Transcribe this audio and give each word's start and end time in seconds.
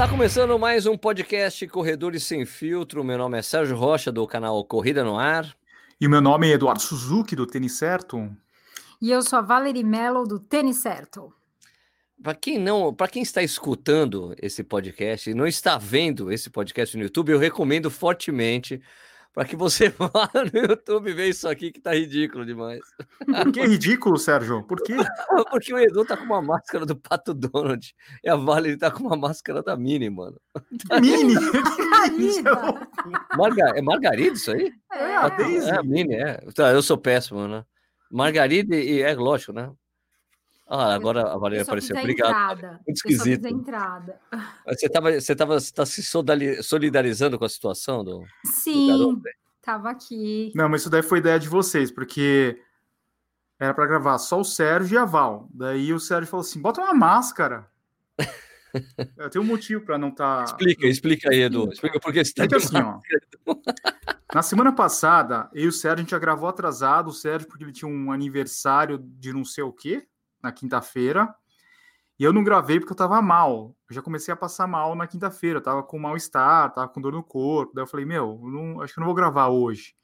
Está 0.00 0.08
começando 0.08 0.58
mais 0.58 0.86
um 0.86 0.96
podcast 0.96 1.66
Corredores 1.66 2.22
Sem 2.22 2.46
Filtro. 2.46 3.04
Meu 3.04 3.18
nome 3.18 3.36
é 3.36 3.42
Sérgio 3.42 3.76
Rocha, 3.76 4.10
do 4.10 4.26
canal 4.26 4.64
Corrida 4.64 5.04
no 5.04 5.18
Ar. 5.18 5.54
E 6.00 6.06
o 6.06 6.10
meu 6.10 6.22
nome 6.22 6.48
é 6.48 6.52
Eduardo 6.52 6.80
Suzuki, 6.80 7.36
do 7.36 7.46
Tênis 7.46 7.76
Certo. 7.76 8.34
E 8.98 9.10
eu 9.10 9.20
sou 9.20 9.38
a 9.38 9.42
Valerie 9.42 9.84
Mello, 9.84 10.26
do 10.26 10.40
Tênis 10.40 10.78
Certo. 10.78 11.30
Para 12.22 12.34
quem 12.34 12.58
não, 12.58 12.94
para 12.94 13.08
quem 13.08 13.22
está 13.22 13.42
escutando 13.42 14.34
esse 14.40 14.64
podcast 14.64 15.28
e 15.28 15.34
não 15.34 15.46
está 15.46 15.76
vendo 15.76 16.32
esse 16.32 16.48
podcast 16.48 16.96
no 16.96 17.02
YouTube, 17.02 17.32
eu 17.32 17.38
recomendo 17.38 17.90
fortemente 17.90 18.80
para 19.32 19.44
que 19.44 19.56
você 19.56 19.88
vá 19.98 20.30
no 20.34 20.60
YouTube 20.60 21.12
ver 21.12 21.28
isso 21.28 21.48
aqui 21.48 21.70
que 21.70 21.80
tá 21.80 21.94
ridículo 21.94 22.44
demais. 22.44 22.80
Por 23.24 23.52
que 23.52 23.60
ridículo, 23.62 24.18
Sérgio? 24.18 24.62
Por 24.64 24.82
quê? 24.82 24.94
Porque 25.50 25.72
o 25.72 25.78
Edu 25.78 26.04
tá 26.04 26.16
com 26.16 26.24
uma 26.24 26.42
máscara 26.42 26.84
do 26.84 26.96
Pato 26.96 27.32
Donald 27.32 27.94
e 28.24 28.28
a 28.28 28.36
Vale 28.36 28.76
tá 28.76 28.90
com 28.90 29.04
uma 29.04 29.16
máscara 29.16 29.62
da 29.62 29.76
Mini, 29.76 30.10
mano. 30.10 30.40
Mini? 31.00 31.34
Marga... 33.36 33.72
É 33.76 33.82
Margarida 33.82 34.34
isso 34.34 34.50
aí? 34.50 34.72
É, 34.92 35.16
a 35.16 35.28
Daisy. 35.28 35.70
É 35.70 35.76
a 35.76 35.82
Mini, 35.82 36.14
é. 36.14 36.34
Tá, 36.54 36.72
eu 36.72 36.82
sou 36.82 36.98
péssimo, 36.98 37.46
né? 37.46 37.64
Margarida 38.10 38.74
e 38.74 39.00
é 39.00 39.14
lógico, 39.14 39.52
né? 39.52 39.70
Ah, 40.72 40.94
agora 40.94 41.32
a 41.32 41.36
Valéria 41.36 41.64
apareceu. 41.64 41.96
Obrigado. 41.98 42.30
Entrada. 42.30 42.80
Muito 42.86 42.96
esquisito. 42.96 43.44
Eu 43.44 43.50
entrada. 43.50 44.20
Você 44.68 44.86
estava 44.86 45.20
você 45.20 45.34
tava, 45.34 45.58
você 45.58 45.72
tá 45.72 45.84
se 45.84 46.00
solidarizando 46.62 47.36
com 47.36 47.44
a 47.44 47.48
situação 47.48 48.04
do. 48.04 48.24
Sim, 48.44 48.96
do 48.96 49.20
tava 49.60 49.90
aqui. 49.90 50.52
Não, 50.54 50.68
mas 50.68 50.82
isso 50.82 50.90
daí 50.90 51.02
foi 51.02 51.18
ideia 51.18 51.40
de 51.40 51.48
vocês, 51.48 51.90
porque 51.90 52.56
era 53.58 53.74
para 53.74 53.84
gravar 53.88 54.16
só 54.18 54.38
o 54.38 54.44
Sérgio 54.44 54.94
e 54.94 54.98
a 54.98 55.04
Val. 55.04 55.48
Daí 55.52 55.92
o 55.92 55.98
Sérgio 55.98 56.30
falou 56.30 56.46
assim: 56.46 56.60
bota 56.60 56.80
uma 56.80 56.94
máscara. 56.94 57.68
Eu 59.18 59.28
tenho 59.28 59.44
um 59.44 59.48
motivo 59.48 59.84
para 59.84 59.98
não 59.98 60.10
estar. 60.10 60.44
Tá... 60.44 60.44
Explica, 60.44 60.86
explica 60.86 61.30
aí, 61.32 61.40
Edu. 61.40 61.68
Explica 61.72 61.98
por 61.98 62.12
que 62.12 62.24
você 62.24 62.32
tá 62.32 62.44
é 62.44 62.56
assim, 62.56 62.76
ó. 62.76 63.00
Na 64.32 64.42
semana 64.42 64.72
passada, 64.72 65.50
eu 65.52 65.64
e 65.64 65.66
o 65.66 65.72
Sérgio, 65.72 65.98
a 65.98 66.00
gente 66.02 66.10
já 66.12 66.18
gravou 66.20 66.48
atrasado, 66.48 67.08
o 67.08 67.12
Sérgio, 67.12 67.48
porque 67.48 67.64
ele 67.64 67.72
tinha 67.72 67.90
um 67.90 68.12
aniversário 68.12 68.98
de 68.98 69.32
não 69.32 69.44
sei 69.44 69.64
o 69.64 69.72
quê 69.72 70.06
na 70.42 70.52
quinta-feira. 70.52 71.34
E 72.18 72.24
eu 72.24 72.32
não 72.32 72.44
gravei 72.44 72.78
porque 72.78 72.92
eu 72.92 72.96
tava 72.96 73.20
mal. 73.22 73.74
Eu 73.88 73.94
já 73.94 74.02
comecei 74.02 74.32
a 74.32 74.36
passar 74.36 74.66
mal 74.66 74.94
na 74.94 75.06
quinta-feira. 75.06 75.58
Eu 75.58 75.62
tava 75.62 75.82
com 75.82 75.98
mal-estar, 75.98 76.72
tava 76.72 76.88
com 76.88 77.00
dor 77.00 77.12
no 77.12 77.22
corpo. 77.22 77.72
Daí 77.74 77.82
eu 77.82 77.86
falei, 77.86 78.04
meu, 78.04 78.40
eu 78.42 78.50
não, 78.50 78.80
acho 78.82 78.92
que 78.92 79.00
eu 79.00 79.02
não 79.02 79.06
vou 79.06 79.14
gravar 79.14 79.48
hoje. 79.48 79.94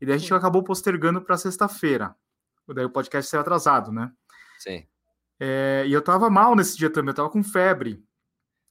E 0.00 0.06
daí 0.06 0.16
a 0.16 0.18
gente 0.18 0.32
acabou 0.34 0.62
postergando 0.64 1.20
para 1.20 1.36
sexta-feira. 1.36 2.16
Daí 2.66 2.84
o 2.84 2.90
podcast 2.90 3.30
saiu 3.30 3.40
atrasado, 3.40 3.92
né? 3.92 4.10
Sim. 4.58 4.86
É, 5.38 5.84
e 5.86 5.92
eu 5.92 6.02
tava 6.02 6.28
mal 6.28 6.54
nesse 6.54 6.76
dia 6.76 6.90
também, 6.90 7.10
eu 7.10 7.14
tava 7.14 7.30
com 7.30 7.42
febre. 7.42 8.04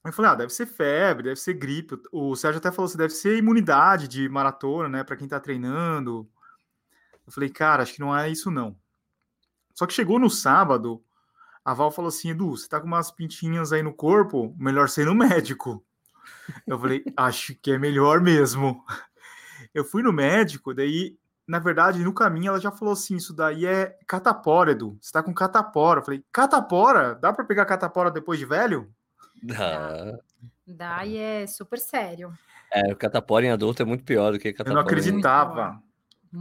Eu 0.04 0.12
falei, 0.12 0.30
ah, 0.30 0.34
deve 0.34 0.52
ser 0.52 0.66
febre, 0.66 1.24
deve 1.24 1.36
ser 1.36 1.54
gripe. 1.54 2.00
O 2.10 2.34
Sérgio 2.34 2.58
até 2.58 2.70
falou 2.70 2.88
assim, 2.88 2.96
deve 2.96 3.12
ser 3.12 3.36
imunidade 3.36 4.08
de 4.08 4.28
maratona, 4.28 4.88
né, 4.88 5.04
para 5.04 5.16
quem 5.16 5.28
tá 5.28 5.38
treinando. 5.38 6.28
Eu 7.26 7.32
falei, 7.32 7.50
cara, 7.50 7.82
acho 7.82 7.94
que 7.94 8.00
não 8.00 8.16
é 8.16 8.30
isso 8.30 8.50
não. 8.50 8.78
Só 9.74 9.86
que 9.86 9.92
chegou 9.92 10.18
no 10.18 10.28
sábado, 10.28 11.02
a 11.64 11.74
Val 11.74 11.90
falou 11.90 12.08
assim: 12.08 12.30
Edu, 12.30 12.56
você 12.56 12.68
tá 12.68 12.80
com 12.80 12.86
umas 12.86 13.10
pintinhas 13.10 13.72
aí 13.72 13.82
no 13.82 13.92
corpo, 13.92 14.54
melhor 14.58 14.88
ser 14.88 15.06
no 15.06 15.14
médico. 15.14 15.84
Eu 16.66 16.78
falei: 16.78 17.04
acho 17.16 17.54
que 17.56 17.72
é 17.72 17.78
melhor 17.78 18.20
mesmo. 18.20 18.84
Eu 19.74 19.84
fui 19.84 20.02
no 20.02 20.12
médico, 20.12 20.74
daí, 20.74 21.16
na 21.46 21.58
verdade, 21.58 22.02
no 22.02 22.12
caminho 22.12 22.48
ela 22.48 22.60
já 22.60 22.70
falou 22.70 22.92
assim: 22.92 23.16
isso 23.16 23.34
daí 23.34 23.66
é 23.66 23.96
catapora, 24.06 24.72
Edu. 24.72 24.98
Você 25.00 25.12
tá 25.12 25.22
com 25.22 25.34
catapora. 25.34 26.00
Eu 26.00 26.04
falei: 26.04 26.24
catapora? 26.32 27.14
Dá 27.14 27.32
para 27.32 27.44
pegar 27.44 27.66
catapora 27.66 28.10
depois 28.10 28.38
de 28.38 28.46
velho? 28.46 28.92
Dá. 29.42 30.18
Dá 30.66 31.04
e 31.04 31.16
é 31.16 31.46
super 31.46 31.78
sério. 31.78 32.32
É, 32.72 32.92
o 32.92 32.96
catapora 32.96 33.44
em 33.44 33.50
adulto 33.50 33.82
é 33.82 33.84
muito 33.84 34.04
pior 34.04 34.32
do 34.32 34.38
que 34.38 34.52
catapora. 34.52 34.70
Eu 34.70 34.74
não 34.74 34.82
acreditava 34.82 35.82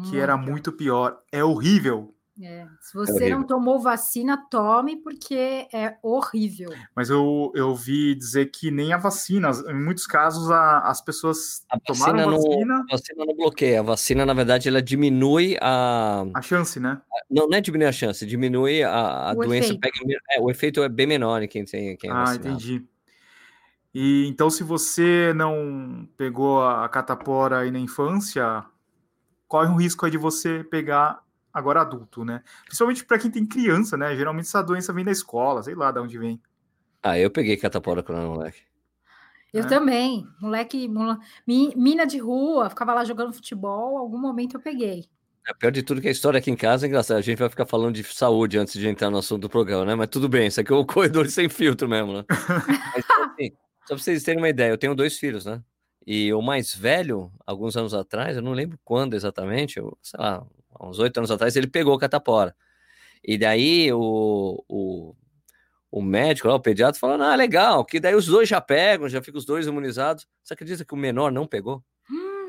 que 0.09 0.19
era 0.19 0.37
muito 0.37 0.71
pior. 0.71 1.21
É 1.31 1.43
horrível. 1.43 2.13
É. 2.41 2.65
Se 2.79 2.97
é 2.97 2.99
você 2.99 3.25
é 3.25 3.29
não 3.29 3.43
tomou 3.43 3.79
vacina, 3.79 4.37
tome, 4.49 4.95
porque 4.95 5.67
é 5.73 5.97
horrível. 6.01 6.69
Mas 6.95 7.09
eu, 7.09 7.51
eu 7.53 7.69
ouvi 7.69 8.15
dizer 8.15 8.45
que 8.47 8.71
nem 8.71 8.93
a 8.93 8.97
vacina, 8.97 9.51
em 9.67 9.73
muitos 9.73 10.07
casos, 10.07 10.49
a, 10.49 10.79
as 10.79 11.01
pessoas 11.01 11.65
a 11.69 11.77
tomaram 11.79 12.31
vacina. 12.31 12.65
Não, 12.65 12.83
a 12.83 12.91
vacina 12.91 13.25
não 13.25 13.35
bloqueia. 13.35 13.79
A 13.81 13.83
vacina, 13.83 14.25
na 14.25 14.33
verdade, 14.33 14.69
ela 14.69 14.81
diminui 14.81 15.57
a. 15.59 16.25
A 16.33 16.41
chance, 16.41 16.79
né? 16.79 17.01
Não, 17.29 17.47
não 17.47 17.57
é 17.57 17.61
diminuir 17.61 17.87
a 17.87 17.91
chance, 17.91 18.25
diminui 18.25 18.83
a, 18.83 19.31
a 19.31 19.33
doença. 19.33 19.73
Efeito. 19.73 19.81
Pega, 19.81 20.21
é, 20.31 20.39
o 20.39 20.49
efeito 20.49 20.81
é 20.81 20.87
bem 20.87 21.07
menor 21.07 21.43
em 21.43 21.47
quem 21.47 21.65
tem. 21.65 21.97
Quem 21.97 22.09
é 22.09 22.13
ah, 22.13 22.19
vacinado. 22.19 22.47
entendi. 22.47 22.85
E 23.93 24.27
então, 24.27 24.49
se 24.49 24.63
você 24.63 25.33
não 25.35 26.07
pegou 26.15 26.63
a 26.63 26.87
catapora 26.87 27.59
aí 27.59 27.71
na 27.71 27.79
infância, 27.79 28.63
corre 29.47 29.67
um 29.67 29.75
risco 29.75 30.05
aí 30.05 30.11
de 30.11 30.17
você 30.17 30.63
pegar 30.63 31.21
agora 31.53 31.81
adulto, 31.81 32.23
né? 32.23 32.43
Principalmente 32.65 33.05
para 33.05 33.19
quem 33.19 33.31
tem 33.31 33.45
criança, 33.45 33.97
né? 33.97 34.15
Geralmente 34.15 34.45
essa 34.45 34.61
doença 34.61 34.93
vem 34.93 35.05
da 35.05 35.11
escola, 35.11 35.63
sei 35.63 35.75
lá 35.75 35.91
de 35.91 35.99
onde 35.99 36.17
vem. 36.17 36.41
Ah, 37.01 37.17
eu 37.17 37.31
peguei 37.31 37.57
catapora 37.57 38.03
quando 38.03 38.19
era 38.19 38.27
moleque. 38.27 38.61
Eu 39.53 39.63
é. 39.63 39.67
também. 39.67 40.27
Moleque, 40.39 40.87
moleque, 40.87 41.23
mina 41.47 42.05
de 42.05 42.17
rua, 42.17 42.69
ficava 42.69 42.93
lá 42.93 43.03
jogando 43.03 43.33
futebol, 43.33 43.97
algum 43.97 44.19
momento 44.19 44.55
eu 44.55 44.61
peguei. 44.61 45.09
É, 45.47 45.53
pior 45.53 45.71
de 45.71 45.81
tudo 45.81 46.01
que 46.01 46.07
a 46.07 46.11
história 46.11 46.37
aqui 46.37 46.51
em 46.51 46.55
casa 46.55 46.85
é 46.85 46.87
engraçada. 46.87 47.19
A 47.19 47.23
gente 47.23 47.39
vai 47.39 47.49
ficar 47.49 47.65
falando 47.65 47.95
de 47.95 48.03
saúde 48.03 48.57
antes 48.57 48.73
de 48.73 48.87
entrar 48.87 49.09
no 49.09 49.17
assunto 49.17 49.41
do 49.41 49.49
programa, 49.49 49.85
né? 49.85 49.95
Mas 49.95 50.09
tudo 50.09 50.29
bem, 50.29 50.47
isso 50.47 50.61
aqui 50.61 50.71
é 50.71 50.75
o 50.75 50.85
corredor 50.85 51.27
sem 51.27 51.49
filtro 51.49 51.87
mesmo, 51.89 52.13
né? 52.13 52.25
Mas, 52.29 53.05
assim, 53.31 53.51
só 53.81 53.95
para 53.95 53.97
vocês 53.97 54.23
terem 54.23 54.39
uma 54.39 54.49
ideia, 54.49 54.69
eu 54.69 54.77
tenho 54.77 54.93
dois 54.93 55.17
filhos, 55.17 55.45
né? 55.45 55.63
E 56.05 56.33
o 56.33 56.41
mais 56.41 56.73
velho, 56.73 57.31
alguns 57.45 57.75
anos 57.75 57.93
atrás, 57.93 58.35
eu 58.35 58.41
não 58.41 58.53
lembro 58.53 58.79
quando 58.83 59.15
exatamente, 59.15 59.77
eu, 59.77 59.97
sei 60.01 60.19
lá, 60.19 60.45
uns 60.79 60.99
oito 60.99 61.17
anos 61.17 61.31
atrás, 61.31 61.55
ele 61.55 61.67
pegou 61.67 61.93
o 61.93 61.99
catapora. 61.99 62.55
E 63.23 63.37
daí 63.37 63.91
o, 63.91 64.63
o, 64.67 65.15
o 65.91 66.01
médico 66.01 66.47
lá, 66.47 66.55
o 66.55 66.59
pediatra, 66.59 66.99
falou: 66.99 67.21
ah, 67.21 67.35
legal, 67.35 67.83
que 67.83 67.99
daí 67.99 68.15
os 68.15 68.25
dois 68.25 68.47
já 68.47 68.61
pegam, 68.61 69.09
já 69.09 69.21
ficam 69.21 69.39
os 69.39 69.45
dois 69.45 69.67
imunizados. 69.67 70.27
Você 70.43 70.53
acredita 70.53 70.85
que 70.85 70.93
o 70.93 70.97
menor 70.97 71.31
não 71.31 71.47
pegou? 71.47 71.83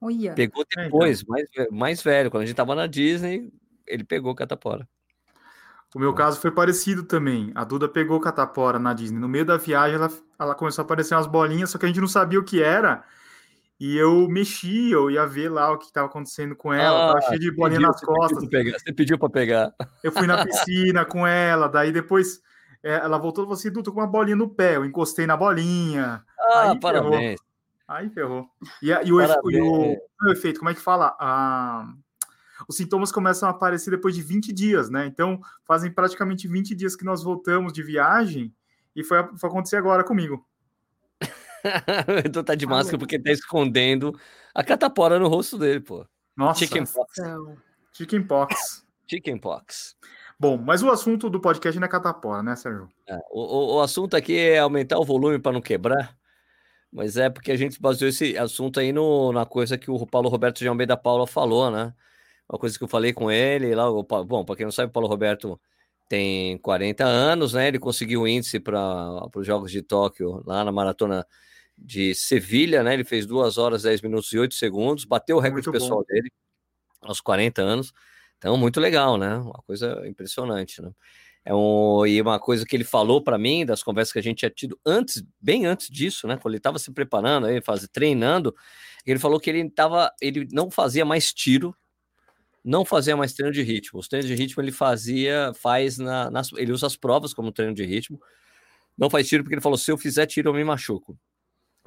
Hum, 0.00 0.32
pegou 0.36 0.64
depois, 0.76 1.24
mais, 1.24 1.48
mais 1.72 2.00
velho. 2.00 2.30
Quando 2.30 2.44
a 2.44 2.46
gente 2.46 2.54
tava 2.54 2.74
na 2.76 2.86
Disney, 2.86 3.52
ele 3.84 4.04
pegou 4.04 4.30
o 4.30 4.34
catapora. 4.34 4.88
O 5.94 5.98
meu 5.98 6.12
caso 6.12 6.40
foi 6.40 6.50
parecido 6.50 7.02
também. 7.02 7.50
A 7.54 7.64
Duda 7.64 7.88
pegou 7.88 8.20
catapora 8.20 8.78
na 8.78 8.92
Disney. 8.92 9.18
No 9.18 9.28
meio 9.28 9.44
da 9.44 9.56
viagem, 9.56 9.96
ela, 9.96 10.12
ela 10.38 10.54
começou 10.54 10.82
a 10.82 10.84
aparecer 10.84 11.14
umas 11.14 11.26
bolinhas, 11.26 11.70
só 11.70 11.78
que 11.78 11.86
a 11.86 11.88
gente 11.88 12.00
não 12.00 12.06
sabia 12.06 12.38
o 12.38 12.44
que 12.44 12.62
era. 12.62 13.02
E 13.80 13.96
eu 13.96 14.28
mexi, 14.28 14.90
eu 14.90 15.08
ia 15.08 15.24
ver 15.24 15.48
lá 15.48 15.70
o 15.70 15.78
que 15.78 15.86
estava 15.86 16.08
acontecendo 16.08 16.56
com 16.56 16.72
ela, 16.74 17.10
ah, 17.10 17.12
tava 17.12 17.26
cheio 17.28 17.38
de 17.38 17.50
bolinha 17.52 17.78
pediu, 17.78 17.92
nas 17.92 18.00
costas. 18.00 18.48
Pediu 18.48 18.72
você 18.72 18.92
pediu 18.92 19.18
para 19.18 19.30
pegar. 19.30 19.72
Eu 20.02 20.10
fui 20.10 20.26
na 20.26 20.42
piscina 20.44 21.04
com 21.04 21.24
ela, 21.24 21.68
daí 21.68 21.92
depois 21.92 22.42
é, 22.82 22.94
ela 22.94 23.18
voltou 23.18 23.44
e 23.44 23.46
falou 23.46 23.58
assim: 23.58 23.72
tô 23.72 23.92
com 23.92 24.00
uma 24.00 24.06
bolinha 24.06 24.36
no 24.36 24.48
pé. 24.48 24.76
Eu 24.76 24.84
encostei 24.84 25.26
na 25.26 25.36
bolinha. 25.36 26.24
Ah, 26.38 26.70
aí 26.70 26.80
parabéns. 26.80 27.40
Ferrou. 27.40 27.48
Aí 27.86 28.10
ferrou. 28.10 28.46
E, 28.82 28.90
e, 28.90 29.12
o, 29.12 29.20
e 29.50 29.60
o, 29.60 29.96
o, 30.22 30.30
efeito, 30.30 30.58
como 30.58 30.70
é 30.70 30.74
que 30.74 30.80
fala? 30.80 31.16
Ah, 31.18 31.88
os 32.68 32.76
sintomas 32.76 33.12
começam 33.12 33.48
a 33.48 33.52
aparecer 33.52 33.90
depois 33.90 34.14
de 34.14 34.22
20 34.22 34.52
dias, 34.52 34.90
né? 34.90 35.06
Então, 35.06 35.40
fazem 35.64 35.90
praticamente 35.90 36.46
20 36.46 36.74
dias 36.74 36.94
que 36.94 37.04
nós 37.04 37.22
voltamos 37.22 37.72
de 37.72 37.82
viagem 37.82 38.52
e 38.94 39.02
foi, 39.02 39.22
foi 39.36 39.48
acontecer 39.48 39.76
agora 39.76 40.04
comigo. 40.04 40.44
então 42.24 42.42
tá 42.42 42.54
de 42.54 42.66
máscara 42.66 42.98
porque 42.98 43.18
tá 43.18 43.30
escondendo 43.30 44.18
a 44.54 44.62
catapora 44.62 45.18
no 45.18 45.28
rosto 45.28 45.58
dele, 45.58 45.80
pô. 45.80 46.06
Nossa. 46.36 46.60
Chickenpox. 46.60 47.12
Chickenpox. 47.92 48.86
Chickenpox. 49.08 49.96
Bom, 50.38 50.56
mas 50.56 50.82
o 50.82 50.90
assunto 50.90 51.28
do 51.28 51.40
podcast 51.40 51.78
não 51.80 51.86
é 51.86 51.90
catapora, 51.90 52.42
né, 52.42 52.54
Sérgio? 52.54 52.88
É, 53.08 53.18
o, 53.32 53.76
o, 53.76 53.80
assunto 53.80 54.16
aqui 54.16 54.38
é 54.38 54.58
aumentar 54.58 54.98
o 54.98 55.04
volume 55.04 55.38
para 55.40 55.50
não 55.50 55.60
quebrar, 55.60 56.16
mas 56.92 57.16
é 57.16 57.28
porque 57.28 57.50
a 57.50 57.56
gente 57.56 57.80
baseou 57.80 58.08
esse 58.08 58.38
assunto 58.38 58.78
aí 58.78 58.92
no, 58.92 59.32
na 59.32 59.44
coisa 59.44 59.76
que 59.76 59.90
o 59.90 60.06
Paulo 60.06 60.28
Roberto 60.28 60.58
de 60.58 60.68
Almeida 60.68 60.96
Paula 60.96 61.26
falou, 61.26 61.70
né? 61.72 61.92
Uma 62.48 62.58
coisa 62.58 62.78
que 62.78 62.84
eu 62.84 62.88
falei 62.88 63.12
com 63.12 63.30
ele 63.30 63.74
lá. 63.74 63.90
O, 63.90 64.02
bom, 64.02 64.44
para 64.44 64.56
quem 64.56 64.64
não 64.64 64.72
sabe, 64.72 64.90
o 64.90 64.92
Paulo 64.92 65.08
Roberto 65.08 65.60
tem 66.08 66.56
40 66.58 67.04
anos, 67.04 67.52
né? 67.52 67.68
Ele 67.68 67.78
conseguiu 67.78 68.22
o 68.22 68.28
índice 68.28 68.60
para 68.60 69.28
os 69.34 69.46
Jogos 69.46 69.70
de 69.72 69.82
Tóquio 69.82 70.42
lá 70.46 70.64
na 70.64 70.72
maratona 70.72 71.26
de 71.78 72.14
Sevilha, 72.14 72.82
né? 72.82 72.94
Ele 72.94 73.04
fez 73.04 73.26
2 73.26 73.58
horas, 73.58 73.82
10 73.82 74.02
minutos 74.02 74.32
e 74.32 74.38
8 74.38 74.54
segundos, 74.54 75.04
bateu 75.04 75.36
o 75.36 75.40
recorde 75.40 75.70
pessoal 75.70 76.04
dele 76.04 76.30
aos 77.00 77.20
40 77.20 77.62
anos. 77.62 77.92
Então, 78.36 78.56
muito 78.56 78.80
legal, 78.80 79.16
né? 79.16 79.36
Uma 79.36 79.62
coisa 79.66 80.06
impressionante, 80.06 80.80
né? 80.82 80.90
É 81.44 81.54
um, 81.54 82.04
e 82.06 82.20
uma 82.20 82.38
coisa 82.38 82.66
que 82.66 82.76
ele 82.76 82.84
falou 82.84 83.22
para 83.22 83.38
mim, 83.38 83.64
das 83.64 83.82
conversas 83.82 84.12
que 84.12 84.18
a 84.18 84.22
gente 84.22 84.38
tinha 84.38 84.50
tido 84.50 84.78
antes, 84.84 85.24
bem 85.40 85.66
antes 85.66 85.88
disso, 85.88 86.26
né? 86.28 86.36
Quando 86.36 86.52
ele 86.52 86.58
estava 86.58 86.78
se 86.78 86.92
preparando, 86.92 87.46
aí, 87.46 87.60
faz, 87.62 87.88
treinando, 87.90 88.54
ele 89.06 89.18
falou 89.18 89.40
que 89.40 89.48
ele 89.48 89.68
tava, 89.70 90.12
ele 90.20 90.46
não 90.52 90.70
fazia 90.70 91.04
mais 91.04 91.32
tiro, 91.32 91.74
não 92.62 92.84
fazia 92.84 93.16
mais 93.16 93.32
treino 93.32 93.52
de 93.52 93.62
ritmo. 93.62 93.98
Os 93.98 94.08
treinos 94.08 94.28
de 94.28 94.34
ritmo 94.34 94.62
ele 94.62 94.72
fazia, 94.72 95.52
faz 95.54 95.98
na, 95.98 96.30
nas, 96.30 96.52
ele 96.52 96.72
usa 96.72 96.86
as 96.86 96.96
provas 96.96 97.32
como 97.32 97.52
treino 97.52 97.74
de 97.74 97.84
ritmo, 97.84 98.20
Não 98.98 99.10
faz 99.10 99.28
tiro 99.28 99.44
porque 99.44 99.54
ele 99.54 99.62
falou: 99.62 99.78
se 99.78 99.90
eu 99.90 99.98
fizer 99.98 100.26
tiro, 100.26 100.50
eu 100.50 100.54
me 100.54 100.64
machuco. 100.64 101.18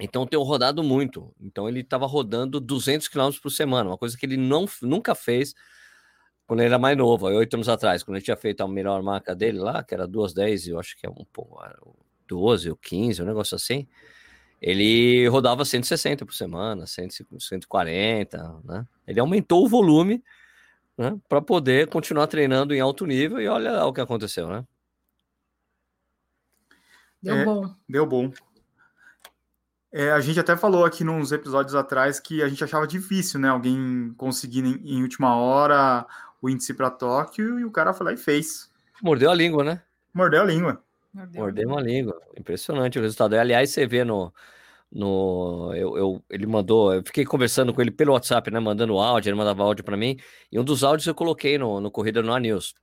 Então, 0.02 0.26
tenho 0.26 0.42
rodado 0.42 0.84
muito. 0.84 1.32
Então, 1.40 1.70
ele 1.70 1.82
estava 1.82 2.08
rodando 2.08 2.60
200 2.60 3.08
km 3.08 3.30
por 3.42 3.52
semana, 3.52 3.92
uma 3.92 3.98
coisa 3.98 4.18
que 4.18 4.26
ele 4.26 4.36
não, 4.36 4.66
nunca 4.82 5.14
fez 5.14 5.54
quando 6.48 6.60
ele 6.60 6.68
era 6.68 6.80
mais 6.80 6.98
novo, 6.98 7.28
oito 7.28 7.54
anos 7.54 7.70
atrás, 7.70 8.04
quando 8.04 8.18
ele 8.18 8.26
tinha 8.26 8.36
feito 8.36 8.62
a 8.62 8.68
melhor 8.68 9.02
marca 9.02 9.34
dele 9.34 9.58
lá, 9.58 9.82
que 9.84 9.94
era 9.94 10.06
210, 10.06 10.68
eu 10.68 10.80
acho 10.80 10.98
que 10.98 11.06
é 11.06 11.10
um 11.10 11.26
pouco 11.32 11.58
12 12.28 12.70
ou 12.70 12.76
15, 12.76 13.22
um 13.22 13.26
negócio 13.26 13.56
assim. 13.56 13.88
Ele 14.62 15.26
rodava 15.30 15.64
160 15.64 16.26
por 16.26 16.34
semana, 16.34 16.86
140, 16.86 18.62
né? 18.66 18.86
Ele 19.08 19.20
aumentou 19.22 19.64
o 19.64 19.70
volume 19.70 20.22
né, 20.98 21.18
para 21.30 21.42
poder 21.42 21.88
continuar 21.88 22.28
treinando 22.28 22.74
em 22.74 22.82
alto 22.82 23.06
nível 23.06 23.40
e 23.40 23.48
olha 23.48 23.86
o 23.86 23.94
que 23.94 24.02
aconteceu, 24.02 24.50
né? 24.50 24.66
Deu 27.24 27.36
é, 27.38 27.46
bom. 27.46 27.76
Deu 27.88 28.06
bom. 28.06 28.30
É, 29.94 30.12
a 30.12 30.22
gente 30.22 30.40
até 30.40 30.56
falou 30.56 30.86
aqui 30.86 31.04
nos 31.04 31.34
episódios 31.34 31.76
atrás 31.76 32.18
que 32.18 32.42
a 32.42 32.48
gente 32.48 32.64
achava 32.64 32.88
difícil, 32.88 33.40
né? 33.40 33.50
Alguém 33.50 34.14
conseguir 34.16 34.64
em, 34.64 34.80
em 34.86 35.02
última 35.02 35.36
hora 35.36 36.06
o 36.42 36.50
índice 36.50 36.74
para 36.74 36.90
Tóquio 36.90 37.60
e 37.60 37.66
o 37.66 37.72
cara 37.72 37.94
foi 37.94 38.06
lá 38.06 38.14
e 38.14 38.18
fez. 38.18 38.72
Mordeu 39.02 39.30
a 39.30 39.36
língua, 39.36 39.64
né? 39.64 39.82
Mordeu 40.14 40.42
a 40.42 40.46
língua. 40.46 40.82
Mordeu, 41.14 41.42
Mordeu 41.42 41.68
uma 41.68 41.82
língua. 41.82 42.22
Impressionante 42.38 42.98
o 42.98 43.02
resultado. 43.02 43.34
Aliás, 43.36 43.70
você 43.70 43.86
vê 43.86 44.06
no. 44.06 44.34
no 44.90 45.74
eu, 45.76 45.98
eu, 45.98 46.24
ele 46.30 46.48
mandou. 46.48 46.94
Eu 46.94 47.04
fiquei 47.04 47.26
conversando 47.26 47.74
com 47.74 47.82
ele 47.82 47.92
pelo 47.92 48.14
WhatsApp, 48.14 48.50
né? 48.50 48.62
Mandando 48.62 48.98
áudio, 48.98 49.30
ele 49.30 49.38
mandava 49.38 49.62
áudio 49.64 49.84
para 49.84 49.98
mim. 49.98 50.18
E 50.50 50.58
um 50.58 50.64
dos 50.64 50.86
áudios 50.86 51.06
eu 51.06 51.16
coloquei 51.16 51.58
no, 51.58 51.82
no 51.82 51.92
Corrida 51.92 52.22
no 52.22 52.38
News. 52.38 52.74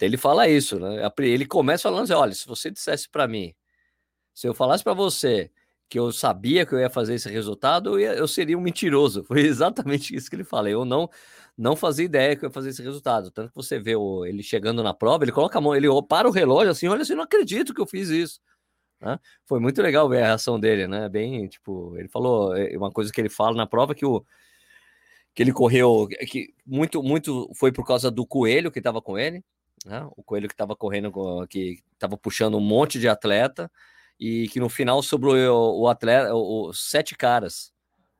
Ele 0.00 0.16
fala 0.16 0.48
isso, 0.48 0.78
né? 0.80 1.08
Ele 1.20 1.46
começa 1.46 1.84
falando 1.84 2.02
assim: 2.02 2.14
olha, 2.14 2.34
se 2.34 2.46
você 2.48 2.68
dissesse 2.68 3.08
para 3.08 3.28
mim, 3.28 3.54
se 4.34 4.48
eu 4.48 4.52
falasse 4.52 4.82
para 4.82 4.92
você 4.92 5.52
que 5.88 5.98
eu 5.98 6.12
sabia 6.12 6.66
que 6.66 6.74
eu 6.74 6.78
ia 6.78 6.90
fazer 6.90 7.14
esse 7.14 7.30
resultado, 7.30 7.94
eu, 7.94 8.00
ia, 8.00 8.14
eu, 8.14 8.28
seria 8.28 8.58
um 8.58 8.60
mentiroso. 8.60 9.24
Foi 9.28 9.40
exatamente 9.40 10.14
isso 10.14 10.28
que 10.28 10.36
ele 10.36 10.44
fala. 10.44 10.68
Eu 10.68 10.84
não 10.84 11.08
não 11.56 11.74
fazia 11.74 12.04
ideia 12.04 12.36
que 12.36 12.44
eu 12.44 12.48
ia 12.48 12.52
fazer 12.52 12.68
esse 12.68 12.82
resultado. 12.82 13.32
Tanto 13.32 13.48
que 13.48 13.56
você 13.56 13.80
vê 13.80 13.96
o, 13.96 14.24
ele 14.24 14.44
chegando 14.44 14.82
na 14.82 14.94
prova, 14.94 15.24
ele 15.24 15.32
coloca 15.32 15.58
a 15.58 15.60
mão, 15.60 15.74
ele 15.74 15.88
para 16.08 16.28
o 16.28 16.30
relógio 16.30 16.70
assim, 16.70 16.86
olha 16.86 17.02
assim, 17.02 17.16
não 17.16 17.24
acredito 17.24 17.74
que 17.74 17.80
eu 17.80 17.86
fiz 17.86 18.10
isso. 18.10 18.40
Né? 19.00 19.18
Foi 19.44 19.58
muito 19.60 19.82
legal 19.82 20.08
ver 20.08 20.22
a 20.22 20.26
reação 20.26 20.58
dele, 20.60 20.86
né? 20.86 21.08
Bem, 21.08 21.48
tipo, 21.48 21.96
ele 21.96 22.08
falou 22.08 22.56
é, 22.56 22.76
uma 22.76 22.90
coisa 22.92 23.12
que 23.12 23.20
ele 23.20 23.28
fala 23.28 23.56
na 23.56 23.66
prova 23.66 23.94
que 23.94 24.06
o 24.06 24.24
que 25.34 25.42
ele 25.42 25.52
correu, 25.52 26.08
que 26.28 26.52
muito 26.66 27.02
muito 27.02 27.48
foi 27.54 27.70
por 27.72 27.86
causa 27.86 28.10
do 28.10 28.26
coelho 28.26 28.72
que 28.72 28.80
estava 28.80 29.00
com 29.00 29.18
ele, 29.18 29.44
né? 29.86 30.08
O 30.16 30.22
coelho 30.22 30.48
que 30.48 30.54
estava 30.54 30.76
correndo, 30.76 31.12
que 31.48 31.80
estava 31.92 32.16
puxando 32.16 32.56
um 32.56 32.60
monte 32.60 32.98
de 33.00 33.08
atleta 33.08 33.70
e 34.18 34.48
que 34.48 34.60
no 34.60 34.68
final 34.68 35.02
sobrou 35.02 35.36
o, 35.36 35.82
o 35.82 35.88
atleta, 35.88 36.34
os 36.34 36.90
sete 36.90 37.16
caras, 37.16 37.72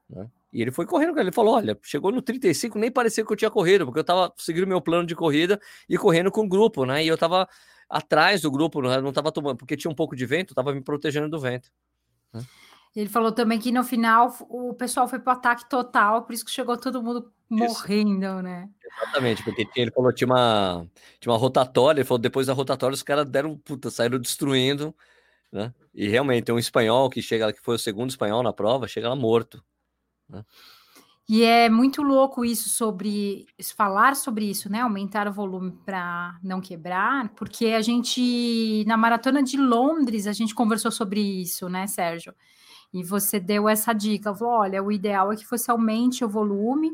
né? 0.08 0.28
E 0.52 0.62
ele 0.62 0.70
foi 0.70 0.86
correndo, 0.86 1.18
ele 1.18 1.32
falou: 1.32 1.56
olha, 1.56 1.78
chegou 1.82 2.10
no 2.10 2.22
35, 2.22 2.78
nem 2.78 2.90
parecia 2.90 3.24
que 3.24 3.32
eu 3.32 3.36
tinha 3.36 3.50
corrido, 3.50 3.84
porque 3.84 4.00
eu 4.00 4.04
tava 4.04 4.32
seguindo 4.38 4.66
meu 4.66 4.80
plano 4.80 5.06
de 5.06 5.14
corrida 5.14 5.60
e 5.88 5.98
correndo 5.98 6.30
com 6.30 6.42
o 6.42 6.48
grupo, 6.48 6.86
né? 6.86 7.04
E 7.04 7.08
eu 7.08 7.18
tava 7.18 7.46
atrás 7.88 8.42
do 8.42 8.50
grupo, 8.50 8.82
né? 8.82 9.00
não 9.00 9.12
tava 9.12 9.32
tomando, 9.32 9.56
porque 9.56 9.76
tinha 9.76 9.90
um 9.90 9.94
pouco 9.94 10.14
de 10.14 10.26
vento, 10.26 10.54
tava 10.54 10.74
me 10.74 10.80
protegendo 10.82 11.28
do 11.28 11.40
vento. 11.40 11.70
Né? 12.32 12.42
Ele 12.94 13.08
falou 13.08 13.32
também 13.32 13.58
que 13.58 13.70
no 13.70 13.84
final 13.84 14.34
o 14.48 14.74
pessoal 14.74 15.08
foi 15.08 15.18
pro 15.18 15.32
ataque 15.32 15.68
total, 15.68 16.22
por 16.22 16.32
isso 16.32 16.44
que 16.44 16.50
chegou 16.50 16.76
todo 16.76 17.02
mundo 17.02 17.32
morrendo, 17.48 18.26
isso. 18.26 18.42
né? 18.42 18.68
Exatamente, 18.84 19.42
porque 19.42 19.66
ele 19.76 19.90
falou 19.90 20.12
tinha 20.12 20.26
uma, 20.26 20.86
tinha 21.20 21.32
uma 21.32 21.38
rotatória, 21.38 22.00
ele 22.00 22.06
falou 22.06 22.18
depois 22.18 22.46
da 22.46 22.52
rotatória 22.52 22.94
os 22.94 23.02
caras 23.02 23.26
deram, 23.26 23.56
puta, 23.56 23.90
saíram 23.90 24.18
destruindo 24.18 24.94
né? 25.52 25.72
E 25.94 26.08
realmente 26.08 26.52
um 26.52 26.58
espanhol 26.58 27.10
que 27.10 27.22
chega, 27.22 27.52
que 27.52 27.60
foi 27.60 27.76
o 27.76 27.78
segundo 27.78 28.10
espanhol 28.10 28.42
na 28.42 28.52
prova, 28.52 28.86
chega 28.86 29.08
lá 29.08 29.16
morto. 29.16 29.62
Né? 30.28 30.44
E 31.28 31.42
é 31.42 31.68
muito 31.68 32.02
louco 32.02 32.42
isso 32.42 32.70
sobre 32.70 33.46
falar 33.76 34.16
sobre 34.16 34.48
isso, 34.48 34.70
né? 34.70 34.80
Aumentar 34.80 35.28
o 35.28 35.32
volume 35.32 35.72
para 35.84 36.38
não 36.42 36.58
quebrar, 36.58 37.28
porque 37.34 37.66
a 37.66 37.82
gente 37.82 38.82
na 38.86 38.96
maratona 38.96 39.42
de 39.42 39.58
Londres 39.58 40.26
a 40.26 40.32
gente 40.32 40.54
conversou 40.54 40.90
sobre 40.90 41.20
isso, 41.20 41.68
né, 41.68 41.86
Sérgio? 41.86 42.34
E 42.94 43.02
você 43.02 43.38
deu 43.38 43.68
essa 43.68 43.92
dica, 43.92 44.34
falou: 44.34 44.54
olha, 44.54 44.82
o 44.82 44.90
ideal 44.90 45.30
é 45.30 45.36
que 45.36 45.48
você 45.48 45.70
aumente 45.70 46.24
o 46.24 46.28
volume. 46.28 46.92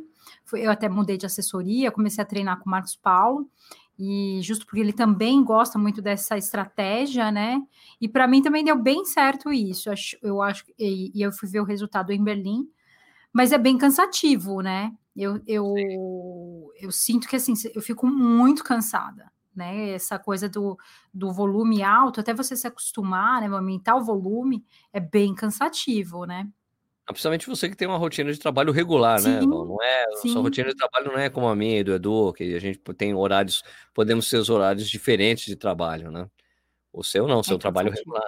Eu 0.53 0.71
até 0.71 0.89
mudei 0.89 1.17
de 1.17 1.27
assessoria, 1.27 1.93
comecei 1.93 2.23
a 2.23 2.27
treinar 2.27 2.59
com 2.59 2.67
o 2.67 2.71
Marcos 2.71 2.97
Paulo 2.97 3.49
e 3.99 4.41
justo 4.43 4.67
porque 4.67 4.81
ele 4.81 4.93
também 4.93 5.43
gosta 5.45 5.79
muito 5.79 6.03
dessa 6.03 6.37
estratégia, 6.37 7.31
né? 7.31 7.63
E 8.01 8.09
para 8.09 8.27
mim 8.27 8.43
também 8.43 8.65
deu 8.65 8.81
bem 8.81 9.05
certo 9.05 9.53
isso. 9.53 9.89
Eu 10.23 10.43
acho 10.43 10.65
e, 10.79 11.13
eu 11.15 11.33
fui 11.33 11.49
ver 11.49 11.61
o 11.61 11.65
resultado 11.65 12.13
em 12.13 12.23
Berlim, 12.23 12.69
mas 13.33 13.53
é 13.53 13.59
bem 13.59 13.79
cansativo, 13.79 14.61
né? 14.61 14.93
Eu, 15.17 15.41
eu, 15.47 15.75
eu 16.81 16.91
sinto 16.91 17.29
que 17.29 17.37
assim 17.37 17.55
eu 17.75 17.81
fico 17.81 18.07
muito 18.07 18.65
cansada, 18.65 19.31
né? 19.55 19.91
Essa 19.91 20.19
coisa 20.19 20.49
do, 20.49 20.77
do 21.13 21.33
volume 21.33 21.83
alto, 21.83 22.21
até 22.21 22.35
você 22.35 22.57
se 22.57 22.67
acostumar, 22.67 23.41
né? 23.41 23.47
Aumentar 23.49 23.95
o 23.97 24.05
volume 24.05 24.65
é 24.93 24.99
bem 24.99 25.35
cansativo, 25.35 26.25
né? 26.25 26.49
Ah, 27.07 27.13
principalmente 27.13 27.47
você 27.47 27.69
que 27.69 27.77
tem 27.77 27.87
uma 27.87 27.99
rotina 27.99 28.33
de 28.33 28.39
trabalho 28.39 28.73
regular, 28.73 29.21
né? 29.23 29.41
Não 29.43 29.77
é, 29.83 30.05
sim. 30.23 30.31
sua 30.31 30.41
rotina 30.41 30.71
de 30.71 30.77
trabalho 30.77 31.13
não 31.13 31.19
é 31.19 31.29
como 31.29 31.47
a 31.47 31.55
minha 31.55 31.81
e 31.81 31.85
do 31.85 31.93
Edu, 31.93 32.33
que 32.33 32.55
a 32.55 32.59
gente 32.59 32.79
tem 32.97 33.15
horários, 33.15 33.63
podemos 33.93 34.29
ter 34.29 34.39
os 34.39 34.49
horários 34.49 34.89
diferentes 34.89 35.45
de 35.45 35.55
trabalho, 35.55 36.11
né? 36.11 36.27
O 36.91 37.05
seu 37.05 37.27
não, 37.27 37.41
o 37.41 37.45
seu 37.45 37.57
é 37.57 37.59
trabalho 37.59 37.91
regular. 37.91 38.23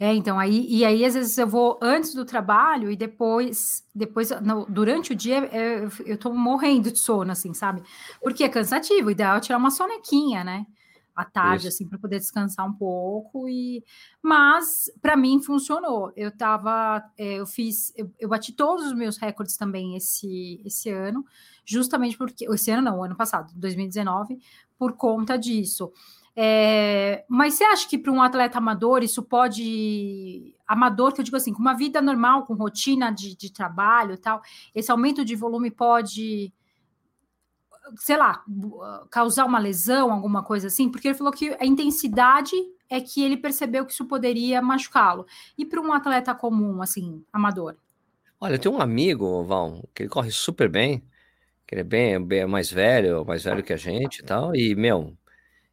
É, 0.00 0.14
então, 0.14 0.38
aí, 0.38 0.64
e 0.68 0.84
aí 0.84 1.04
às 1.04 1.14
vezes 1.14 1.36
eu 1.36 1.48
vou 1.48 1.76
antes 1.82 2.14
do 2.14 2.24
trabalho 2.24 2.88
e 2.88 2.94
depois, 2.94 3.84
depois 3.92 4.30
no, 4.40 4.64
durante 4.66 5.12
o 5.12 5.16
dia 5.16 5.38
eu, 5.52 5.90
eu 6.06 6.16
tô 6.16 6.32
morrendo 6.32 6.92
de 6.92 6.98
sono, 6.98 7.32
assim, 7.32 7.52
sabe? 7.52 7.82
Porque 8.22 8.44
é 8.44 8.48
cansativo, 8.48 9.08
o 9.08 9.10
ideal 9.10 9.38
é 9.38 9.40
tirar 9.40 9.58
uma 9.58 9.72
sonequinha, 9.72 10.44
né? 10.44 10.64
À 11.18 11.24
tarde, 11.24 11.66
Isso. 11.66 11.74
assim, 11.74 11.88
para 11.88 11.98
poder 11.98 12.18
descansar 12.18 12.64
um 12.64 12.72
pouco. 12.72 13.48
E 13.48 13.84
mas 14.22 14.90
para 15.02 15.16
mim 15.16 15.42
funcionou. 15.42 16.12
Eu 16.16 16.30
tava, 16.30 17.02
é, 17.18 17.40
eu 17.40 17.46
fiz, 17.46 17.92
eu, 17.96 18.08
eu, 18.20 18.28
bati 18.28 18.52
todos 18.52 18.86
os 18.86 18.94
meus 18.94 19.18
recordes 19.18 19.56
também 19.56 19.96
esse 19.96 20.62
esse 20.64 20.90
ano, 20.90 21.24
justamente 21.64 22.16
porque 22.16 22.46
esse 22.48 22.70
ano 22.70 22.82
não, 22.82 23.02
ano 23.02 23.16
passado, 23.16 23.52
2019, 23.56 24.38
por 24.78 24.92
conta 24.92 25.36
disso. 25.36 25.92
É, 26.36 27.24
mas 27.28 27.54
você 27.54 27.64
acha 27.64 27.88
que 27.88 27.98
para 27.98 28.12
um 28.12 28.22
atleta 28.22 28.58
amador 28.58 29.02
isso 29.02 29.24
pode. 29.24 30.54
Amador, 30.68 31.12
que 31.12 31.20
eu 31.20 31.24
digo 31.24 31.36
assim, 31.36 31.52
com 31.52 31.58
uma 31.58 31.74
vida 31.74 32.00
normal, 32.00 32.46
com 32.46 32.54
rotina 32.54 33.10
de, 33.10 33.34
de 33.36 33.52
trabalho 33.52 34.14
e 34.14 34.18
tal, 34.18 34.40
esse 34.72 34.88
aumento 34.88 35.24
de 35.24 35.34
volume 35.34 35.68
pode 35.68 36.52
sei 37.96 38.16
lá, 38.16 38.44
causar 39.10 39.44
uma 39.44 39.58
lesão, 39.58 40.12
alguma 40.12 40.42
coisa 40.42 40.66
assim, 40.66 40.90
porque 40.90 41.08
ele 41.08 41.16
falou 41.16 41.32
que 41.32 41.56
a 41.60 41.66
intensidade 41.66 42.54
é 42.90 43.00
que 43.00 43.22
ele 43.22 43.36
percebeu 43.36 43.84
que 43.84 43.92
isso 43.92 44.06
poderia 44.06 44.62
machucá-lo. 44.62 45.26
E 45.56 45.64
para 45.64 45.80
um 45.80 45.92
atleta 45.92 46.34
comum, 46.34 46.80
assim, 46.80 47.22
amador? 47.32 47.76
Olha, 48.40 48.54
eu 48.54 48.58
tenho 48.58 48.74
um 48.74 48.80
amigo, 48.80 49.42
Val, 49.44 49.88
que 49.94 50.02
ele 50.02 50.10
corre 50.10 50.30
super 50.30 50.68
bem, 50.68 51.02
que 51.66 51.74
ele 51.74 51.82
é 51.82 51.84
bem, 51.84 52.24
bem 52.24 52.46
mais 52.46 52.70
velho, 52.70 53.24
mais 53.24 53.44
velho 53.44 53.62
que 53.62 53.72
a 53.72 53.76
gente 53.76 54.20
e 54.20 54.22
tal, 54.22 54.54
e, 54.54 54.74
meu, 54.74 55.16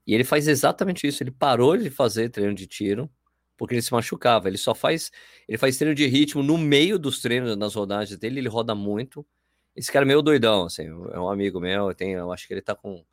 e 0.06 0.14
ele 0.14 0.24
faz 0.24 0.48
exatamente 0.48 1.08
isso, 1.08 1.24
ele 1.24 1.32
parou 1.32 1.78
de 1.78 1.90
fazer 1.90 2.30
treino 2.30 2.54
de 2.54 2.68
tiro, 2.68 3.10
porque 3.56 3.76
ele 3.76 3.82
se 3.82 3.94
machucava, 3.94 4.48
ele 4.48 4.58
só 4.58 4.76
faz, 4.76 5.12
ele 5.48 5.58
faz 5.58 5.78
treino 5.78 5.96
de 5.96 6.06
ritmo 6.08 6.44
no 6.44 6.58
meio 6.58 7.00
dos 7.00 7.22
treinos, 7.22 7.56
nas 7.56 7.76
rodagens 7.76 8.20
dele, 8.20 8.40
ele 8.40 8.50
roda 8.50 8.76
muito, 8.76 9.26
esse 9.76 9.92
cara 9.92 10.06
é 10.06 10.08
meio 10.08 10.22
doidão, 10.22 10.66
assim, 10.66 10.86
é 10.86 11.20
um 11.20 11.30
amigo 11.30 11.60
meu, 11.60 11.90
eu, 11.90 11.96
tenho, 11.96 12.20
eu 12.20 12.32
acho 12.32 12.48
que 12.48 12.54
ele 12.54 12.62
tá 12.62 12.74
com 12.74 13.04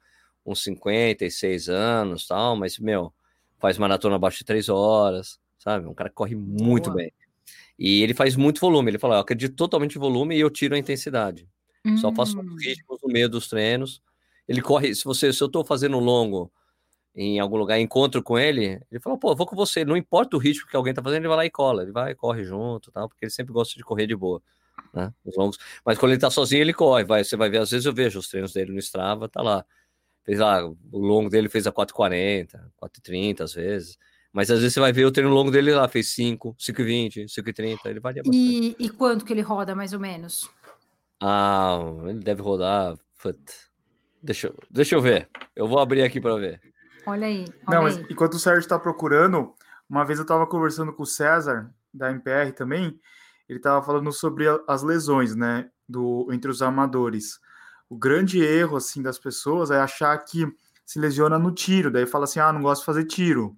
uns 0.47 0.62
56 0.62 1.69
anos 1.69 2.26
tal, 2.26 2.54
mas, 2.57 2.78
meu, 2.78 3.12
faz 3.59 3.78
maratona 3.78 4.16
abaixo 4.16 4.38
de 4.38 4.45
3 4.45 4.69
horas, 4.69 5.40
sabe? 5.59 5.87
Um 5.87 5.95
cara 5.95 6.09
que 6.09 6.14
corre 6.14 6.37
muito 6.37 6.90
Boa. 6.90 6.97
bem. 6.97 7.12
E 7.78 8.02
ele 8.02 8.14
faz 8.14 8.37
muito 8.37 8.61
volume, 8.61 8.90
ele 8.90 8.99
fala, 8.99 9.16
eu 9.16 9.21
acredito 9.21 9.57
totalmente 9.57 9.97
em 9.97 10.00
volume 10.00 10.37
e 10.37 10.40
eu 10.40 10.50
tiro 10.50 10.75
a 10.75 10.78
intensidade. 10.78 11.49
Hum. 11.85 11.97
Só 11.97 12.12
faço 12.12 12.38
hum. 12.38 12.57
ritmos 12.57 13.00
no 13.02 13.12
meio 13.12 13.28
dos 13.28 13.49
treinos. 13.49 14.00
Ele 14.47 14.61
corre, 14.61 14.95
se 14.95 15.04
você, 15.04 15.33
se 15.33 15.42
eu 15.42 15.49
tô 15.49 15.64
fazendo 15.64 15.99
longo 15.99 16.52
em 17.14 17.40
algum 17.40 17.57
lugar, 17.57 17.78
encontro 17.78 18.23
com 18.23 18.38
ele, 18.38 18.81
ele 18.90 19.00
fala, 19.00 19.19
pô, 19.19 19.35
vou 19.35 19.47
com 19.47 19.54
você, 19.54 19.85
não 19.85 19.97
importa 19.97 20.37
o 20.37 20.38
ritmo 20.38 20.69
que 20.69 20.76
alguém 20.76 20.95
tá 20.95 21.02
fazendo, 21.02 21.23
ele 21.23 21.28
vai 21.28 21.37
lá 21.37 21.47
e 21.47 21.50
cola, 21.50 21.83
ele 21.83 21.92
vai, 21.92 22.14
corre 22.14 22.42
junto, 22.45 22.90
tal, 22.90 23.09
porque 23.09 23.25
ele 23.25 23.31
sempre 23.31 23.52
gosta 23.52 23.76
de 23.76 23.85
correr 23.85 24.07
de 24.07 24.16
boa 24.16 24.42
né? 24.92 25.12
Os 25.24 25.36
longos. 25.36 25.58
Mas 25.84 25.98
quando 25.98 26.12
ele 26.12 26.20
tá 26.20 26.30
sozinho, 26.30 26.60
ele 26.60 26.72
corre, 26.72 27.04
vai. 27.04 27.24
Você 27.24 27.36
vai 27.36 27.48
ver, 27.50 27.58
às 27.58 27.70
vezes 27.70 27.86
eu 27.86 27.92
vejo 27.92 28.18
os 28.18 28.28
treinos 28.28 28.52
dele 28.52 28.72
no 28.72 28.78
Strava, 28.78 29.28
tá 29.28 29.42
lá. 29.42 29.64
Fez 30.24 30.38
lá, 30.38 30.64
o 30.64 30.76
longo 30.98 31.28
dele 31.28 31.48
fez 31.48 31.66
a 31.66 31.72
4,40, 31.72 32.60
4,30 32.80 33.40
às 33.40 33.54
vezes. 33.54 33.98
Mas 34.32 34.50
às 34.50 34.60
vezes 34.60 34.72
você 34.72 34.80
vai 34.80 34.92
ver 34.92 35.04
o 35.04 35.10
treino 35.12 35.32
longo 35.32 35.50
dele 35.50 35.74
lá, 35.74 35.86
fez 35.88 36.08
5, 36.08 36.54
5,20, 36.58 37.24
5,30, 37.26 37.78
ele 37.86 38.00
varia 38.00 38.22
bastante. 38.22 38.36
E, 38.38 38.76
e 38.78 38.88
quanto 38.88 39.24
que 39.24 39.32
ele 39.32 39.42
roda, 39.42 39.74
mais 39.74 39.92
ou 39.92 40.00
menos? 40.00 40.48
Ah, 41.20 41.78
ele 42.06 42.20
deve 42.20 42.40
rodar. 42.40 42.96
Deixa, 44.22 44.52
deixa 44.70 44.94
eu 44.94 45.00
ver. 45.00 45.28
Eu 45.54 45.68
vou 45.68 45.78
abrir 45.78 46.02
aqui 46.02 46.20
para 46.20 46.36
ver. 46.36 46.60
Olha 47.06 47.26
aí. 47.26 47.44
Olha 47.66 47.76
Não, 47.76 47.82
mas 47.82 47.98
aí. 47.98 48.06
enquanto 48.10 48.34
o 48.34 48.38
Sérgio 48.38 48.60
está 48.60 48.78
procurando, 48.78 49.52
uma 49.88 50.04
vez 50.04 50.18
eu 50.18 50.22
estava 50.22 50.46
conversando 50.46 50.92
com 50.92 51.02
o 51.02 51.06
César, 51.06 51.72
da 51.92 52.10
MPR 52.10 52.52
também, 52.52 52.98
ele 53.52 53.59
estava 53.59 53.85
falando 53.85 54.12
sobre 54.12 54.47
as 54.66 54.82
lesões, 54.82 55.35
né, 55.35 55.71
do, 55.88 56.28
entre 56.32 56.50
os 56.50 56.62
amadores. 56.62 57.38
O 57.88 57.97
grande 57.97 58.42
erro, 58.42 58.76
assim, 58.76 59.02
das 59.02 59.18
pessoas 59.18 59.71
é 59.71 59.80
achar 59.80 60.16
que 60.18 60.47
se 60.85 60.99
lesiona 60.99 61.38
no 61.38 61.52
tiro, 61.52 61.90
daí 61.90 62.06
fala 62.06 62.25
assim, 62.25 62.40
ah, 62.40 62.52
não 62.52 62.62
gosto 62.62 62.80
de 62.80 62.87
fazer 62.87 63.04
tiro. 63.04 63.56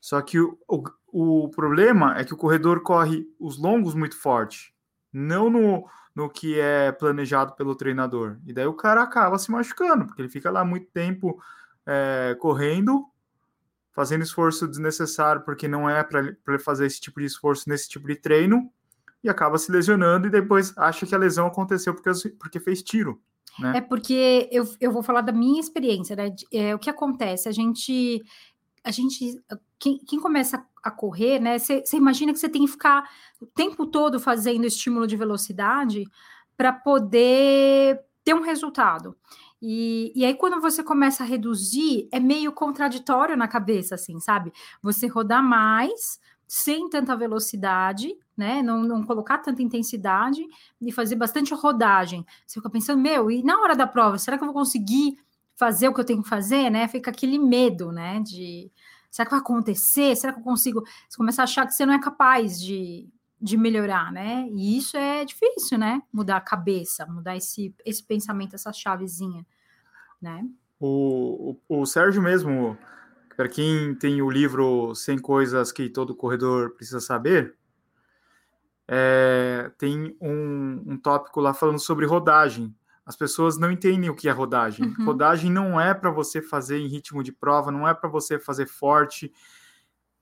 Só 0.00 0.20
que 0.20 0.38
o, 0.38 0.58
o, 0.68 1.44
o 1.44 1.48
problema 1.50 2.18
é 2.18 2.24
que 2.24 2.34
o 2.34 2.36
corredor 2.36 2.82
corre 2.82 3.26
os 3.38 3.58
longos 3.58 3.94
muito 3.94 4.16
forte, 4.16 4.74
não 5.12 5.48
no, 5.50 5.88
no 6.14 6.30
que 6.30 6.58
é 6.58 6.92
planejado 6.92 7.54
pelo 7.54 7.74
treinador. 7.74 8.38
E 8.46 8.52
daí 8.52 8.66
o 8.66 8.74
cara 8.74 9.02
acaba 9.02 9.38
se 9.38 9.50
machucando, 9.50 10.06
porque 10.06 10.22
ele 10.22 10.28
fica 10.28 10.50
lá 10.50 10.64
muito 10.64 10.86
tempo 10.90 11.40
é, 11.86 12.36
correndo, 12.38 13.06
fazendo 13.92 14.22
esforço 14.22 14.68
desnecessário, 14.68 15.42
porque 15.42 15.68
não 15.68 15.88
é 15.88 16.02
para 16.02 16.58
fazer 16.58 16.86
esse 16.86 17.00
tipo 17.00 17.20
de 17.20 17.26
esforço 17.26 17.68
nesse 17.68 17.88
tipo 17.88 18.06
de 18.06 18.16
treino, 18.16 18.70
e 19.24 19.28
acaba 19.28 19.56
se 19.56 19.72
lesionando 19.72 20.26
e 20.26 20.30
depois 20.30 20.76
acha 20.76 21.06
que 21.06 21.14
a 21.14 21.18
lesão 21.18 21.46
aconteceu 21.46 21.94
porque, 21.94 22.10
porque 22.38 22.60
fez 22.60 22.82
tiro. 22.82 23.20
Né? 23.58 23.78
É 23.78 23.80
porque 23.80 24.48
eu, 24.52 24.68
eu 24.80 24.92
vou 24.92 25.02
falar 25.02 25.22
da 25.22 25.32
minha 25.32 25.60
experiência, 25.60 26.14
né? 26.14 26.34
É, 26.52 26.74
o 26.74 26.78
que 26.78 26.90
acontece? 26.90 27.48
A 27.48 27.52
gente. 27.52 28.22
A 28.84 28.90
gente. 28.90 29.42
Quem, 29.78 29.98
quem 29.98 30.20
começa 30.20 30.64
a 30.82 30.90
correr, 30.90 31.40
né? 31.40 31.58
Você 31.58 31.82
imagina 31.94 32.32
que 32.32 32.38
você 32.38 32.48
tem 32.48 32.64
que 32.66 32.72
ficar 32.72 33.08
o 33.40 33.46
tempo 33.46 33.86
todo 33.86 34.20
fazendo 34.20 34.66
estímulo 34.66 35.06
de 35.06 35.16
velocidade 35.16 36.04
para 36.56 36.72
poder 36.72 38.00
ter 38.22 38.34
um 38.34 38.42
resultado. 38.42 39.16
E, 39.62 40.12
e 40.14 40.24
aí, 40.24 40.34
quando 40.34 40.60
você 40.60 40.82
começa 40.82 41.22
a 41.22 41.26
reduzir, 41.26 42.08
é 42.12 42.20
meio 42.20 42.52
contraditório 42.52 43.36
na 43.36 43.48
cabeça, 43.48 43.94
assim, 43.94 44.20
sabe? 44.20 44.52
Você 44.82 45.06
rodar 45.06 45.42
mais 45.42 46.20
sem 46.46 46.88
tanta 46.90 47.16
velocidade, 47.16 48.14
né? 48.36 48.62
Não, 48.62 48.82
não 48.82 49.02
colocar 49.04 49.38
tanta 49.38 49.62
intensidade 49.62 50.44
e 50.80 50.92
fazer 50.92 51.16
bastante 51.16 51.54
rodagem. 51.54 52.24
Você 52.46 52.54
fica 52.60 52.70
pensando, 52.70 53.00
meu, 53.00 53.30
e 53.30 53.42
na 53.42 53.60
hora 53.60 53.76
da 53.76 53.86
prova, 53.86 54.18
será 54.18 54.36
que 54.36 54.42
eu 54.42 54.46
vou 54.46 54.54
conseguir 54.54 55.16
fazer 55.56 55.88
o 55.88 55.94
que 55.94 56.00
eu 56.00 56.04
tenho 56.04 56.22
que 56.22 56.28
fazer, 56.28 56.70
né? 56.70 56.88
Fica 56.88 57.10
aquele 57.10 57.38
medo, 57.38 57.92
né? 57.92 58.20
De 58.20 58.70
será 59.10 59.26
que 59.26 59.30
vai 59.30 59.40
acontecer? 59.40 60.16
Será 60.16 60.32
que 60.32 60.40
eu 60.40 60.44
consigo? 60.44 60.82
Você 61.08 61.16
começa 61.16 61.42
a 61.42 61.44
achar 61.44 61.66
que 61.66 61.72
você 61.72 61.86
não 61.86 61.94
é 61.94 62.00
capaz 62.00 62.60
de, 62.60 63.08
de 63.40 63.56
melhorar, 63.56 64.12
né? 64.12 64.48
E 64.50 64.76
isso 64.76 64.96
é 64.96 65.24
difícil, 65.24 65.78
né? 65.78 66.02
Mudar 66.12 66.36
a 66.38 66.40
cabeça, 66.40 67.06
mudar 67.06 67.36
esse, 67.36 67.74
esse 67.84 68.02
pensamento, 68.02 68.54
essa 68.54 68.72
chavezinha, 68.72 69.46
né? 70.20 70.44
O, 70.80 71.56
o, 71.68 71.80
o 71.80 71.86
Sérgio 71.86 72.20
mesmo, 72.20 72.76
para 73.36 73.48
quem 73.48 73.94
tem 73.94 74.20
o 74.20 74.30
livro 74.30 74.94
100 74.94 75.18
Coisas 75.20 75.70
que 75.70 75.88
Todo 75.88 76.16
Corredor 76.16 76.70
Precisa 76.70 77.00
Saber, 77.00 77.54
é, 78.88 79.70
tem 79.78 80.16
um, 80.20 80.82
um 80.86 80.98
tópico 80.98 81.40
lá 81.40 81.54
falando 81.54 81.78
sobre 81.78 82.06
rodagem. 82.06 82.74
As 83.04 83.16
pessoas 83.16 83.58
não 83.58 83.70
entendem 83.70 84.08
o 84.08 84.14
que 84.14 84.28
é 84.28 84.32
rodagem. 84.32 84.86
Uhum. 84.98 85.04
Rodagem 85.04 85.50
não 85.50 85.80
é 85.80 85.92
para 85.92 86.10
você 86.10 86.40
fazer 86.40 86.78
em 86.78 86.88
ritmo 86.88 87.22
de 87.22 87.32
prova, 87.32 87.70
não 87.70 87.86
é 87.86 87.92
para 87.92 88.08
você 88.08 88.38
fazer 88.38 88.66
forte. 88.66 89.32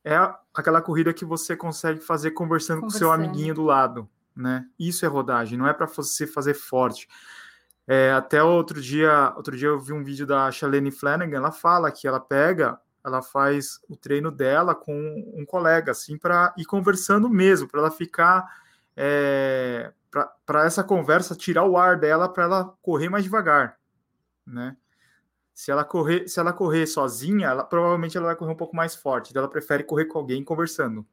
É 0.05 0.17
aquela 0.53 0.83
corrida 0.83 1.13
que 1.13 1.25
você 1.25 1.57
consegue 1.57 2.01
fazer 2.01 2.33
conversando, 2.33 2.81
conversando. 2.81 2.93
com 2.93 2.99
seu 2.99 3.13
amiguinho 3.13 3.55
do 3.55 3.63
lado, 3.63 4.09
né? 4.35 4.67
Isso 4.79 5.05
é 5.05 5.09
rodagem, 5.09 5.57
não 5.57 5.67
é 5.67 5.73
para 5.73 5.87
você 5.87 6.27
fazer 6.27 6.55
forte. 6.55 7.07
É, 7.87 8.13
até 8.13 8.43
outro 8.43 8.81
dia, 8.81 9.33
outro 9.37 9.57
dia 9.57 9.69
eu 9.69 9.79
vi 9.79 9.93
um 9.93 10.03
vídeo 10.03 10.27
da 10.27 10.51
Shalene 10.51 10.91
Flanagan, 10.91 11.37
ela 11.37 11.53
fala 11.53 11.91
que 11.91 12.07
ela 12.07 12.19
pega, 12.19 12.81
ela 13.05 13.23
faz 13.23 13.81
o 13.89 13.97
treino 13.97 14.31
dela 14.31 14.75
com 14.75 14.95
um 15.35 15.45
colega, 15.45 15.93
assim, 15.93 16.17
para 16.17 16.55
ir 16.57 16.65
conversando 16.65 17.29
mesmo, 17.29 17.69
para 17.69 17.81
ela 17.81 17.91
ficar 17.91 18.47
é, 18.97 19.93
para 20.45 20.67
essa 20.67 20.85
conversa 20.85 21.35
tirar 21.35 21.65
o 21.65 21.77
ar 21.77 21.99
dela 21.99 22.29
para 22.29 22.45
ela 22.45 22.65
correr 22.83 23.09
mais 23.09 23.25
devagar, 23.25 23.79
né? 24.47 24.77
Se 25.55 25.71
ela 25.71 25.85
correr, 25.85 26.29
se 26.29 26.41
ela 26.41 26.53
correr 26.53 26.87
sozinha, 26.87 27.49
ela 27.49 27.65
provavelmente 27.65 28.17
ela 28.17 28.27
vai 28.27 28.37
correr 28.37 28.53
um 28.53 28.57
pouco 28.57 28.75
mais 28.75 28.95
forte. 28.95 29.37
Ela 29.37 29.49
prefere 29.49 29.85
correr 29.85 30.07
com 30.07 30.19
alguém 30.19 30.43
conversando. 30.43 31.07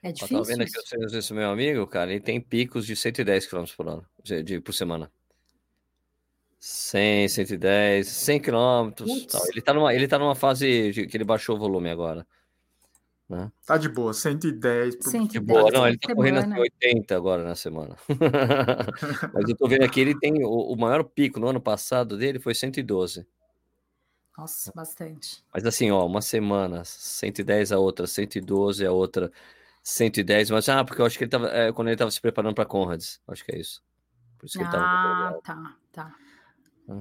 É 0.00 0.12
difícil. 0.12 0.36
Eu 0.36 0.42
tô 0.42 0.48
vendo 0.48 0.62
aqui 0.62 1.16
esse 1.16 1.34
meu 1.34 1.50
amigo, 1.50 1.86
cara, 1.86 2.12
ele 2.12 2.20
tem 2.20 2.40
picos 2.40 2.86
de 2.86 2.94
110 2.94 3.46
km 3.46 3.64
por 3.76 3.88
hora, 3.88 4.02
de, 4.22 4.42
de, 4.42 4.60
por 4.60 4.72
semana. 4.72 5.10
100, 6.66 7.28
110, 7.28 8.08
100 8.08 8.40
km. 8.40 8.90
Ele 9.50 9.60
tá 9.60 9.74
numa, 9.74 9.94
ele 9.94 10.08
tá 10.08 10.18
numa 10.18 10.34
fase 10.34 10.92
de, 10.92 11.06
que 11.06 11.14
ele 11.14 11.22
baixou 11.24 11.56
o 11.56 11.58
volume 11.58 11.90
agora. 11.90 12.26
Né? 13.28 13.52
Tá 13.66 13.76
de 13.76 13.86
boa, 13.86 14.14
110. 14.14 14.94
110 14.98 15.28
de 15.28 15.40
boa, 15.40 15.70
não, 15.70 15.86
ele 15.86 15.98
tá 15.98 16.14
correndo 16.14 16.38
assim 16.38 16.58
80 16.58 17.14
agora 17.14 17.44
na 17.44 17.54
semana. 17.54 17.94
Mas 19.34 19.46
eu 19.46 19.54
tô 19.54 19.68
vendo 19.68 19.84
aqui, 19.84 20.00
ele 20.00 20.18
tem 20.18 20.42
o, 20.42 20.72
o, 20.72 20.74
maior 20.74 21.04
pico 21.04 21.38
no 21.38 21.48
ano 21.48 21.60
passado 21.60 22.16
dele 22.16 22.38
foi 22.38 22.54
112. 22.54 23.26
Nossa, 24.38 24.72
bastante. 24.74 25.44
Mas 25.52 25.66
assim, 25.66 25.90
ó, 25.90 26.06
uma 26.06 26.22
semana, 26.22 26.82
110 26.82 27.72
a 27.72 27.78
outra, 27.78 28.06
112 28.06 28.86
a 28.86 28.90
outra, 28.90 29.30
110, 29.82 30.48
mas 30.48 30.66
ah, 30.70 30.82
porque 30.82 31.02
eu 31.02 31.04
acho 31.04 31.18
que 31.18 31.24
ele 31.24 31.30
tava, 31.30 31.48
é, 31.48 31.70
quando 31.72 31.88
ele 31.88 31.96
tava 31.98 32.10
se 32.10 32.22
preparando 32.22 32.54
para 32.54 32.64
Conrads, 32.64 33.20
acho 33.28 33.44
que 33.44 33.54
é 33.54 33.58
isso. 33.58 33.82
Por 34.38 34.46
isso 34.46 34.56
que 34.56 34.64
ah, 34.64 34.66
ele 34.66 34.72
tava 34.72 34.84
ah, 34.86 35.40
tá, 35.42 35.76
tá. 35.92 36.23
Ah, 36.88 37.00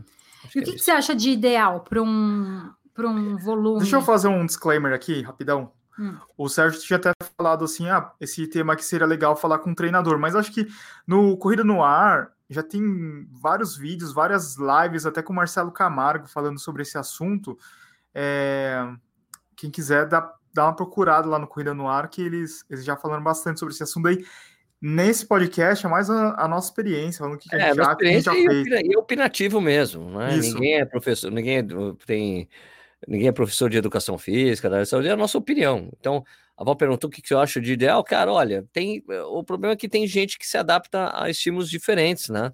e 0.55 0.59
o 0.59 0.63
que, 0.63 0.71
é 0.71 0.73
que 0.73 0.79
você 0.79 0.91
acha 0.91 1.15
de 1.15 1.29
ideal 1.29 1.81
para 1.81 2.01
um, 2.01 2.69
um 2.99 3.37
volume? 3.37 3.79
Deixa 3.79 3.95
eu 3.95 4.01
fazer 4.01 4.27
um 4.27 4.45
disclaimer 4.45 4.93
aqui, 4.93 5.21
rapidão. 5.21 5.71
Hum. 5.97 6.17
O 6.37 6.49
Sérgio 6.49 6.81
tinha 6.81 6.97
até 6.97 7.11
falado 7.37 7.65
assim: 7.65 7.89
ah, 7.89 8.11
esse 8.19 8.47
tema 8.47 8.73
aqui 8.73 8.83
seria 8.83 9.05
legal 9.05 9.35
falar 9.35 9.59
com 9.59 9.71
o 9.71 9.75
treinador, 9.75 10.17
mas 10.17 10.35
acho 10.35 10.51
que 10.51 10.67
no 11.05 11.37
Corrida 11.37 11.63
no 11.63 11.83
Ar 11.83 12.31
já 12.49 12.63
tem 12.63 13.27
vários 13.31 13.77
vídeos, 13.77 14.13
várias 14.13 14.57
lives, 14.57 15.05
até 15.05 15.21
com 15.21 15.33
o 15.33 15.35
Marcelo 15.35 15.71
Camargo 15.71 16.27
falando 16.27 16.59
sobre 16.59 16.81
esse 16.83 16.97
assunto. 16.97 17.57
É, 18.13 18.87
quem 19.55 19.71
quiser 19.71 20.07
dá, 20.07 20.33
dá 20.53 20.65
uma 20.65 20.75
procurada 20.75 21.27
lá 21.27 21.39
no 21.39 21.47
Corrida 21.47 21.73
no 21.73 21.87
Ar, 21.87 22.09
que 22.09 22.21
eles, 22.21 22.63
eles 22.69 22.85
já 22.85 22.95
falaram 22.95 23.23
bastante 23.23 23.59
sobre 23.59 23.73
esse 23.73 23.83
assunto 23.83 24.07
aí. 24.07 24.25
Nesse 24.85 25.25
podcast 25.25 25.85
é 25.85 25.89
mais 25.89 26.09
a, 26.09 26.35
a 26.43 26.45
nossa 26.45 26.67
experiência, 26.67 27.19
falando 27.19 27.35
o 27.35 27.37
que, 27.37 27.47
que 27.47 27.55
é, 27.55 27.69
a 27.69 27.73
gente 27.73 27.95
que 27.95 28.05
a 28.05 28.11
gente 28.11 28.23
já 28.25 28.33
fez. 28.33 28.81
E 28.83 28.97
opinativo 28.97 29.61
mesmo, 29.61 30.09
né? 30.19 30.35
Ninguém 30.35 30.75
é 30.75 30.83
professor, 30.83 31.31
ninguém 31.31 31.59
é, 31.59 31.63
tem 32.05 32.49
ninguém 33.07 33.29
é 33.29 33.31
professor 33.31 33.69
de 33.69 33.77
educação 33.77 34.17
física, 34.17 34.69
da 34.69 34.85
saúde, 34.85 35.07
é 35.07 35.11
a 35.11 35.15
nossa 35.15 35.37
opinião. 35.37 35.89
Então, 35.97 36.21
a 36.57 36.65
Val 36.65 36.75
perguntou 36.75 37.09
o 37.09 37.11
que, 37.11 37.21
que 37.21 37.33
eu 37.33 37.39
acho 37.39 37.61
de 37.61 37.71
ideal. 37.71 38.03
Cara, 38.03 38.33
olha, 38.33 38.67
tem 38.73 39.01
o 39.29 39.41
problema 39.41 39.71
é 39.71 39.77
que 39.77 39.87
tem 39.87 40.05
gente 40.05 40.37
que 40.37 40.45
se 40.45 40.57
adapta 40.57 41.11
a 41.13 41.29
estímulos 41.29 41.69
diferentes, 41.69 42.27
né? 42.27 42.51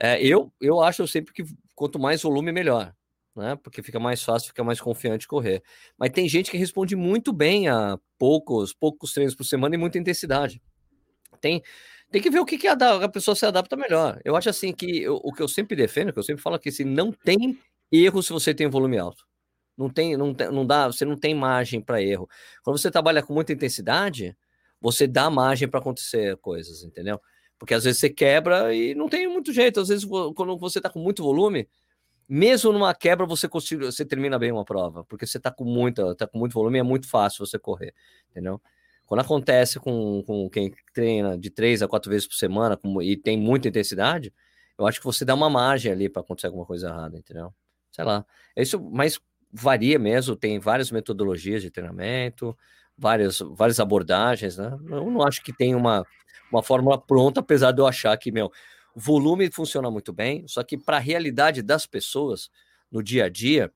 É, 0.00 0.24
eu, 0.24 0.52
eu 0.60 0.80
acho 0.80 1.08
sempre 1.08 1.34
que 1.34 1.42
quanto 1.74 1.98
mais 1.98 2.22
volume, 2.22 2.52
melhor, 2.52 2.94
né? 3.34 3.58
Porque 3.60 3.82
fica 3.82 3.98
mais 3.98 4.22
fácil, 4.22 4.46
fica 4.46 4.62
mais 4.62 4.80
confiante 4.80 5.26
correr. 5.26 5.60
Mas 5.98 6.10
tem 6.10 6.28
gente 6.28 6.52
que 6.52 6.56
responde 6.56 6.94
muito 6.94 7.32
bem 7.32 7.68
a 7.68 7.98
poucos, 8.16 8.72
poucos 8.72 9.12
treinos 9.12 9.34
por 9.34 9.42
semana 9.42 9.74
e 9.74 9.78
muita 9.78 9.98
intensidade. 9.98 10.62
Tem, 11.42 11.62
tem 12.10 12.22
que 12.22 12.30
ver 12.30 12.38
o 12.38 12.46
que, 12.46 12.56
que 12.56 12.68
a, 12.68 13.08
pessoa 13.08 13.34
se 13.34 13.44
adapta 13.44 13.76
melhor. 13.76 14.20
Eu 14.24 14.36
acho 14.36 14.48
assim 14.48 14.72
que 14.72 15.02
eu, 15.02 15.16
o 15.16 15.32
que 15.32 15.42
eu 15.42 15.48
sempre 15.48 15.76
defendo, 15.76 16.12
que 16.12 16.18
eu 16.18 16.22
sempre 16.22 16.42
falo 16.42 16.56
é 16.56 16.58
que 16.58 16.70
se 16.70 16.84
não 16.84 17.12
tem 17.12 17.58
erro 17.90 18.22
se 18.22 18.32
você 18.32 18.54
tem 18.54 18.68
volume 18.68 18.96
alto. 18.96 19.26
Não 19.76 19.90
tem, 19.90 20.16
não, 20.16 20.32
não 20.52 20.66
dá, 20.66 20.86
você 20.86 21.04
não 21.04 21.18
tem 21.18 21.34
margem 21.34 21.80
para 21.80 22.00
erro. 22.00 22.28
Quando 22.62 22.78
você 22.78 22.90
trabalha 22.90 23.22
com 23.22 23.34
muita 23.34 23.52
intensidade, 23.52 24.36
você 24.80 25.06
dá 25.06 25.28
margem 25.28 25.68
para 25.68 25.80
acontecer 25.80 26.36
coisas, 26.38 26.82
entendeu? 26.84 27.20
Porque 27.58 27.74
às 27.74 27.84
vezes 27.84 28.00
você 28.00 28.10
quebra 28.10 28.74
e 28.74 28.94
não 28.94 29.08
tem 29.08 29.28
muito 29.28 29.52
jeito. 29.52 29.80
Às 29.80 29.88
vezes, 29.88 30.04
quando 30.04 30.58
você 30.58 30.78
está 30.78 30.90
com 30.90 30.98
muito 31.00 31.22
volume, 31.22 31.68
mesmo 32.28 32.72
numa 32.72 32.94
quebra, 32.94 33.26
você, 33.26 33.48
consegue, 33.48 33.86
você 33.86 34.04
termina 34.04 34.38
bem 34.38 34.52
uma 34.52 34.64
prova, 34.64 35.04
porque 35.04 35.26
você 35.26 35.38
está 35.38 35.50
com, 35.50 35.64
muita, 35.64 36.14
tá 36.14 36.26
com 36.26 36.38
muito 36.38 36.52
volume 36.52 36.78
é 36.78 36.82
muito 36.82 37.08
fácil 37.08 37.44
você 37.46 37.58
correr, 37.58 37.94
entendeu? 38.30 38.60
Quando 39.06 39.20
acontece 39.20 39.78
com, 39.78 40.22
com 40.26 40.48
quem 40.48 40.72
treina 40.94 41.36
de 41.36 41.50
três 41.50 41.82
a 41.82 41.88
quatro 41.88 42.10
vezes 42.10 42.26
por 42.26 42.34
semana 42.34 42.78
e 43.02 43.16
tem 43.16 43.36
muita 43.36 43.68
intensidade, 43.68 44.32
eu 44.78 44.86
acho 44.86 44.98
que 44.98 45.04
você 45.04 45.24
dá 45.24 45.34
uma 45.34 45.50
margem 45.50 45.92
ali 45.92 46.08
para 46.08 46.22
acontecer 46.22 46.46
alguma 46.46 46.64
coisa 46.64 46.88
errada, 46.88 47.18
entendeu? 47.18 47.52
Sei 47.90 48.04
lá. 48.04 48.24
Isso, 48.56 48.80
mas 48.80 49.20
varia 49.52 49.98
mesmo, 49.98 50.34
tem 50.34 50.58
várias 50.58 50.90
metodologias 50.90 51.60
de 51.60 51.70
treinamento, 51.70 52.56
várias, 52.96 53.40
várias 53.40 53.78
abordagens, 53.78 54.56
né? 54.56 54.78
Eu 54.88 55.10
não 55.10 55.22
acho 55.22 55.42
que 55.42 55.52
tem 55.52 55.74
uma, 55.74 56.06
uma 56.50 56.62
fórmula 56.62 56.98
pronta, 56.98 57.40
apesar 57.40 57.72
de 57.72 57.80
eu 57.80 57.86
achar 57.86 58.16
que, 58.16 58.32
meu, 58.32 58.50
volume 58.94 59.50
funciona 59.50 59.90
muito 59.90 60.12
bem, 60.12 60.46
só 60.48 60.62
que 60.62 60.78
para 60.78 60.96
a 60.96 61.00
realidade 61.00 61.62
das 61.62 61.86
pessoas, 61.86 62.50
no 62.90 63.02
dia 63.02 63.26
a 63.26 63.28
dia, 63.28 63.70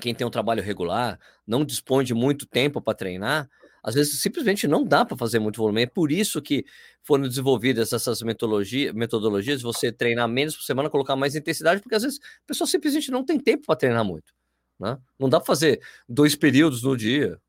quem 0.00 0.14
tem 0.14 0.26
um 0.26 0.30
trabalho 0.30 0.62
regular, 0.62 1.18
não 1.46 1.64
dispõe 1.64 2.04
de 2.04 2.14
muito 2.14 2.46
tempo 2.46 2.80
para 2.80 2.94
treinar, 2.94 3.50
às 3.82 3.94
vezes 3.94 4.20
simplesmente 4.20 4.68
não 4.68 4.84
dá 4.84 5.04
para 5.04 5.16
fazer 5.16 5.38
muito 5.38 5.56
volume. 5.56 5.82
É 5.82 5.86
por 5.86 6.12
isso 6.12 6.40
que 6.40 6.64
foram 7.02 7.26
desenvolvidas 7.26 7.92
essas 7.92 8.22
metodologia, 8.22 8.92
metodologias, 8.92 9.60
você 9.60 9.90
treinar 9.90 10.28
menos 10.28 10.54
por 10.54 10.62
semana, 10.62 10.88
colocar 10.88 11.16
mais 11.16 11.34
intensidade, 11.34 11.80
porque 11.82 11.94
às 11.94 12.02
vezes 12.02 12.20
a 12.44 12.46
pessoa 12.46 12.68
simplesmente 12.68 13.10
não 13.10 13.24
tem 13.24 13.40
tempo 13.40 13.66
para 13.66 13.76
treinar 13.76 14.04
muito. 14.04 14.32
Né? 14.78 14.96
Não 15.18 15.28
dá 15.28 15.38
para 15.40 15.46
fazer 15.46 15.80
dois 16.08 16.36
períodos 16.36 16.82
no 16.82 16.96
dia. 16.96 17.40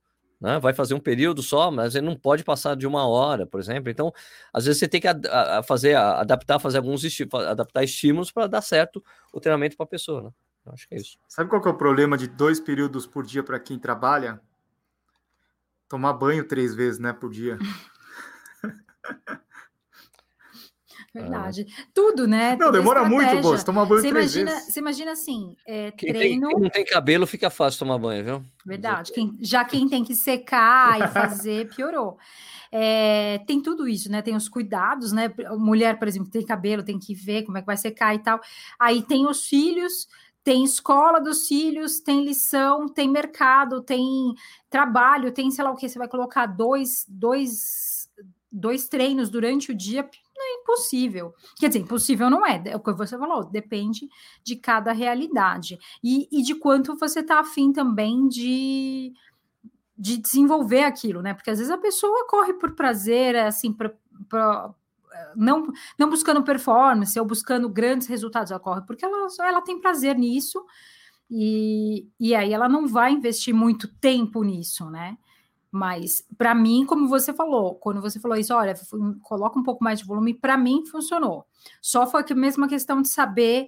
Né? 0.41 0.59
Vai 0.59 0.73
fazer 0.73 0.93
um 0.93 0.99
período 0.99 1.41
só, 1.41 1.71
mas 1.71 1.95
ele 1.95 2.05
não 2.05 2.17
pode 2.17 2.43
passar 2.43 2.75
de 2.75 2.85
uma 2.85 3.07
hora, 3.07 3.47
por 3.47 3.59
exemplo. 3.59 3.89
Então, 3.89 4.11
às 4.51 4.65
vezes 4.65 4.79
você 4.79 4.87
tem 4.87 4.99
que 4.99 5.07
a, 5.07 5.63
fazer, 5.63 5.93
a, 5.93 6.19
adaptar, 6.19 6.59
fazer 6.59 6.79
alguns 6.79 7.03
estímulos, 7.03 7.47
adaptar 7.47 7.83
estímulos 7.83 8.31
para 8.31 8.47
dar 8.47 8.61
certo 8.61 9.03
o 9.31 9.39
treinamento 9.39 9.77
para 9.77 9.85
a 9.85 9.87
pessoa. 9.87 10.23
Né? 10.23 10.29
Eu 10.65 10.73
acho 10.73 10.87
que 10.87 10.95
é 10.95 10.97
isso. 10.97 11.17
Sabe 11.27 11.49
qual 11.49 11.61
que 11.61 11.67
é 11.67 11.71
o 11.71 11.77
problema 11.77 12.17
de 12.17 12.27
dois 12.27 12.59
períodos 12.59 13.07
por 13.07 13.25
dia 13.25 13.41
para 13.41 13.59
quem 13.59 13.79
trabalha? 13.79 14.41
Tomar 15.93 16.13
banho 16.13 16.43
três 16.43 16.73
vezes, 16.73 16.97
né, 16.97 17.13
por 17.13 17.29
dia. 17.29 17.59
Verdade. 21.13 21.67
Ah. 21.69 21.83
Tudo, 21.93 22.27
né? 22.27 22.57
Não, 22.59 22.71
demora 22.71 23.05
muito, 23.07 23.35
moço. 23.43 23.63
Tomar 23.63 23.85
banho 23.85 24.01
você 24.01 24.09
três 24.09 24.35
imagina, 24.35 24.55
vezes. 24.55 24.73
Você 24.73 24.79
imagina 24.79 25.11
assim, 25.11 25.55
é, 25.67 25.91
quem 25.91 26.11
treino... 26.11 26.47
Tem, 26.47 26.55
quem 26.55 26.63
não 26.63 26.69
tem 26.71 26.83
cabelo, 26.83 27.27
fica 27.27 27.51
fácil 27.51 27.77
tomar 27.77 27.99
banho, 27.99 28.23
viu? 28.23 28.43
Verdade. 28.65 29.11
Quem, 29.11 29.37
já 29.39 29.63
quem 29.63 29.87
tem 29.87 30.03
que 30.03 30.15
secar 30.15 30.99
e 30.99 31.07
fazer, 31.09 31.69
piorou. 31.77 32.17
É, 32.71 33.37
tem 33.45 33.61
tudo 33.61 33.87
isso, 33.87 34.11
né? 34.11 34.23
Tem 34.23 34.35
os 34.35 34.49
cuidados, 34.49 35.11
né? 35.11 35.31
Mulher, 35.51 35.99
por 35.99 36.07
exemplo, 36.07 36.31
tem 36.31 36.43
cabelo, 36.43 36.81
tem 36.81 36.97
que 36.97 37.13
ver 37.13 37.43
como 37.43 37.59
é 37.59 37.61
que 37.61 37.67
vai 37.67 37.77
secar 37.77 38.15
e 38.15 38.19
tal. 38.23 38.41
Aí 38.79 39.03
tem 39.03 39.27
os 39.27 39.45
filhos, 39.45 40.07
tem 40.43 40.63
escola 40.63 41.19
dos 41.19 41.47
filhos, 41.47 41.99
tem 41.99 42.23
lição, 42.23 42.87
tem 42.87 43.09
mercado, 43.09 43.81
tem 43.81 44.33
trabalho, 44.69 45.31
tem 45.31 45.49
sei 45.49 45.63
lá 45.63 45.71
o 45.71 45.75
que. 45.75 45.87
Você 45.87 45.97
vai 45.97 46.07
colocar 46.07 46.45
dois, 46.45 47.05
dois, 47.07 48.09
dois 48.51 48.87
treinos 48.87 49.29
durante 49.29 49.71
o 49.71 49.75
dia 49.75 50.07
não 50.35 50.43
é 50.43 50.61
impossível. 50.61 51.33
Quer 51.57 51.67
dizer, 51.67 51.79
impossível 51.79 52.29
não 52.29 52.45
é, 52.45 52.61
é 52.67 52.75
o 52.75 52.79
que 52.79 52.91
você 52.91 53.17
falou, 53.17 53.45
depende 53.45 54.09
de 54.43 54.55
cada 54.55 54.91
realidade. 54.91 55.79
E, 56.03 56.27
e 56.31 56.41
de 56.41 56.55
quanto 56.55 56.97
você 56.97 57.21
está 57.21 57.39
afim 57.39 57.71
também 57.71 58.27
de, 58.27 59.13
de 59.97 60.17
desenvolver 60.17 60.83
aquilo, 60.83 61.21
né? 61.21 61.33
Porque 61.33 61.51
às 61.51 61.59
vezes 61.59 61.71
a 61.71 61.77
pessoa 61.77 62.27
corre 62.27 62.53
por 62.53 62.75
prazer, 62.75 63.35
assim, 63.37 63.71
pra, 63.71 63.93
pra, 64.27 64.73
não, 65.35 65.71
não 65.97 66.09
buscando 66.09 66.43
performance 66.43 67.19
ou 67.19 67.25
buscando 67.25 67.69
grandes 67.69 68.07
resultados, 68.07 68.51
ela 68.51 68.59
corre 68.59 68.81
porque 68.81 69.05
ela, 69.05 69.27
ela 69.39 69.61
tem 69.61 69.79
prazer 69.79 70.17
nisso. 70.17 70.63
E, 71.29 72.07
e 72.19 72.35
aí 72.35 72.53
ela 72.53 72.69
não 72.69 72.87
vai 72.87 73.11
investir 73.11 73.53
muito 73.53 73.87
tempo 73.99 74.43
nisso, 74.43 74.89
né? 74.89 75.17
Mas 75.71 76.23
para 76.37 76.53
mim, 76.53 76.85
como 76.85 77.07
você 77.07 77.33
falou, 77.33 77.75
quando 77.75 77.99
você 77.99 78.19
falou 78.19 78.37
isso, 78.37 78.53
olha, 78.53 78.75
coloca 79.23 79.57
um 79.57 79.63
pouco 79.63 79.83
mais 79.83 79.99
de 79.99 80.05
volume, 80.05 80.33
para 80.33 80.55
mim 80.55 80.85
funcionou. 80.85 81.45
Só 81.81 82.05
foi 82.05 82.23
a 82.29 82.35
mesma 82.35 82.67
questão 82.67 83.01
de 83.01 83.09
saber 83.09 83.67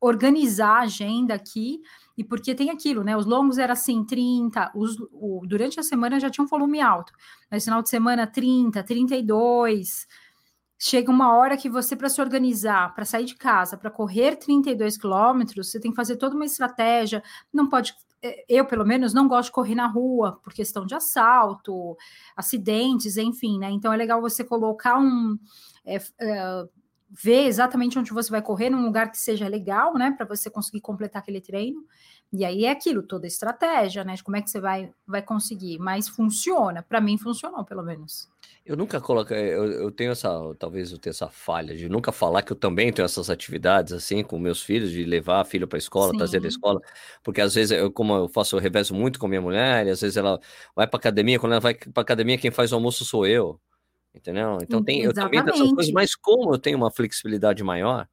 organizar 0.00 0.78
a 0.78 0.80
agenda 0.80 1.34
aqui, 1.34 1.82
e 2.16 2.24
porque 2.24 2.54
tem 2.54 2.70
aquilo, 2.70 3.04
né? 3.04 3.16
Os 3.16 3.26
longos 3.26 3.58
eram 3.58 3.72
assim, 3.72 4.04
30, 4.04 4.72
os, 4.74 4.96
o, 5.12 5.42
durante 5.46 5.78
a 5.78 5.82
semana 5.82 6.18
já 6.18 6.30
tinha 6.30 6.44
um 6.44 6.48
volume 6.48 6.80
alto, 6.80 7.12
mas 7.50 7.64
final 7.64 7.82
de 7.82 7.88
semana 7.88 8.26
30, 8.26 8.82
32. 8.82 10.06
Chega 10.82 11.10
uma 11.10 11.36
hora 11.36 11.58
que 11.58 11.68
você, 11.68 11.94
para 11.94 12.08
se 12.08 12.22
organizar, 12.22 12.94
para 12.94 13.04
sair 13.04 13.26
de 13.26 13.34
casa, 13.34 13.76
para 13.76 13.90
correr 13.90 14.36
32 14.36 14.96
quilômetros, 14.96 15.70
você 15.70 15.78
tem 15.78 15.90
que 15.90 15.96
fazer 15.96 16.16
toda 16.16 16.34
uma 16.34 16.46
estratégia, 16.46 17.22
não 17.52 17.68
pode 17.68 17.94
é, 18.22 18.44
eu, 18.48 18.66
pelo 18.66 18.84
menos, 18.86 19.14
não 19.14 19.26
gosto 19.28 19.46
de 19.48 19.52
correr 19.52 19.74
na 19.74 19.86
rua 19.86 20.38
por 20.42 20.52
questão 20.52 20.84
de 20.84 20.94
assalto, 20.94 21.96
acidentes, 22.36 23.16
enfim, 23.16 23.58
né? 23.58 23.70
Então 23.70 23.92
é 23.92 23.96
legal 23.96 24.20
você 24.20 24.44
colocar 24.44 24.98
um. 24.98 25.38
É, 25.84 25.96
é, 26.20 26.64
ver 27.12 27.46
exatamente 27.46 27.98
onde 27.98 28.12
você 28.12 28.30
vai 28.30 28.40
correr, 28.40 28.70
num 28.70 28.84
lugar 28.84 29.10
que 29.10 29.18
seja 29.18 29.48
legal, 29.48 29.94
né? 29.94 30.12
Para 30.12 30.26
você 30.26 30.48
conseguir 30.48 30.80
completar 30.80 31.20
aquele 31.22 31.40
treino. 31.40 31.84
E 32.32 32.44
aí 32.44 32.64
é 32.64 32.70
aquilo, 32.70 33.02
toda 33.02 33.26
estratégia, 33.26 34.04
né? 34.04 34.14
De 34.14 34.22
como 34.22 34.36
é 34.36 34.42
que 34.42 34.48
você 34.48 34.60
vai, 34.60 34.92
vai 35.06 35.20
conseguir. 35.20 35.78
Mas 35.78 36.08
funciona, 36.08 36.82
para 36.82 37.00
mim 37.00 37.18
funcionou, 37.18 37.64
pelo 37.64 37.82
menos. 37.82 38.28
Eu 38.64 38.76
nunca 38.76 39.00
coloco, 39.00 39.34
eu, 39.34 39.64
eu 39.72 39.90
tenho 39.90 40.12
essa, 40.12 40.30
talvez 40.58 40.92
eu 40.92 40.98
tenha 40.98 41.10
essa 41.10 41.28
falha 41.28 41.74
de 41.74 41.88
nunca 41.88 42.12
falar 42.12 42.42
que 42.42 42.52
eu 42.52 42.56
também 42.56 42.92
tenho 42.92 43.04
essas 43.04 43.30
atividades 43.30 43.92
assim 43.92 44.22
com 44.22 44.38
meus 44.38 44.62
filhos, 44.62 44.92
de 44.92 45.02
levar 45.04 45.40
a 45.40 45.44
filha 45.44 45.66
para 45.66 45.76
a 45.76 45.80
escola, 45.80 46.16
trazer 46.16 46.40
da 46.40 46.46
escola, 46.46 46.80
porque 47.24 47.40
às 47.40 47.54
vezes 47.54 47.72
eu, 47.72 47.90
como 47.90 48.14
eu 48.14 48.28
faço, 48.28 48.54
eu 48.54 48.60
revezo 48.60 48.94
muito 48.94 49.18
com 49.18 49.26
minha 49.26 49.40
mulher, 49.40 49.86
e 49.86 49.90
às 49.90 50.02
vezes 50.02 50.16
ela 50.16 50.38
vai 50.76 50.86
para 50.86 50.98
academia, 50.98 51.38
quando 51.38 51.52
ela 51.52 51.60
vai 51.60 51.74
para 51.74 52.02
academia, 52.02 52.38
quem 52.38 52.50
faz 52.50 52.70
o 52.70 52.74
almoço 52.74 53.04
sou 53.04 53.26
eu, 53.26 53.58
entendeu? 54.14 54.58
Então 54.62 54.84
tem, 54.84 55.02
eu 55.02 55.14
também 55.14 55.42
dessas 55.42 55.72
coisas, 55.72 55.92
mas 55.92 56.14
como 56.14 56.54
eu 56.54 56.58
tenho 56.58 56.76
uma 56.76 56.90
flexibilidade 56.90 57.64
maior, 57.64 58.06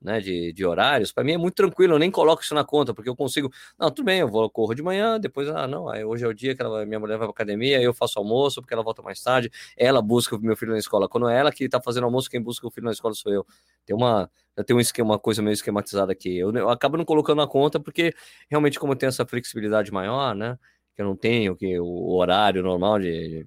né, 0.00 0.20
de, 0.20 0.52
de 0.52 0.64
horários, 0.64 1.10
para 1.10 1.24
mim 1.24 1.32
é 1.32 1.38
muito 1.38 1.54
tranquilo, 1.54 1.94
eu 1.94 1.98
nem 1.98 2.10
coloco 2.10 2.42
isso 2.42 2.54
na 2.54 2.64
conta, 2.64 2.94
porque 2.94 3.08
eu 3.08 3.16
consigo, 3.16 3.50
não, 3.78 3.90
tudo 3.90 4.04
bem, 4.04 4.20
eu 4.20 4.28
vou 4.28 4.48
corro 4.50 4.74
de 4.74 4.82
manhã, 4.82 5.18
depois, 5.18 5.48
ah, 5.48 5.66
não, 5.66 5.88
aí 5.88 6.04
hoje 6.04 6.24
é 6.24 6.28
o 6.28 6.34
dia 6.34 6.54
que 6.54 6.62
ela, 6.62 6.84
minha 6.84 7.00
mulher 7.00 7.16
vai 7.18 7.26
para 7.26 7.32
academia, 7.32 7.80
eu 7.80 7.94
faço 7.94 8.18
almoço, 8.18 8.60
porque 8.60 8.74
ela 8.74 8.82
volta 8.82 9.02
mais 9.02 9.22
tarde, 9.22 9.50
ela 9.76 10.02
busca 10.02 10.36
o 10.36 10.40
meu 10.40 10.56
filho 10.56 10.72
na 10.72 10.78
escola, 10.78 11.08
quando 11.08 11.28
é 11.28 11.38
ela 11.38 11.50
que 11.50 11.64
está 11.64 11.80
fazendo 11.80 12.04
almoço, 12.04 12.30
quem 12.30 12.40
busca 12.40 12.66
o 12.66 12.70
filho 12.70 12.84
na 12.84 12.92
escola 12.92 13.14
sou 13.14 13.32
eu. 13.32 13.46
Tem 13.84 13.96
uma, 13.96 14.30
tenho 14.66 14.78
um 14.78 14.80
esquema, 14.80 15.10
uma 15.12 15.18
coisa 15.18 15.42
meio 15.42 15.54
esquematizada 15.54 16.12
aqui, 16.12 16.36
eu, 16.36 16.52
eu 16.54 16.68
acabo 16.68 16.96
não 16.96 17.04
colocando 17.04 17.38
na 17.38 17.46
conta, 17.46 17.80
porque 17.80 18.14
realmente 18.50 18.78
como 18.78 18.92
eu 18.92 18.96
tenho 18.96 19.08
essa 19.08 19.26
flexibilidade 19.26 19.90
maior, 19.92 20.34
né, 20.34 20.58
que 20.94 21.02
eu 21.02 21.06
não 21.06 21.16
tenho, 21.16 21.56
que 21.56 21.78
o 21.80 22.14
horário 22.14 22.62
normal 22.62 22.98
de, 22.98 23.28
de, 23.28 23.46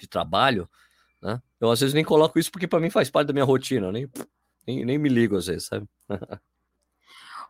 de 0.00 0.08
trabalho, 0.08 0.68
né, 1.22 1.40
eu 1.60 1.70
às 1.70 1.80
vezes 1.80 1.94
nem 1.94 2.04
coloco 2.04 2.38
isso 2.38 2.50
porque 2.50 2.66
para 2.66 2.80
mim 2.80 2.90
faz 2.90 3.10
parte 3.10 3.28
da 3.28 3.32
minha 3.32 3.44
rotina, 3.44 3.92
nem 3.92 4.08
nem, 4.66 4.84
nem 4.84 4.98
me 4.98 5.08
ligo 5.08 5.36
às 5.36 5.46
vezes, 5.46 5.66
sabe? 5.66 5.86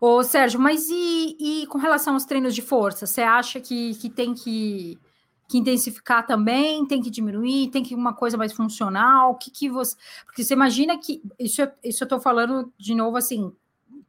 Ô, 0.01 0.23
Sérgio, 0.23 0.61
mas 0.61 0.89
e, 0.91 1.37
e, 1.39 1.67
com 1.69 1.79
relação 1.79 2.15
aos 2.15 2.25
treinos 2.25 2.55
de 2.55 2.61
força? 2.61 3.07
Você 3.07 3.23
acha 3.23 3.61
que, 3.61 3.95
que 3.95 4.11
tem 4.11 4.35
que, 4.35 4.99
que, 5.49 5.59
intensificar 5.59 6.27
também? 6.27 6.85
Tem 6.87 7.01
que 7.01 7.11
diminuir? 7.11 7.71
Tem 7.71 7.83
que 7.83 7.95
uma 7.95 8.13
coisa 8.13 8.37
mais 8.37 8.53
funcional? 8.53 9.31
O 9.31 9.35
que, 9.37 9.51
que 9.51 9.71
você. 9.71 9.97
Porque 10.27 10.45
você 10.45 10.53
imagina 10.53 10.99
que. 10.99 11.23
Isso, 11.39 11.63
isso 11.83 12.03
eu 12.03 12.07
estou 12.07 12.21
falando 12.21 12.73
de 12.77 12.95
novo 12.95 13.17
assim, 13.17 13.53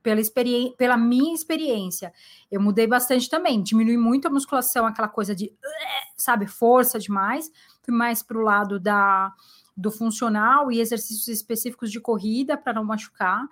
pela, 0.01 0.19
experiência, 0.19 0.75
pela 0.75 0.97
minha 0.97 1.33
experiência. 1.33 2.11
Eu 2.51 2.59
mudei 2.59 2.87
bastante 2.87 3.29
também. 3.29 3.63
Diminui 3.63 3.97
muito 3.97 4.27
a 4.27 4.31
musculação, 4.31 4.85
aquela 4.85 5.07
coisa 5.07 5.35
de, 5.35 5.53
sabe, 6.17 6.45
força 6.45 6.99
demais. 6.99 7.49
Fui 7.83 7.93
mais 7.93 8.21
para 8.21 8.37
o 8.37 8.41
lado 8.41 8.79
da 8.79 9.31
do 9.75 9.91
funcional 9.91 10.71
e 10.71 10.79
exercícios 10.79 11.27
específicos 11.27 11.91
de 11.91 11.99
corrida 11.99 12.57
para 12.57 12.73
não 12.73 12.83
machucar 12.83 13.45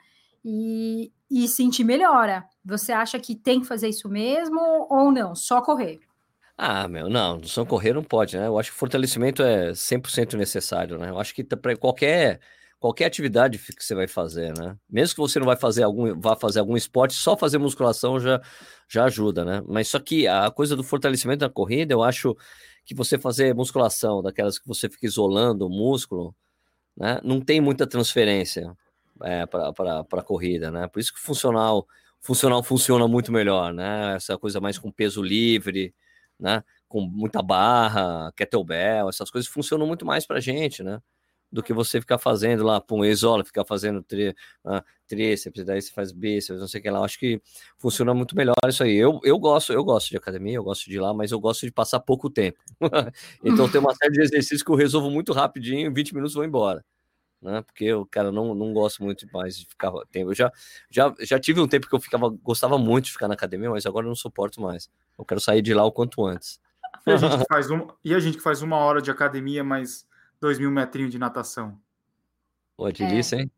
e, 0.43 1.11
e 1.29 1.47
sentir 1.47 1.83
melhora. 1.83 2.45
Você 2.63 2.91
acha 2.91 3.19
que 3.19 3.35
tem 3.35 3.61
que 3.61 3.67
fazer 3.67 3.89
isso 3.89 4.09
mesmo 4.09 4.59
ou 4.89 5.11
não? 5.11 5.35
Só 5.35 5.61
correr? 5.61 5.99
Ah, 6.57 6.87
meu, 6.87 7.09
não, 7.09 7.43
só 7.43 7.65
correr 7.65 7.93
não 7.93 8.03
pode, 8.03 8.37
né? 8.37 8.47
Eu 8.47 8.59
acho 8.59 8.71
que 8.71 8.77
fortalecimento 8.77 9.41
é 9.41 9.73
100% 9.73 10.35
necessário, 10.37 10.97
né? 10.97 11.09
Eu 11.09 11.19
acho 11.19 11.33
que 11.33 11.43
para 11.43 11.75
qualquer 11.75 12.39
qualquer 12.83 13.05
atividade 13.05 13.57
que 13.57 13.81
você 13.81 13.95
vai 13.95 14.07
fazer, 14.09 14.53
né? 14.57 14.75
Mesmo 14.89 15.15
que 15.15 15.21
você 15.21 15.39
não 15.39 15.45
vai 15.45 15.55
fazer 15.55 15.83
algum, 15.83 16.19
vá 16.19 16.35
fazer 16.35 16.59
algum 16.59 16.75
esporte, 16.75 17.13
só 17.13 17.37
fazer 17.37 17.57
musculação 17.57 18.19
já, 18.19 18.41
já 18.89 19.05
ajuda, 19.05 19.45
né? 19.45 19.63
Mas 19.65 19.87
só 19.87 19.99
que 19.99 20.27
a 20.27 20.51
coisa 20.51 20.75
do 20.75 20.83
fortalecimento 20.83 21.39
da 21.39 21.49
corrida, 21.49 21.93
eu 21.93 22.03
acho 22.03 22.35
que 22.85 22.93
você 22.93 23.17
fazer 23.17 23.55
musculação, 23.55 24.21
daquelas 24.21 24.59
que 24.59 24.67
você 24.67 24.89
fica 24.89 25.05
isolando 25.05 25.65
o 25.67 25.69
músculo, 25.69 26.35
né? 26.97 27.19
Não 27.23 27.41
tem 27.41 27.61
muita 27.61 27.87
transferência 27.87 28.75
é, 29.23 29.45
para 29.45 30.01
a 30.01 30.23
corrida, 30.23 30.71
né? 30.71 30.87
Por 30.87 30.99
isso 30.99 31.13
que 31.13 31.19
funcional, 31.19 31.87
funcional 32.21 32.63
funciona 32.63 33.07
muito 33.07 33.31
melhor, 33.31 33.73
né? 33.73 34.15
Essa 34.15 34.37
coisa 34.37 34.59
mais 34.59 34.77
com 34.77 34.91
peso 34.91 35.21
livre, 35.21 35.93
né? 36.39 36.63
Com 36.87 37.01
muita 37.01 37.41
barra, 37.41 38.31
kettlebell, 38.35 39.09
essas 39.09 39.31
coisas 39.31 39.49
funcionam 39.49 39.87
muito 39.87 40.05
mais 40.05 40.25
para 40.25 40.39
gente, 40.39 40.83
né? 40.83 41.01
Do 41.53 41.61
que 41.61 41.71
você 41.71 42.01
ficar 42.01 42.17
fazendo 42.17 42.63
lá, 42.63 42.81
pum, 42.81 43.05
isola, 43.05 43.45
ficar 43.45 43.63
fazendo 43.63 44.01
tri, 44.01 44.29
uh, 44.65 44.81
tríceps, 45.07 45.63
daí 45.63 45.79
você 45.79 45.91
faz 45.91 46.11
bíceps, 46.11 46.59
não 46.59 46.67
sei 46.67 46.79
o 46.79 46.83
que 46.83 46.89
lá. 46.89 47.05
Acho 47.05 47.19
que 47.19 47.39
funciona 47.77 48.11
muito 48.11 48.35
melhor 48.35 48.55
isso 48.67 48.83
aí. 48.83 48.95
Eu, 48.95 49.19
eu 49.23 49.37
gosto, 49.37 49.71
eu 49.71 49.83
gosto 49.83 50.09
de 50.09 50.17
academia, 50.17 50.55
eu 50.55 50.63
gosto 50.63 50.89
de 50.89 50.95
ir 50.95 50.99
lá, 50.99 51.13
mas 51.13 51.31
eu 51.31 51.39
gosto 51.39 51.67
de 51.67 51.71
passar 51.71 51.99
pouco 51.99 52.27
tempo. 52.27 52.57
então 53.45 53.69
tem 53.69 53.79
uma 53.79 53.93
série 53.93 54.13
de 54.13 54.21
exercícios 54.21 54.63
que 54.63 54.71
eu 54.71 54.75
resolvo 54.75 55.11
muito 55.11 55.31
rapidinho, 55.31 55.87
em 55.87 55.93
20 55.93 56.15
minutos 56.15 56.33
vou 56.33 56.43
embora. 56.43 56.83
Né? 57.39 57.61
Porque 57.61 57.85
eu, 57.85 58.03
cara, 58.07 58.31
não, 58.31 58.55
não 58.55 58.73
gosto 58.73 59.03
muito 59.03 59.27
mais 59.31 59.55
de 59.55 59.67
ficar 59.67 59.91
tempo. 60.11 60.31
Eu 60.31 60.35
já, 60.35 60.51
já, 60.89 61.13
já 61.19 61.39
tive 61.39 61.61
um 61.61 61.67
tempo 61.67 61.87
que 61.87 61.93
eu 61.93 61.99
ficava, 61.99 62.29
gostava 62.29 62.79
muito 62.79 63.05
de 63.05 63.11
ficar 63.11 63.27
na 63.27 63.35
academia, 63.35 63.69
mas 63.69 63.85
agora 63.85 64.07
eu 64.07 64.09
não 64.09 64.15
suporto 64.15 64.59
mais. 64.59 64.89
Eu 65.19 65.23
quero 65.23 65.39
sair 65.39 65.61
de 65.61 65.71
lá 65.71 65.85
o 65.85 65.91
quanto 65.91 66.25
antes. 66.25 66.59
E 67.05 67.11
a 67.11 67.17
gente 67.17 67.37
que 67.37 67.45
faz, 67.47 67.69
um, 67.69 67.87
e 68.03 68.15
a 68.15 68.19
gente 68.19 68.37
que 68.37 68.43
faz 68.43 68.63
uma 68.63 68.77
hora 68.77 69.01
de 69.01 69.11
academia, 69.11 69.63
mas 69.63 70.07
dois 70.43 70.59
mil 70.59 70.69
metrinhos 70.69 71.11
de 71.11 71.17
natação. 71.17 71.79
Pô, 72.77 72.91
delícia, 72.91 73.37
é. 73.37 73.41
hein? 73.41 73.51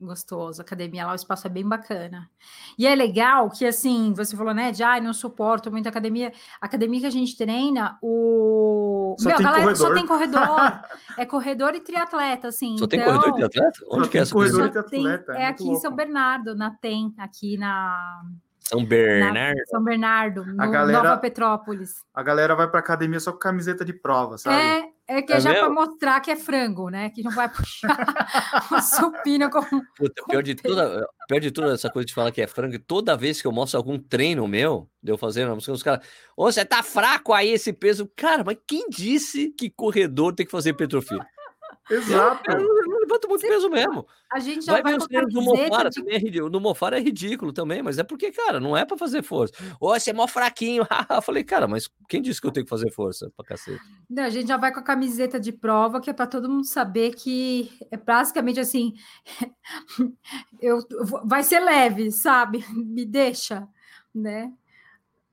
Gostoso, 0.00 0.62
academia 0.62 1.04
lá, 1.04 1.12
o 1.12 1.14
espaço 1.14 1.46
é 1.46 1.50
bem 1.50 1.68
bacana. 1.68 2.30
E 2.78 2.86
é 2.86 2.94
legal 2.94 3.50
que, 3.50 3.66
assim, 3.66 4.14
você 4.16 4.34
falou, 4.34 4.54
né, 4.54 4.72
de, 4.72 4.82
ah, 4.82 4.98
não 4.98 5.12
suporto 5.12 5.70
muito 5.70 5.86
academia. 5.88 6.32
A 6.58 6.64
academia 6.64 7.00
que 7.00 7.06
a 7.06 7.10
gente 7.10 7.36
treina, 7.36 7.98
o... 8.00 9.14
Só 9.18 9.28
Meu, 9.28 9.36
tem 9.36 9.44
galera, 9.44 9.62
corredor. 9.64 9.88
só 9.88 9.94
tem 9.94 10.06
corredor. 10.06 10.80
é 11.18 11.26
corredor 11.26 11.74
e 11.74 11.80
triatleta, 11.80 12.48
assim. 12.48 12.78
Só 12.78 12.86
então... 12.86 12.88
tem 12.88 13.04
corredor 13.04 13.28
e 13.28 13.32
triatleta? 13.34 13.78
Onde 13.90 14.04
só 14.04 14.10
que 14.10 14.18
é 14.18 14.20
essa 14.22 14.32
corredor 14.32 14.66
e 14.66 14.70
triatleta? 14.70 15.32
É, 15.32 15.42
é 15.42 15.46
aqui 15.48 15.64
louco. 15.64 15.76
em 15.76 15.80
São 15.82 15.94
Bernardo, 15.94 16.54
na 16.54 16.70
TEM, 16.70 17.12
aqui 17.18 17.58
na... 17.58 18.22
São 18.60 18.84
Bernardo. 18.84 19.58
Na, 19.58 19.66
São 19.66 19.84
Bernardo, 19.84 20.44
a 20.56 20.66
galera, 20.66 21.02
Nova 21.02 21.18
Petrópolis. 21.18 22.04
A 22.14 22.22
galera 22.22 22.54
vai 22.54 22.70
pra 22.70 22.80
academia 22.80 23.20
só 23.20 23.32
com 23.32 23.38
camiseta 23.38 23.84
de 23.84 23.92
prova, 23.92 24.38
sabe? 24.38 24.56
É, 24.56 24.89
é 25.10 25.22
que 25.22 25.32
é, 25.32 25.36
é 25.36 25.40
já 25.40 25.52
para 25.52 25.68
mostrar 25.68 26.20
que 26.20 26.30
é 26.30 26.36
frango, 26.36 26.88
né? 26.88 27.10
Que 27.10 27.20
não 27.22 27.32
vai 27.32 27.48
puxar 27.52 28.68
o 28.70 28.80
supino 28.80 29.50
com. 29.50 29.60
Puta, 29.96 30.22
pior, 30.28 30.42
de 30.42 30.54
tudo, 30.54 30.80
pior 31.26 31.40
de 31.40 31.50
tudo, 31.50 31.72
essa 31.72 31.90
coisa 31.90 32.06
de 32.06 32.14
falar 32.14 32.30
que 32.30 32.40
é 32.40 32.46
frango, 32.46 32.78
toda 32.78 33.16
vez 33.16 33.42
que 33.42 33.48
eu 33.48 33.52
mostro 33.52 33.76
algum 33.76 33.98
treino 33.98 34.46
meu, 34.46 34.88
de 35.02 35.10
eu 35.10 35.18
fazendo, 35.18 35.52
os 35.52 35.82
caras, 35.82 36.06
ô, 36.36 36.44
você 36.44 36.64
tá 36.64 36.82
fraco 36.82 37.32
aí 37.32 37.50
esse 37.50 37.72
peso. 37.72 38.08
Cara, 38.14 38.44
mas 38.44 38.56
quem 38.66 38.88
disse 38.88 39.48
que 39.50 39.68
corredor 39.68 40.32
tem 40.32 40.46
que 40.46 40.52
fazer 40.52 40.74
petrofia? 40.74 41.26
Exato. 41.90 42.52
Eu, 42.52 42.60
eu, 42.60 42.89
eu 43.10 43.14
levanto 43.14 43.28
muito 43.28 43.46
peso 43.46 43.68
mesmo. 43.68 44.06
A 44.32 44.38
gente 44.38 44.64
já 44.64 44.72
vai, 44.72 44.82
vai 44.82 44.92
ver 44.92 44.98
os 44.98 45.06
treinos 45.06 45.34
do 45.34 45.42
Mofara, 45.42 45.90
de... 45.90 45.96
também 45.96 46.14
é 46.14 46.18
ridículo. 46.18 46.50
No 46.50 46.60
Mofara 46.60 46.98
é 46.98 47.00
ridículo 47.00 47.52
também, 47.52 47.82
mas 47.82 47.98
é 47.98 48.04
porque, 48.04 48.30
cara, 48.30 48.60
não 48.60 48.76
é 48.76 48.84
para 48.84 48.96
fazer 48.96 49.22
força. 49.22 49.54
Ô, 49.80 49.88
você 49.88 50.10
é 50.10 50.12
mó 50.12 50.26
fraquinho. 50.26 50.86
eu 51.10 51.22
falei, 51.22 51.44
cara, 51.44 51.66
mas 51.66 51.88
quem 52.08 52.22
disse 52.22 52.40
que 52.40 52.46
eu 52.46 52.52
tenho 52.52 52.64
que 52.64 52.70
fazer 52.70 52.90
força 52.92 53.30
pra 53.36 53.44
cacete? 53.44 53.82
Não, 54.08 54.24
a 54.24 54.30
gente 54.30 54.48
já 54.48 54.56
vai 54.56 54.72
com 54.72 54.80
a 54.80 54.84
camiseta 54.84 55.40
de 55.40 55.52
prova, 55.52 56.00
que 56.00 56.10
é 56.10 56.12
para 56.12 56.26
todo 56.26 56.48
mundo 56.48 56.66
saber 56.66 57.14
que 57.14 57.70
é 57.90 57.96
basicamente 57.96 58.60
assim, 58.60 58.94
eu, 60.60 60.78
vai 61.24 61.42
ser 61.42 61.60
leve, 61.60 62.10
sabe? 62.10 62.64
Me 62.72 63.04
deixa, 63.04 63.68
né? 64.14 64.52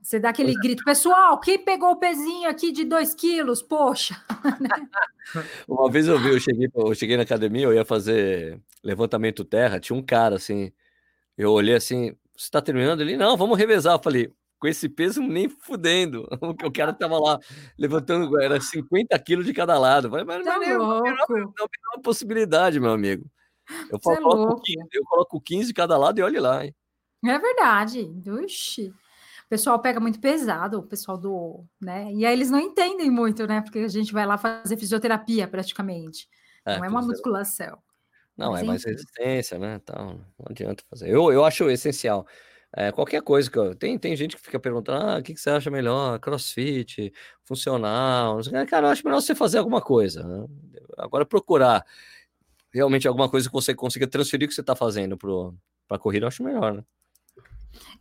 Você 0.07 0.21
dá 0.21 0.29
aquele 0.29 0.53
grito, 0.53 0.85
pessoal, 0.85 1.37
quem 1.37 1.59
pegou 1.59 1.91
o 1.91 1.97
pezinho 1.97 2.49
aqui 2.49 2.71
de 2.71 2.85
2 2.85 3.13
quilos? 3.13 3.61
Poxa! 3.61 4.15
Uma 5.67 5.91
vez 5.91 6.07
eu 6.07 6.17
vi, 6.17 6.29
eu 6.29 6.39
cheguei, 6.39 6.69
eu 6.73 6.95
cheguei 6.95 7.17
na 7.17 7.23
academia, 7.23 7.65
eu 7.65 7.73
ia 7.73 7.83
fazer 7.83 8.57
levantamento 8.81 9.43
terra, 9.43 9.81
tinha 9.81 9.99
um 9.99 10.01
cara 10.01 10.37
assim, 10.37 10.71
eu 11.37 11.51
olhei 11.51 11.75
assim, 11.75 12.15
você 12.33 12.45
está 12.45 12.61
terminando? 12.61 13.01
Ele, 13.01 13.17
não, 13.17 13.35
vamos 13.35 13.57
revezar. 13.57 13.95
Eu 13.95 14.01
falei, 14.01 14.33
com 14.57 14.67
esse 14.69 14.87
peso 14.87 15.21
nem 15.21 15.49
fudendo. 15.49 16.25
O 16.63 16.71
cara 16.71 16.93
tava 16.93 17.19
lá 17.19 17.37
levantando, 17.77 18.41
era 18.41 18.61
50 18.61 19.19
quilos 19.19 19.45
de 19.45 19.53
cada 19.53 19.77
lado. 19.77 20.07
Eu 20.07 20.11
falei, 20.11 20.25
mas 20.25 20.41
tá 20.41 20.55
não, 20.55 20.63
é 20.63 20.77
não, 20.77 21.01
não, 21.01 21.69
uma 21.95 22.01
possibilidade, 22.01 22.79
meu 22.79 22.91
amigo. 22.91 23.29
Eu, 23.91 23.99
falo, 23.99 24.15
é 24.15 24.21
coloco 24.21 24.61
15, 24.61 24.87
eu 24.93 25.03
coloco 25.03 25.41
15 25.41 25.67
de 25.67 25.73
cada 25.73 25.97
lado 25.97 26.17
e 26.17 26.23
olhe 26.23 26.39
lá. 26.39 26.63
Hein? 26.63 26.73
É 27.25 27.37
verdade. 27.37 28.09
Oxi. 28.41 28.93
O 29.47 29.49
pessoal 29.49 29.79
pega 29.79 29.97
muito 29.97 30.19
pesado, 30.19 30.79
o 30.79 30.83
pessoal 30.83 31.17
do, 31.17 31.63
né? 31.79 32.11
E 32.11 32.25
aí 32.25 32.33
eles 32.33 32.51
não 32.51 32.59
entendem 32.59 33.09
muito, 33.09 33.47
né? 33.47 33.61
Porque 33.61 33.79
a 33.79 33.87
gente 33.87 34.11
vai 34.11 34.25
lá 34.25 34.37
fazer 34.37 34.75
fisioterapia 34.75 35.47
praticamente. 35.47 36.27
É, 36.65 36.77
não 36.77 36.83
é 36.83 36.89
uma 36.89 37.01
musculação. 37.01 37.77
Não, 38.35 38.51
Mas, 38.51 38.61
é 38.61 38.65
mais 38.65 38.83
resistência, 38.83 39.57
né? 39.57 39.79
Então, 39.81 40.19
não 40.37 40.45
adianta 40.49 40.83
fazer. 40.89 41.09
Eu, 41.09 41.31
eu 41.31 41.45
acho 41.45 41.69
essencial. 41.69 42.27
É, 42.75 42.91
qualquer 42.91 43.21
coisa 43.21 43.49
que 43.49 43.57
eu. 43.57 43.73
Tem, 43.73 43.97
tem 43.97 44.17
gente 44.17 44.35
que 44.35 44.41
fica 44.41 44.59
perguntando: 44.59 45.01
ah, 45.01 45.17
o 45.19 45.23
que, 45.23 45.33
que 45.33 45.39
você 45.39 45.49
acha 45.49 45.71
melhor? 45.71 46.19
Crossfit, 46.19 47.13
funcional. 47.45 48.41
Cara, 48.69 48.87
eu 48.87 48.91
acho 48.91 49.05
melhor 49.05 49.21
você 49.21 49.33
fazer 49.33 49.59
alguma 49.59 49.81
coisa. 49.81 50.23
Né? 50.23 50.45
Agora, 50.97 51.25
procurar 51.25 51.85
realmente 52.73 53.07
alguma 53.07 53.29
coisa 53.29 53.47
que 53.47 53.53
você 53.53 53.73
consiga 53.73 54.05
transferir 54.05 54.45
o 54.45 54.49
que 54.49 54.53
você 54.53 54.61
está 54.61 54.75
fazendo 54.75 55.17
para 55.17 55.95
a 55.95 55.99
corrida, 55.99 56.25
eu 56.25 56.27
acho 56.27 56.43
melhor, 56.43 56.73
né? 56.73 56.83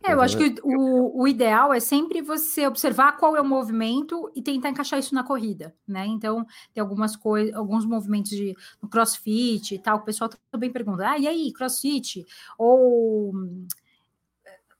É, 0.03 0.13
eu 0.13 0.21
acho 0.21 0.37
que 0.37 0.55
o, 0.63 1.21
o 1.21 1.27
ideal 1.27 1.73
é 1.73 1.79
sempre 1.79 2.21
você 2.21 2.65
observar 2.65 3.17
qual 3.17 3.35
é 3.35 3.41
o 3.41 3.45
movimento 3.45 4.31
e 4.35 4.41
tentar 4.41 4.69
encaixar 4.69 4.99
isso 4.99 5.13
na 5.13 5.23
corrida, 5.23 5.75
né? 5.87 6.05
Então, 6.05 6.45
tem 6.73 6.81
algumas 6.81 7.15
coisas, 7.15 7.53
alguns 7.53 7.85
movimentos 7.85 8.31
de 8.31 8.55
no 8.81 8.89
crossfit 8.89 9.75
e 9.75 9.79
tal, 9.79 9.97
o 9.97 10.03
pessoal 10.03 10.29
também 10.51 10.71
pergunta, 10.71 11.09
ah, 11.09 11.17
e 11.17 11.27
aí, 11.27 11.51
crossfit? 11.51 12.25
Ou 12.57 13.33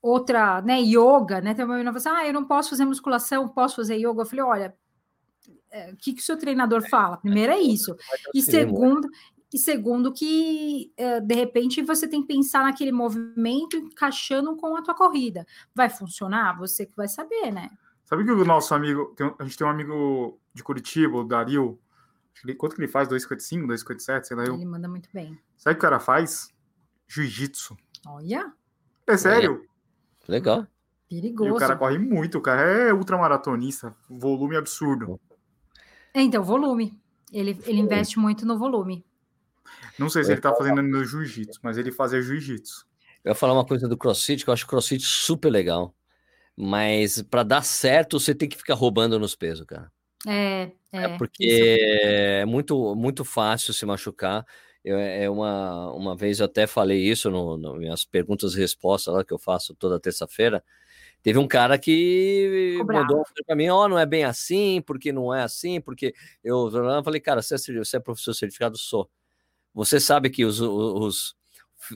outra, 0.01 0.61
né, 0.61 0.79
yoga, 0.79 1.41
né? 1.41 1.53
Tem 1.53 1.65
uma 1.65 1.75
menina 1.75 1.95
assim, 1.95 2.09
ah, 2.09 2.25
eu 2.25 2.33
não 2.33 2.45
posso 2.45 2.69
fazer 2.69 2.85
musculação, 2.85 3.47
posso 3.47 3.75
fazer 3.75 3.97
yoga. 3.97 4.21
Eu 4.21 4.25
falei, 4.25 4.45
olha, 4.45 4.75
é, 5.71 5.91
o 5.91 5.97
que, 5.97 6.13
que 6.13 6.21
o 6.21 6.25
seu 6.25 6.37
treinador 6.37 6.87
fala? 6.89 7.17
Primeiro 7.17 7.51
é 7.51 7.59
isso. 7.59 7.95
E 8.33 8.41
segundo, 8.41 9.09
e 9.57 9.59
segundo, 9.59 10.13
que 10.13 10.93
eh, 10.95 11.19
de 11.19 11.33
repente 11.33 11.81
você 11.81 12.07
tem 12.07 12.21
que 12.21 12.27
pensar 12.27 12.61
naquele 12.63 12.91
movimento 12.91 13.75
encaixando 13.75 14.55
com 14.55 14.77
a 14.77 14.83
tua 14.83 14.93
corrida. 14.93 15.47
Vai 15.73 15.89
funcionar? 15.89 16.55
Você 16.59 16.85
que 16.85 16.95
vai 16.95 17.07
saber, 17.07 17.51
né? 17.51 17.71
Sabe 18.05 18.23
que 18.23 18.31
o 18.31 18.45
nosso 18.45 18.75
amigo, 18.75 19.15
tem, 19.15 19.33
a 19.39 19.43
gente 19.43 19.57
tem 19.57 19.65
um 19.65 19.69
amigo 19.71 20.39
de 20.53 20.63
Curitiba, 20.63 21.17
o 21.17 21.23
Dario, 21.23 21.79
quanto 22.55 22.75
que 22.75 22.81
ele 22.81 22.87
faz? 22.87 23.09
2,55, 23.09 23.65
2,57, 23.65 24.23
sei 24.25 24.37
lá. 24.37 24.45
Eu. 24.45 24.53
Ele 24.53 24.65
manda 24.65 24.87
muito 24.87 25.09
bem. 25.11 25.37
Sabe 25.57 25.73
o 25.73 25.79
que 25.79 25.85
o 25.85 25.89
cara 25.89 25.99
faz? 25.99 26.53
Jiu-jitsu. 27.07 27.75
Olha. 28.05 28.53
É 29.07 29.17
sério? 29.17 29.65
É. 30.27 30.31
Legal. 30.31 30.67
Perigoso. 31.09 31.49
E 31.49 31.51
o 31.51 31.55
cara 31.55 31.75
corre 31.75 31.97
muito, 31.97 32.37
o 32.37 32.41
cara 32.41 32.61
é 32.61 32.93
ultramaratonista, 32.93 33.95
volume 34.07 34.55
absurdo. 34.55 35.19
É, 36.13 36.21
então, 36.21 36.43
volume. 36.43 37.01
Ele, 37.33 37.59
ele 37.65 37.79
investe 37.79 38.19
muito 38.19 38.45
no 38.45 38.57
volume. 38.57 39.06
Não 39.97 40.09
sei 40.09 40.23
se 40.23 40.31
ele 40.31 40.41
tá 40.41 40.53
fazendo 40.53 40.81
no 40.81 41.03
jiu-jitsu, 41.03 41.59
mas 41.63 41.77
ele 41.77 41.91
fazia 41.91 42.21
jiu-jitsu. 42.21 42.85
Eu 43.23 43.31
ia 43.31 43.35
falar 43.35 43.53
uma 43.53 43.65
coisa 43.65 43.87
do 43.87 43.97
crossfit, 43.97 44.43
que 44.43 44.49
eu 44.49 44.53
acho 44.53 44.67
crossfit 44.67 45.03
super 45.03 45.49
legal. 45.49 45.93
Mas 46.55 47.21
para 47.21 47.43
dar 47.43 47.63
certo, 47.63 48.19
você 48.19 48.33
tem 48.33 48.49
que 48.49 48.57
ficar 48.57 48.73
roubando 48.73 49.19
nos 49.19 49.35
pesos, 49.35 49.65
cara. 49.65 49.91
É, 50.25 50.71
é. 50.91 51.03
é 51.03 51.17
porque 51.17 51.77
é 52.01 52.45
muito, 52.45 52.95
muito 52.95 53.23
fácil 53.23 53.73
se 53.73 53.85
machucar. 53.85 54.45
Eu, 54.83 54.97
é 54.97 55.29
uma, 55.29 55.91
uma 55.93 56.15
vez 56.15 56.39
eu 56.39 56.45
até 56.45 56.65
falei 56.65 56.99
isso 56.99 57.29
no, 57.29 57.57
no 57.57 57.75
minhas 57.75 58.05
perguntas 58.05 58.53
e 58.53 58.59
respostas 58.59 59.13
lá 59.13 59.23
que 59.23 59.33
eu 59.33 59.37
faço 59.37 59.75
toda 59.75 59.99
terça-feira. 59.99 60.63
Teve 61.21 61.37
um 61.39 61.47
cara 61.47 61.77
que 61.77 62.79
mandou 62.85 63.23
para 63.45 63.55
mim, 63.55 63.67
ó, 63.69 63.83
oh, 63.83 63.87
não 63.89 63.99
é 63.99 64.05
bem 64.05 64.23
assim, 64.23 64.81
porque 64.81 65.11
não 65.11 65.33
é 65.33 65.43
assim, 65.43 65.81
porque 65.81 66.13
eu, 66.43 66.69
eu 66.69 67.03
falei, 67.03 67.19
cara, 67.19 67.41
você 67.41 67.55
é, 67.55 67.57
você 67.57 67.97
é 67.97 67.99
professor 67.99 68.33
certificado? 68.33 68.77
Sou. 68.77 69.09
Você 69.77 69.99
sabe 69.99 70.31
que 70.31 70.43
os, 70.43 70.59
os, 70.59 71.35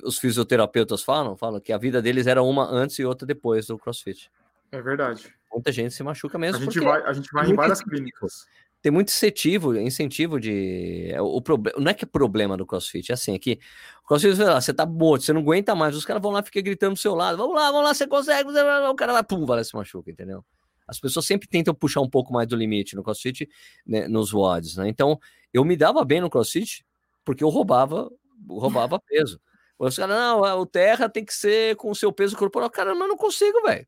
os 0.03 0.19
fisioterapeutas 0.19 1.01
falam, 1.01 1.35
falam 1.35 1.59
que 1.59 1.73
a 1.73 1.79
vida 1.79 1.99
deles 1.99 2.27
era 2.27 2.43
uma 2.43 2.63
antes 2.69 2.99
e 2.99 3.05
outra 3.05 3.25
depois 3.25 3.65
do 3.65 3.77
CrossFit. 3.79 4.31
É 4.71 4.79
verdade. 4.79 5.33
Muita 5.51 5.71
gente 5.71 5.91
se 5.91 6.03
machuca 6.03 6.37
mesmo. 6.37 6.61
A 6.61 6.63
gente 6.63 6.79
vai, 6.79 7.01
a 7.01 7.11
gente 7.11 7.31
vai 7.33 7.49
em 7.49 7.55
várias 7.55 7.81
clínicas. 7.81 8.45
Tem 8.83 8.91
muito 8.91 9.09
incentivo, 9.09 9.75
incentivo 9.75 10.39
de. 10.39 11.09
É, 11.11 11.19
o 11.19 11.41
problema 11.41 11.79
não 11.79 11.89
é 11.89 11.93
que 11.95 12.05
é 12.05 12.07
problema 12.07 12.55
do 12.55 12.67
CrossFit, 12.67 13.11
é 13.11 13.15
assim, 13.15 13.33
é 13.33 13.39
que 13.39 13.59
o 14.03 14.07
CrossFit, 14.07 14.35
você 14.35 14.73
tá 14.73 14.85
morto, 14.85 15.23
você 15.23 15.33
não 15.33 15.41
aguenta 15.41 15.73
mais, 15.73 15.95
os 15.95 16.05
caras 16.05 16.21
vão 16.21 16.31
lá 16.31 16.43
ficar 16.43 16.61
gritando 16.61 16.93
do 16.93 16.99
seu 16.99 17.15
lado, 17.15 17.35
vamos 17.35 17.55
lá, 17.55 17.71
vamos 17.71 17.83
lá, 17.83 17.93
você 17.95 18.05
consegue, 18.05 18.49
o 18.49 18.95
cara 18.95 19.11
lá, 19.11 19.23
pum, 19.23 19.43
vai 19.43 19.57
lá 19.57 19.63
se 19.63 19.75
machuca, 19.75 20.11
entendeu? 20.11 20.45
As 20.87 20.99
pessoas 20.99 21.25
sempre 21.25 21.47
tentam 21.47 21.73
puxar 21.73 22.01
um 22.01 22.09
pouco 22.09 22.31
mais 22.31 22.47
do 22.47 22.55
limite 22.55 22.95
no 22.95 23.03
CrossFit, 23.03 23.49
né, 23.85 24.07
nos 24.07 24.33
WODs, 24.33 24.77
né? 24.77 24.87
Então, 24.87 25.19
eu 25.51 25.65
me 25.65 25.75
dava 25.75 26.03
bem 26.05 26.21
no 26.21 26.29
CrossFit, 26.29 26.85
porque 27.31 27.45
eu 27.45 27.49
roubava, 27.49 28.11
roubava 28.45 28.99
peso. 28.99 29.39
Os 29.79 29.95
caras, 29.95 30.17
não, 30.17 30.41
o 30.59 30.65
terra 30.65 31.07
tem 31.07 31.23
que 31.23 31.33
ser 31.33 31.77
com 31.77 31.89
o 31.89 31.95
seu 31.95 32.11
peso 32.11 32.35
corporal. 32.35 32.69
Cara, 32.69 32.93
mas 32.93 33.07
não 33.07 33.15
consigo, 33.15 33.61
velho. 33.61 33.87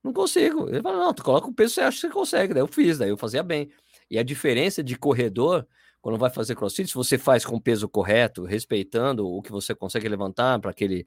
Não 0.00 0.12
consigo. 0.12 0.68
Ele 0.68 0.80
fala, 0.80 0.96
não, 0.96 1.12
tu 1.12 1.24
coloca 1.24 1.48
o 1.48 1.52
peso 1.52 1.74
você 1.74 1.80
acha 1.80 1.96
que 1.96 2.02
você 2.02 2.12
consegue. 2.12 2.54
Daí 2.54 2.62
eu 2.62 2.68
fiz, 2.68 2.98
daí 2.98 3.08
eu 3.10 3.16
fazia 3.16 3.42
bem. 3.42 3.68
E 4.08 4.16
a 4.16 4.22
diferença 4.22 4.80
de 4.80 4.96
corredor, 4.96 5.66
quando 6.00 6.16
vai 6.18 6.30
fazer 6.30 6.54
crossfit, 6.54 6.86
se 6.86 6.94
você 6.94 7.18
faz 7.18 7.44
com 7.44 7.56
o 7.56 7.60
peso 7.60 7.88
correto, 7.88 8.44
respeitando 8.44 9.26
o 9.28 9.42
que 9.42 9.50
você 9.50 9.74
consegue 9.74 10.08
levantar 10.08 10.60
para 10.60 10.70
aquele, 10.70 11.04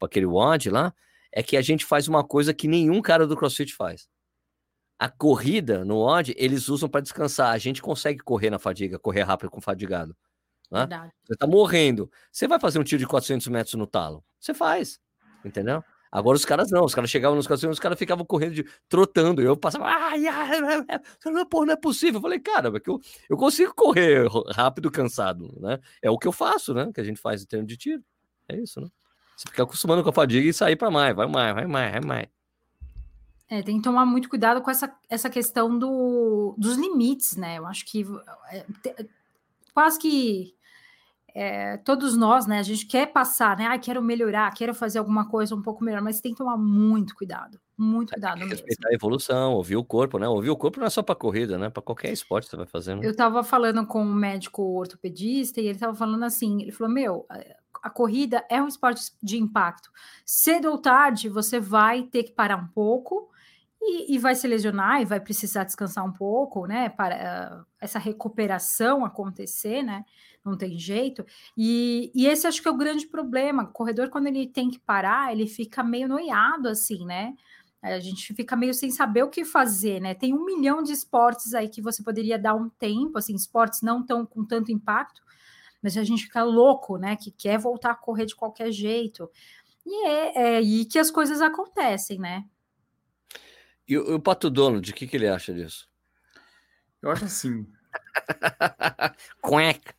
aquele 0.00 0.26
WOD 0.26 0.70
lá, 0.70 0.94
é 1.32 1.42
que 1.42 1.56
a 1.56 1.62
gente 1.62 1.84
faz 1.84 2.06
uma 2.06 2.22
coisa 2.22 2.54
que 2.54 2.68
nenhum 2.68 3.02
cara 3.02 3.26
do 3.26 3.36
crossfit 3.36 3.74
faz. 3.74 4.08
A 5.00 5.08
corrida 5.08 5.84
no 5.84 5.96
WOD, 5.96 6.32
eles 6.38 6.68
usam 6.68 6.88
para 6.88 7.00
descansar. 7.00 7.52
A 7.52 7.58
gente 7.58 7.82
consegue 7.82 8.20
correr 8.20 8.50
na 8.50 8.58
fadiga, 8.60 9.00
correr 9.00 9.22
rápido 9.22 9.50
com 9.50 9.60
fadigado. 9.60 10.16
Né? 10.70 10.86
Você 11.24 11.36
tá 11.36 11.46
morrendo. 11.46 12.10
Você 12.30 12.46
vai 12.46 12.60
fazer 12.60 12.78
um 12.78 12.84
tiro 12.84 13.00
de 13.00 13.06
400 13.06 13.48
metros 13.48 13.74
no 13.74 13.86
talo? 13.86 14.24
Você 14.38 14.54
faz, 14.54 15.00
entendeu? 15.44 15.82
Agora 16.12 16.36
os 16.36 16.44
caras 16.44 16.70
não, 16.70 16.84
os 16.84 16.94
caras 16.94 17.08
chegavam 17.08 17.36
nos 17.36 17.46
400, 17.46 17.76
os 17.76 17.80
caras 17.80 17.98
ficavam 17.98 18.24
correndo, 18.24 18.54
de, 18.54 18.64
trotando, 18.88 19.40
eu 19.40 19.56
passava, 19.56 19.86
ai, 19.86 20.26
ai, 20.26 20.58
ai, 20.88 21.44
pô, 21.48 21.64
não 21.64 21.72
é 21.72 21.76
possível. 21.76 22.18
Eu 22.18 22.22
falei, 22.22 22.40
cara, 22.40 22.68
eu, 22.84 23.00
eu 23.28 23.36
consigo 23.36 23.72
correr 23.74 24.26
rápido, 24.52 24.90
cansado, 24.90 25.56
né? 25.60 25.78
É 26.02 26.10
o 26.10 26.18
que 26.18 26.26
eu 26.26 26.32
faço, 26.32 26.74
né? 26.74 26.90
Que 26.92 27.00
a 27.00 27.04
gente 27.04 27.20
faz 27.20 27.42
em 27.42 27.46
termos 27.46 27.68
de 27.68 27.76
tiro. 27.76 28.02
É 28.48 28.56
isso, 28.56 28.80
né? 28.80 28.88
Você 29.36 29.48
fica 29.48 29.62
acostumando 29.62 30.02
com 30.02 30.10
a 30.10 30.12
fadiga 30.12 30.48
e 30.48 30.52
sair 30.52 30.74
para 30.74 30.90
mais, 30.90 31.14
vai 31.14 31.28
mais, 31.28 31.54
vai 31.54 31.66
mais, 31.66 31.92
vai 31.92 32.00
mais. 32.00 32.28
É, 33.48 33.62
tem 33.62 33.78
que 33.78 33.82
tomar 33.82 34.04
muito 34.04 34.28
cuidado 34.28 34.60
com 34.62 34.70
essa, 34.70 34.92
essa 35.08 35.30
questão 35.30 35.78
do, 35.78 36.54
dos 36.58 36.76
limites, 36.76 37.36
né? 37.36 37.58
Eu 37.58 37.66
acho 37.66 37.84
que 37.86 38.04
é, 38.52 38.64
quase 39.72 39.98
que 39.98 40.54
é, 41.34 41.76
todos 41.78 42.16
nós, 42.16 42.46
né, 42.46 42.58
a 42.58 42.62
gente 42.62 42.86
quer 42.86 43.06
passar, 43.06 43.56
né, 43.56 43.66
ah, 43.66 43.78
quero 43.78 44.02
melhorar, 44.02 44.52
quero 44.54 44.74
fazer 44.74 44.98
alguma 44.98 45.28
coisa 45.28 45.54
um 45.54 45.62
pouco 45.62 45.84
melhor, 45.84 46.02
mas 46.02 46.20
tem 46.20 46.32
que 46.32 46.38
tomar 46.38 46.56
muito 46.56 47.14
cuidado, 47.14 47.60
muito 47.76 48.12
cuidado 48.12 48.38
mesmo. 48.38 48.52
Respeitar 48.52 48.88
a 48.88 48.94
evolução, 48.94 49.52
ouvir 49.54 49.76
o 49.76 49.84
corpo, 49.84 50.18
né, 50.18 50.28
ouvir 50.28 50.50
o 50.50 50.56
corpo 50.56 50.80
não 50.80 50.86
é 50.86 50.90
só 50.90 51.02
para 51.02 51.14
corrida, 51.14 51.58
né, 51.58 51.70
para 51.70 51.82
qualquer 51.82 52.12
esporte 52.12 52.44
que 52.44 52.50
você 52.50 52.56
vai 52.56 52.66
fazer. 52.66 52.96
Né? 52.96 53.06
Eu 53.06 53.12
estava 53.12 53.42
falando 53.42 53.86
com 53.86 54.02
um 54.02 54.14
médico 54.14 54.62
ortopedista 54.62 55.60
e 55.60 55.64
ele 55.64 55.74
estava 55.74 55.94
falando 55.94 56.24
assim, 56.24 56.62
ele 56.62 56.72
falou, 56.72 56.92
meu, 56.92 57.26
a 57.82 57.90
corrida 57.90 58.44
é 58.48 58.62
um 58.62 58.68
esporte 58.68 59.12
de 59.22 59.38
impacto. 59.38 59.90
Cedo 60.24 60.70
ou 60.70 60.78
tarde, 60.78 61.28
você 61.28 61.58
vai 61.58 62.02
ter 62.02 62.24
que 62.24 62.32
parar 62.32 62.56
um 62.56 62.66
pouco 62.66 63.30
e, 63.80 64.14
e 64.14 64.18
vai 64.18 64.34
se 64.34 64.46
lesionar 64.46 65.00
e 65.00 65.04
vai 65.04 65.20
precisar 65.20 65.64
descansar 65.64 66.04
um 66.04 66.12
pouco, 66.12 66.66
né? 66.66 66.88
Para 66.90 67.62
uh, 67.62 67.66
essa 67.80 67.98
recuperação 67.98 69.04
acontecer, 69.04 69.82
né? 69.82 70.04
Não 70.44 70.56
tem 70.56 70.78
jeito. 70.78 71.24
E, 71.56 72.10
e 72.14 72.26
esse 72.26 72.46
acho 72.46 72.62
que 72.62 72.68
é 72.68 72.70
o 72.70 72.76
grande 72.76 73.06
problema. 73.06 73.64
O 73.64 73.72
corredor, 73.72 74.08
quando 74.08 74.26
ele 74.26 74.46
tem 74.46 74.70
que 74.70 74.78
parar, 74.78 75.32
ele 75.32 75.46
fica 75.46 75.82
meio 75.82 76.08
noiado, 76.08 76.68
assim, 76.68 77.04
né? 77.04 77.34
A 77.82 77.98
gente 77.98 78.34
fica 78.34 78.54
meio 78.56 78.74
sem 78.74 78.90
saber 78.90 79.22
o 79.22 79.30
que 79.30 79.44
fazer, 79.44 80.00
né? 80.00 80.14
Tem 80.14 80.34
um 80.34 80.44
milhão 80.44 80.82
de 80.82 80.92
esportes 80.92 81.54
aí 81.54 81.68
que 81.68 81.80
você 81.80 82.02
poderia 82.02 82.38
dar 82.38 82.54
um 82.54 82.68
tempo, 82.68 83.16
assim, 83.16 83.34
esportes 83.34 83.80
não 83.80 84.04
tão 84.04 84.26
com 84.26 84.44
tanto 84.44 84.70
impacto, 84.70 85.22
mas 85.82 85.96
a 85.96 86.04
gente 86.04 86.24
fica 86.24 86.42
louco, 86.42 86.98
né? 86.98 87.16
Que 87.16 87.30
quer 87.30 87.58
voltar 87.58 87.92
a 87.92 87.94
correr 87.94 88.26
de 88.26 88.36
qualquer 88.36 88.70
jeito. 88.70 89.30
E 89.86 90.06
é, 90.06 90.42
é 90.42 90.56
aí 90.58 90.84
que 90.84 90.98
as 90.98 91.10
coisas 91.10 91.40
acontecem, 91.40 92.18
né? 92.18 92.44
E 93.88 93.96
o, 93.96 94.16
o 94.16 94.20
Pato 94.20 94.50
Dono, 94.50 94.80
de 94.80 94.92
que, 94.92 95.06
que 95.06 95.16
ele 95.16 95.28
acha 95.28 95.52
disso? 95.54 95.88
Eu 97.02 97.10
acho 97.10 97.24
assim. 97.24 97.66
Cueca. 99.40 99.94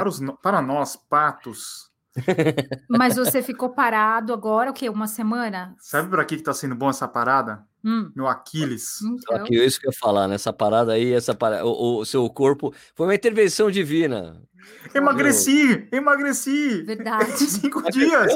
Para, 0.00 0.08
os, 0.08 0.20
para 0.42 0.62
nós, 0.62 0.96
patos. 0.96 1.90
Mas 2.88 3.16
você 3.16 3.42
ficou 3.42 3.70
parado 3.70 4.32
agora, 4.32 4.70
o 4.70 4.74
quê? 4.74 4.88
Uma 4.88 5.06
semana? 5.06 5.74
Sabe 5.78 6.08
para 6.08 6.24
que 6.24 6.34
está 6.34 6.52
sendo 6.52 6.74
bom 6.74 6.90
essa 6.90 7.06
parada? 7.06 7.64
Hum. 7.84 8.10
Meu 8.14 8.26
Aquiles. 8.26 9.00
Então... 9.02 9.36
Aqui, 9.36 9.58
é 9.58 9.64
isso 9.64 9.80
que 9.80 9.86
eu 9.86 9.90
ia 9.90 9.98
falar, 9.98 10.28
nessa 10.28 10.50
né? 10.50 10.56
parada 10.58 10.92
aí, 10.92 11.12
essa 11.12 11.34
parada, 11.34 11.64
o, 11.64 11.98
o, 11.98 12.04
seu 12.04 12.28
corpo 12.28 12.74
foi 12.94 13.06
uma 13.06 13.14
intervenção 13.14 13.70
divina. 13.70 14.42
Emagreci, 14.94 15.88
Meu... 15.90 16.00
emagreci. 16.00 16.82
Verdade. 16.82 17.38
Cinco 17.38 17.82
dias. 17.90 18.34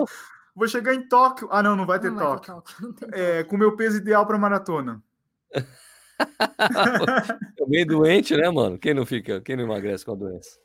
Vou 0.54 0.68
chegar 0.68 0.94
em 0.94 1.06
Tóquio. 1.08 1.48
Ah, 1.50 1.62
não, 1.62 1.74
não 1.74 1.84
vai 1.84 1.98
ter 1.98 2.10
não 2.10 2.18
Tóquio. 2.18 2.54
Vai 2.54 2.92
ter 2.92 3.06
Tóquio. 3.06 3.08
É, 3.12 3.44
com 3.44 3.56
o 3.56 3.58
meu 3.58 3.76
peso 3.76 3.98
ideal 3.98 4.24
para 4.24 4.38
maratona. 4.38 5.02
meio 7.66 7.86
doente, 7.86 8.36
né, 8.36 8.48
mano? 8.48 8.78
Quem 8.78 8.94
não 8.94 9.04
fica, 9.04 9.40
quem 9.40 9.56
não 9.56 9.64
emagrece 9.64 10.04
com 10.04 10.12
a 10.12 10.16
doença? 10.16 10.63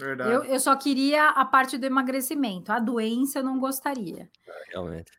Verdade. 0.00 0.30
Eu, 0.30 0.44
eu 0.44 0.60
só 0.60 0.74
queria 0.76 1.28
a 1.30 1.44
parte 1.44 1.76
do 1.78 1.84
emagrecimento. 1.84 2.72
A 2.72 2.78
doença 2.78 3.40
eu 3.40 3.44
não 3.44 3.58
gostaria. 3.58 4.28
É, 4.46 4.72
realmente. 4.72 5.12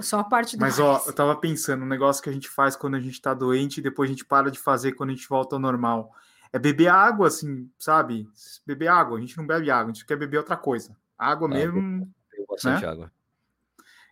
Só 0.00 0.20
a 0.20 0.24
parte 0.24 0.56
do 0.56 0.60
Mas, 0.60 0.78
ó, 0.78 1.02
eu 1.06 1.12
tava 1.12 1.36
pensando, 1.36 1.82
um 1.82 1.88
negócio 1.88 2.22
que 2.22 2.30
a 2.30 2.32
gente 2.32 2.48
faz 2.48 2.74
quando 2.74 2.94
a 2.94 3.00
gente 3.00 3.20
tá 3.20 3.34
doente 3.34 3.78
e 3.78 3.82
depois 3.82 4.08
a 4.08 4.12
gente 4.12 4.24
para 4.24 4.50
de 4.50 4.58
fazer 4.58 4.92
quando 4.92 5.10
a 5.10 5.12
gente 5.12 5.28
volta 5.28 5.56
ao 5.56 5.60
normal. 5.60 6.14
É 6.52 6.58
beber 6.58 6.88
água, 6.88 7.28
assim, 7.28 7.70
sabe? 7.78 8.28
Beber 8.66 8.88
água. 8.88 9.18
A 9.18 9.20
gente 9.20 9.36
não 9.36 9.46
bebe 9.46 9.70
água, 9.70 9.90
a 9.90 9.94
gente 9.94 10.06
quer 10.06 10.16
beber 10.16 10.38
outra 10.38 10.56
coisa. 10.56 10.96
Água 11.18 11.46
ah, 11.48 11.50
mesmo. 11.50 12.10
Tem 12.30 12.46
bastante 12.46 12.82
né? 12.82 12.88
água. 12.88 13.12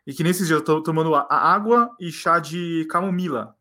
E 0.06 0.12
que 0.14 0.22
nesses 0.22 0.46
dias 0.46 0.60
eu 0.60 0.64
tô 0.64 0.82
tomando 0.82 1.14
água 1.14 1.94
e 1.98 2.10
chá 2.10 2.38
de 2.38 2.86
camomila. 2.90 3.56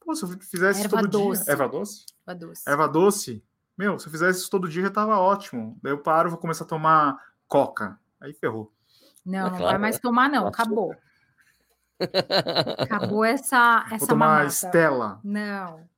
Pô, 0.00 0.14
se 0.14 0.24
eu 0.24 0.28
fizesse 0.40 0.82
Erva 0.82 1.00
todo 1.00 1.08
doce. 1.08 1.44
dia. 1.44 1.52
Erva 1.52 1.68
doce? 1.68 2.06
Erva 2.26 2.38
doce. 2.38 2.62
Erva 2.66 2.88
doce. 2.88 3.44
Meu, 3.78 3.96
se 3.98 4.08
eu 4.08 4.10
fizesse 4.10 4.40
isso 4.40 4.50
todo 4.50 4.68
dia 4.68 4.82
já 4.82 4.90
tava 4.90 5.18
ótimo. 5.18 5.78
Daí 5.80 5.92
eu 5.92 5.98
paro, 5.98 6.30
vou 6.30 6.38
começar 6.38 6.64
a 6.64 6.66
tomar 6.66 7.16
coca. 7.46 7.98
Aí 8.20 8.34
ferrou. 8.34 8.72
Não, 9.24 9.38
é 9.38 9.42
não 9.42 9.50
claro, 9.50 9.64
vai 9.64 9.78
mais 9.78 9.98
tomar, 10.00 10.28
não. 10.28 10.48
Acabou. 10.48 10.94
Acabou 12.78 13.24
essa. 13.24 13.86
essa 13.92 13.98
vou 13.98 14.08
tomar 14.08 14.26
mamata. 14.26 14.46
Estela. 14.48 15.20
Não. 15.22 15.88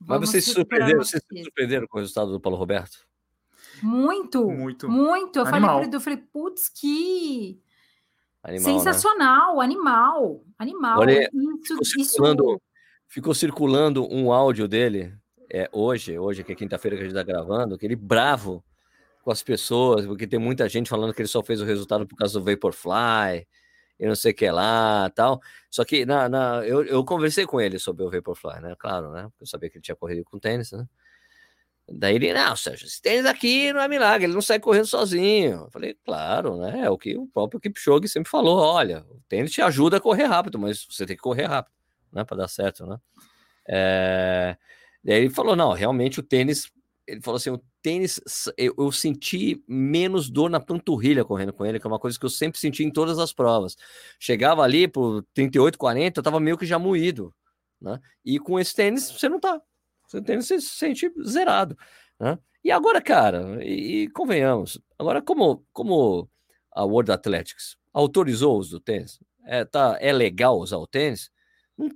Mas 0.00 0.20
vocês 0.20 0.44
se 0.44 0.52
surpreenderam, 0.52 1.04
vocês 1.04 1.22
se 1.22 1.42
surpreenderam 1.44 1.86
com 1.86 1.98
o 1.98 2.00
resultado 2.00 2.32
do 2.32 2.40
Paulo 2.40 2.58
Roberto? 2.58 3.06
Muito, 3.82 4.50
muito. 4.50 4.88
Muito. 4.88 5.38
Eu 5.38 5.46
Animal. 5.46 5.60
falei 5.60 5.76
para 5.76 5.86
ele, 5.86 5.96
eu 5.96 6.00
falei, 6.00 6.18
putz, 6.18 6.68
que 6.68 7.60
Animal, 8.42 8.72
né? 8.72 8.78
Sensacional, 8.78 9.58
né? 9.58 9.64
animal, 9.64 10.44
animal. 10.58 11.00
Olha, 11.00 11.30
isso, 11.32 11.62
ficou, 11.62 11.84
circulando, 11.84 12.44
isso... 12.44 12.60
ficou 13.06 13.34
circulando 13.34 14.12
um 14.12 14.32
áudio 14.32 14.66
dele 14.66 15.14
é, 15.52 15.68
hoje, 15.70 16.18
hoje 16.18 16.42
que 16.42 16.52
é 16.52 16.54
quinta-feira 16.54 16.96
que 16.96 17.02
a 17.02 17.04
gente 17.04 17.16
está 17.16 17.22
gravando, 17.22 17.76
que 17.76 17.84
ele 17.84 17.94
bravo 17.94 18.64
com 19.22 19.30
as 19.30 19.42
pessoas, 19.42 20.06
porque 20.06 20.26
tem 20.26 20.38
muita 20.38 20.68
gente 20.68 20.88
falando 20.88 21.12
que 21.12 21.20
ele 21.20 21.28
só 21.28 21.42
fez 21.42 21.60
o 21.60 21.64
resultado 21.64 22.06
por 22.06 22.16
causa 22.16 22.40
do 22.40 22.44
Vaporfly, 22.44 23.46
e 24.00 24.06
não 24.06 24.16
sei 24.16 24.32
o 24.32 24.34
que 24.34 24.50
lá 24.50 25.10
tal. 25.10 25.40
Só 25.70 25.84
que 25.84 26.06
na, 26.06 26.28
na, 26.28 26.66
eu, 26.66 26.84
eu 26.84 27.04
conversei 27.04 27.46
com 27.46 27.60
ele 27.60 27.78
sobre 27.78 28.02
o 28.02 28.10
Vaporfly, 28.10 28.60
né? 28.60 28.74
Claro, 28.78 29.12
né? 29.12 29.24
Porque 29.24 29.42
eu 29.44 29.46
sabia 29.46 29.70
que 29.70 29.76
ele 29.76 29.82
tinha 29.82 29.94
corrido 29.94 30.24
com 30.24 30.38
tênis, 30.38 30.72
né? 30.72 30.86
Daí 31.88 32.14
ele, 32.14 32.32
não, 32.32 32.56
Sérgio, 32.56 32.86
esse 32.86 33.02
tênis 33.02 33.26
aqui 33.26 33.72
não 33.72 33.80
é 33.80 33.88
milagre, 33.88 34.26
ele 34.26 34.34
não 34.34 34.40
sai 34.40 34.58
correndo 34.58 34.86
sozinho. 34.86 35.64
Eu 35.64 35.70
falei, 35.70 35.96
claro, 36.04 36.56
né? 36.56 36.86
É 36.86 36.90
o 36.90 36.96
que 36.96 37.16
o 37.16 37.26
próprio 37.26 37.60
Kipchoge 37.60 38.08
sempre 38.08 38.30
falou: 38.30 38.58
olha, 38.58 39.04
o 39.10 39.20
tênis 39.28 39.52
te 39.52 39.60
ajuda 39.60 39.98
a 39.98 40.00
correr 40.00 40.24
rápido, 40.24 40.58
mas 40.58 40.86
você 40.88 41.04
tem 41.04 41.14
que 41.16 41.22
correr 41.22 41.44
rápido, 41.44 41.74
né? 42.12 42.24
Para 42.24 42.38
dar 42.38 42.48
certo, 42.48 42.86
né? 42.86 42.98
É... 43.68 44.56
Daí 45.04 45.22
ele 45.22 45.30
falou: 45.30 45.56
não, 45.56 45.72
realmente 45.72 46.20
o 46.20 46.22
tênis. 46.22 46.70
Ele 47.06 47.20
falou 47.20 47.36
assim: 47.36 47.50
o 47.50 47.62
tênis, 47.82 48.20
eu, 48.56 48.74
eu 48.78 48.92
senti 48.92 49.62
menos 49.66 50.30
dor 50.30 50.48
na 50.48 50.60
panturrilha 50.60 51.24
correndo 51.24 51.52
com 51.52 51.66
ele, 51.66 51.80
que 51.80 51.86
é 51.86 51.90
uma 51.90 51.98
coisa 51.98 52.18
que 52.18 52.24
eu 52.24 52.30
sempre 52.30 52.58
senti 52.60 52.84
em 52.84 52.90
todas 52.90 53.18
as 53.18 53.32
provas. 53.32 53.76
Chegava 54.20 54.62
ali 54.62 54.86
por 54.86 55.24
38, 55.34 55.76
40, 55.78 56.20
eu 56.20 56.24
tava 56.24 56.40
meio 56.40 56.56
que 56.56 56.66
já 56.66 56.78
moído, 56.78 57.34
né? 57.80 58.00
E 58.24 58.38
com 58.38 58.58
esse 58.58 58.74
tênis 58.74 59.10
você 59.10 59.28
não 59.28 59.40
tá. 59.40 59.60
Você 60.06 60.22
tênis 60.22 60.46
você 60.46 60.60
se 60.60 60.68
sente 60.68 61.10
zerado. 61.26 61.76
Né? 62.20 62.38
E 62.62 62.70
agora, 62.70 63.02
cara, 63.02 63.58
e, 63.64 64.04
e, 64.04 64.08
convenhamos, 64.10 64.80
agora 64.98 65.20
como, 65.20 65.66
como 65.72 66.30
a 66.70 66.84
World 66.84 67.10
Athletics 67.10 67.76
autorizou 67.92 68.54
o 68.54 68.58
uso 68.58 68.78
do 68.78 68.80
tênis, 68.80 69.18
é, 69.44 69.64
tá, 69.64 69.98
é 70.00 70.12
legal 70.12 70.58
usar 70.58 70.76
o 70.78 70.86
tênis, 70.86 71.30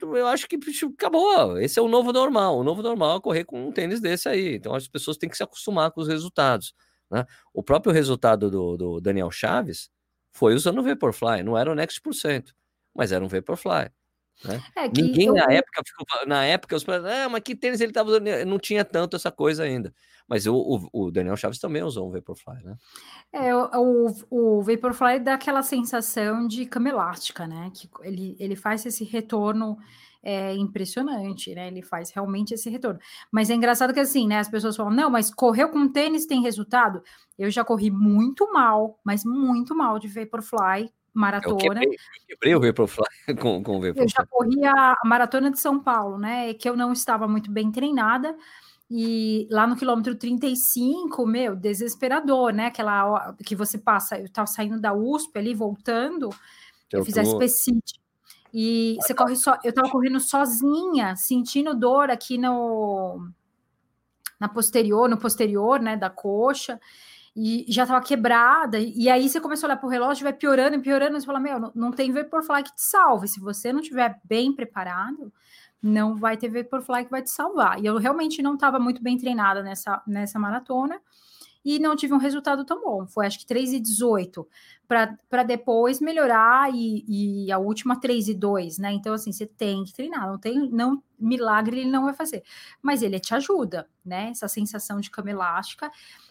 eu 0.03 0.27
acho 0.27 0.49
que 0.49 0.59
acabou. 0.87 1.59
Esse 1.59 1.79
é 1.79 1.83
o 1.83 1.89
novo 1.89 2.13
normal. 2.13 2.59
O 2.59 2.65
novo 2.65 2.83
normal 2.83 3.19
é 3.19 3.21
correr 3.21 3.45
com 3.45 3.69
um 3.69 3.73
tênis 3.73 4.01
desse 4.01 4.29
aí. 4.29 4.55
Então 4.57 4.75
as 4.75 4.89
pessoas 4.89 5.17
têm 5.17 5.29
que 5.29 5.37
se 5.37 5.43
acostumar 5.43 5.91
com 5.91 6.01
os 6.01 6.09
resultados. 6.09 6.75
Né? 7.11 7.25
O 7.53 7.63
próprio 7.63 7.93
resultado 7.93 8.51
do, 8.51 8.77
do 8.77 9.01
Daniel 9.01 9.31
Chaves 9.31 9.91
foi 10.33 10.55
usando 10.55 10.79
o 10.79 10.83
Vaporfly, 10.83 11.43
não 11.43 11.57
era 11.57 11.71
o 11.71 11.75
Next 11.75 12.01
por 12.01 12.15
cento, 12.15 12.55
mas 12.95 13.13
era 13.13 13.25
um 13.25 13.29
Vaporfly. 13.29 13.91
Né? 14.45 14.63
É 14.77 14.89
Ninguém 14.89 15.29
eu... 15.29 15.35
na 15.35 15.53
época 15.53 15.83
ficou, 15.85 16.27
na 16.27 16.45
época, 16.45 16.77
os 16.77 16.85
ah, 16.89 17.29
mas 17.29 17.43
que 17.43 17.55
tênis 17.55 17.81
ele 17.81 17.91
estava 17.91 18.11
usando? 18.11 18.27
Não 18.47 18.59
tinha 18.59 18.85
tanto 18.85 19.17
essa 19.17 19.31
coisa 19.31 19.65
ainda. 19.65 19.95
Mas 20.29 20.47
o, 20.47 20.55
o, 20.55 21.05
o, 21.05 21.11
Daniel 21.11 21.37
Chaves 21.37 21.59
também 21.59 21.83
usou 21.83 22.09
um 22.09 22.11
Vaporfly, 22.11 22.63
né? 22.65 22.77
É, 23.33 23.55
o, 23.55 24.13
o, 24.29 24.63
Vaporfly 24.63 25.21
dá 25.21 25.35
aquela 25.35 25.63
sensação 25.63 26.49
de 26.49 26.67
cama 26.67 26.89
elástica, 26.89 27.47
né? 27.47 27.71
Que 27.73 27.89
ele, 28.03 28.37
ele 28.39 28.57
faz 28.57 28.85
esse 28.85 29.05
retorno 29.05 29.79
é, 30.23 30.53
impressionante, 30.57 31.55
né? 31.55 31.69
Ele 31.69 31.81
faz 31.81 32.11
realmente 32.11 32.53
esse 32.53 32.69
retorno. 32.69 32.99
Mas 33.31 33.51
é 33.51 33.55
engraçado 33.55 33.95
que 33.95 34.01
assim, 34.01 34.27
né? 34.27 34.41
As 34.41 34.49
pessoas 34.49 34.77
falam, 34.77 34.93
não, 34.93 35.09
mas 35.09 35.33
correu 35.33 35.69
com 35.69 35.89
tênis 35.89 36.27
tem 36.27 36.43
resultado? 36.43 37.01
Eu 37.39 37.49
já 37.49 37.65
corri 37.65 37.91
muito 37.91 38.53
mal, 38.53 38.99
mas 39.05 39.25
muito 39.25 39.77
mal 39.77 39.99
de 40.01 40.09
Vaporfly 40.09 40.91
maratona. 41.17 41.55
Eu 41.55 41.57
quebrei, 41.57 41.99
quebrei 42.29 42.55
o 42.55 42.61
Vaporfly 42.61 43.07
com, 43.41 43.63
com 43.63 43.79
o 43.79 43.81
Vaporfly. 43.81 44.03
Eu 44.03 44.09
já 44.09 44.27
corri 44.27 44.65
a 44.65 44.97
maratona 45.05 45.51
de 45.51 45.59
São 45.59 45.81
Paulo, 45.81 46.19
né? 46.19 46.53
Que 46.55 46.69
eu 46.69 46.77
não 46.77 46.93
estava 46.93 47.27
muito 47.27 47.51
bem 47.51 47.73
treinada. 47.73 48.37
E 48.91 49.49
lá 49.51 49.67
no 49.67 49.77
quilômetro 49.77 50.15
35, 50.15 51.27
meu, 51.27 51.57
desesperador, 51.57 52.53
né? 52.53 52.67
Aquela 52.67 53.35
que 53.45 53.57
você 53.57 53.79
passa, 53.79 54.19
eu 54.19 54.27
estava 54.27 54.47
saindo 54.47 54.79
da 54.79 54.93
USP 54.93 55.39
ali, 55.39 55.55
voltando, 55.55 56.29
eu, 56.93 57.01
eu 57.01 57.05
fiz 57.05 57.17
a 57.17 57.25
Specit. 57.25 57.99
E 58.53 58.97
você 59.01 59.15
corre 59.15 59.37
só, 59.37 59.59
eu 59.65 59.71
estava 59.71 59.91
correndo 59.91 60.21
sozinha, 60.21 61.17
sentindo 61.17 61.75
dor 61.75 62.11
aqui 62.11 62.39
no 62.39 63.29
na 64.39 64.49
posterior, 64.49 65.09
no 65.09 65.17
posterior, 65.17 65.81
né, 65.81 65.97
da 65.97 66.11
coxa 66.11 66.79
e 67.37 67.67
já 67.69 67.83
estava 67.83 68.03
quebrada, 68.03 68.79
e 68.81 69.11
aí 69.11 69.29
você 69.29 69.39
começa 69.39 69.67
a 69.67 69.69
olhar 69.69 69.77
para 69.77 69.87
o 69.87 69.91
relógio, 69.91 70.25
vai 70.25 70.33
piorando 70.33 70.77
e 70.77 70.81
piorando, 70.81 71.21
você 71.21 71.27
fala, 71.27 71.39
meu, 71.39 71.61
não, 71.61 71.73
não 71.75 71.91
tem 71.93 72.11
Vaporfly 72.11 72.63
que 72.63 72.75
te 72.75 72.81
salve, 72.83 73.29
se 73.29 73.39
você 73.39 73.75
não 73.75 73.81
estiver 73.81 74.19
bem 74.25 74.55
preparado, 74.55 75.31
não 75.83 76.17
vai 76.17 76.39
ter 76.39 76.49
Vaporfly 76.49 77.05
que 77.05 77.11
vai 77.11 77.21
te 77.21 77.31
salvar, 77.31 77.79
e 77.79 77.85
eu 77.85 77.99
realmente 77.99 78.41
não 78.41 78.55
estava 78.55 78.79
muito 78.79 79.03
bem 79.03 79.19
treinada 79.19 79.63
nessa, 79.63 80.03
nessa 80.07 80.39
maratona, 80.39 80.99
e 81.67 81.81
não 81.81 81.97
tive 81.97 82.15
um 82.15 82.19
resultado 82.19 82.65
tão 82.65 82.81
bom, 82.81 83.09
foi 83.09 83.27
acho 83.27 83.41
que 83.41 83.45
3 83.45 83.73
e 83.73 83.81
18, 83.81 84.47
para 84.87 85.43
depois 85.43 86.01
melhorar, 86.01 86.73
e, 86.73 87.05
e 87.47 87.51
a 87.51 87.59
última 87.59 87.99
3 88.01 88.29
e 88.29 88.35
2, 88.35 88.79
né, 88.79 88.93
então 88.93 89.13
assim, 89.13 89.33
você 89.33 89.45
tem 89.45 89.83
que 89.83 89.93
treinar, 89.93 90.29
não 90.29 90.39
tem, 90.39 90.71
não, 90.71 91.03
milagre 91.19 91.81
ele 91.81 91.91
não 91.91 92.05
vai 92.05 92.15
fazer, 92.15 92.45
mas 92.81 93.03
ele 93.03 93.19
te 93.19 93.35
ajuda, 93.35 93.89
né, 94.05 94.29
essa 94.31 94.47
sensação 94.47 95.01
de 95.01 95.11
cama 95.11 95.33
elástica, 95.33 95.91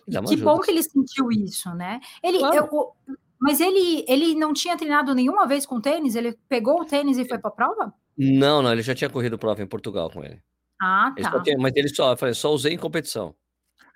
que 0.09 0.17
ajuda. 0.17 0.43
bom 0.43 0.59
que 0.59 0.71
ele 0.71 0.81
sentiu 0.81 1.29
isso, 1.29 1.73
né? 1.75 1.99
Ele, 2.23 2.39
claro. 2.39 2.55
eu, 2.55 2.93
mas 3.37 3.59
ele, 3.59 4.05
ele 4.07 4.35
não 4.35 4.53
tinha 4.53 4.77
treinado 4.77 5.13
nenhuma 5.13 5.45
vez 5.45 5.65
com 5.65 5.81
tênis? 5.81 6.15
Ele 6.15 6.37
pegou 6.47 6.79
o 6.79 6.85
tênis 6.85 7.17
e 7.17 7.25
foi 7.25 7.37
para 7.37 7.49
a 7.49 7.53
prova? 7.53 7.93
Não, 8.17 8.61
não, 8.61 8.71
ele 8.71 8.81
já 8.81 8.95
tinha 8.95 9.09
corrido 9.09 9.37
prova 9.37 9.61
em 9.61 9.67
Portugal 9.67 10.09
com 10.09 10.23
ele. 10.23 10.41
Ah, 10.81 11.13
tá. 11.21 11.29
Ele 11.33 11.43
tinha, 11.43 11.57
mas 11.57 11.73
ele 11.75 11.89
só, 11.89 12.11
eu 12.13 12.17
falei, 12.17 12.33
só 12.33 12.53
usei 12.53 12.73
em 12.73 12.77
competição. 12.77 13.35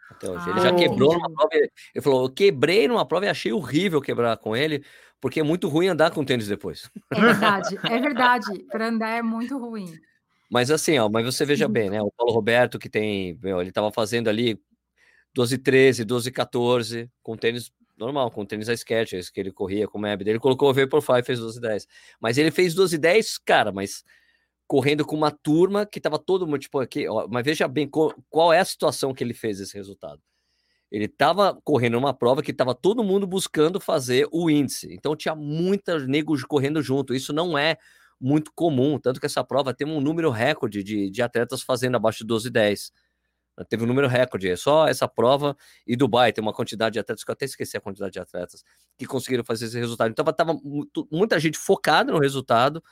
Até 0.09 0.29
hoje. 0.29 0.43
Ah, 0.47 0.49
ele 0.51 0.61
já 0.61 0.75
quebrou 0.75 1.13
numa 1.13 1.29
prova. 1.29 1.49
Ele 1.53 2.01
falou: 2.01 2.23
eu 2.23 2.29
quebrei 2.29 2.87
numa 2.87 3.05
prova 3.05 3.25
e 3.25 3.29
achei 3.29 3.51
horrível 3.51 4.01
quebrar 4.01 4.37
com 4.37 4.55
ele, 4.55 4.83
porque 5.21 5.39
é 5.39 5.43
muito 5.43 5.67
ruim 5.67 5.87
andar 5.87 6.11
com 6.11 6.25
tênis 6.25 6.47
depois. 6.47 6.89
É 7.11 7.19
verdade, 7.19 7.79
é 7.83 7.99
verdade. 7.99 8.65
Para 8.71 8.87
andar 8.87 9.09
é 9.09 9.21
muito 9.21 9.57
ruim. 9.57 9.93
Mas 10.49 10.71
assim, 10.71 10.97
ó, 10.97 11.07
mas 11.07 11.25
você 11.25 11.45
veja 11.45 11.67
bem, 11.67 11.89
né? 11.89 12.01
O 12.01 12.11
Paulo 12.11 12.33
Roberto, 12.33 12.79
que 12.79 12.89
tem, 12.89 13.37
meu, 13.41 13.61
ele 13.61 13.69
estava 13.69 13.91
fazendo 13.91 14.29
ali 14.29 14.59
12 15.33 15.59
13, 15.59 16.03
12 16.03 16.31
14, 16.31 17.11
com 17.21 17.37
tênis 17.37 17.71
normal, 17.95 18.31
com 18.31 18.45
tênis 18.45 18.69
a 18.69 18.73
sketch, 18.73 19.13
que 19.31 19.39
ele 19.39 19.51
corria 19.51 19.87
com 19.87 19.97
o 19.97 20.01
Meb. 20.01 20.21
Ele 20.21 20.39
colocou 20.39 20.69
o 20.69 20.73
Vaporfly 20.73 21.19
e 21.19 21.23
fez 21.23 21.39
12 21.39 21.61
10. 21.61 21.87
Mas 22.19 22.37
ele 22.37 22.49
fez 22.49 22.73
12 22.73 22.97
10, 22.97 23.37
cara, 23.39 23.71
mas 23.71 24.03
correndo 24.69 25.03
com 25.03 25.15
uma 25.15 25.31
turma 25.31 25.83
que 25.83 25.97
estava 25.97 26.19
todo 26.19 26.45
mundo, 26.45 26.59
tipo, 26.59 26.79
aqui, 26.79 27.07
ó, 27.07 27.27
mas 27.27 27.43
veja 27.43 27.67
bem 27.67 27.89
qual, 27.89 28.53
é 28.53 28.59
a 28.59 28.65
situação 28.65 29.15
que 29.15 29.23
ele 29.23 29.33
fez 29.33 29.59
esse 29.59 29.73
resultado. 29.73 30.21
Ele 30.91 31.05
estava 31.05 31.59
correndo 31.63 31.97
uma 31.97 32.13
prova 32.13 32.43
que 32.43 32.51
estava 32.51 32.75
todo 32.75 33.03
mundo 33.03 33.25
buscando 33.25 33.79
fazer 33.79 34.27
o 34.31 34.47
índice. 34.47 34.87
Então 34.93 35.15
tinha 35.15 35.33
muitas 35.33 36.07
negros 36.07 36.43
correndo 36.43 36.83
junto. 36.83 37.15
Isso 37.15 37.33
não 37.33 37.57
é 37.57 37.77
muito 38.21 38.51
comum, 38.53 38.99
tanto 38.99 39.19
que 39.19 39.25
essa 39.25 39.43
prova 39.43 39.73
tem 39.73 39.87
um 39.87 39.99
número 39.99 40.29
recorde 40.29 40.83
de, 40.83 41.09
de 41.09 41.21
atletas 41.23 41.63
fazendo 41.63 41.95
abaixo 41.95 42.19
de 42.19 42.27
12 42.27 42.51
10. 42.51 42.91
Teve 43.67 43.83
um 43.83 43.87
número 43.87 44.07
recorde, 44.07 44.49
é 44.49 44.55
só 44.55 44.87
essa 44.87 45.07
prova 45.07 45.57
e 45.85 45.95
Dubai 45.95 46.31
tem 46.31 46.43
uma 46.43 46.53
quantidade 46.53 46.93
de 46.93 46.99
atletas, 46.99 47.23
que 47.23 47.31
eu 47.31 47.33
até 47.33 47.45
esqueci 47.45 47.75
a 47.75 47.81
quantidade 47.81 48.13
de 48.13 48.19
atletas, 48.19 48.63
que 48.97 49.05
conseguiram 49.05 49.43
fazer 49.43 49.65
esse 49.65 49.79
resultado. 49.79 50.11
Então 50.11 50.23
estava 50.29 50.55
muita 51.11 51.39
gente 51.39 51.57
focada 51.57 52.11
no 52.11 52.19
resultado, 52.19 52.83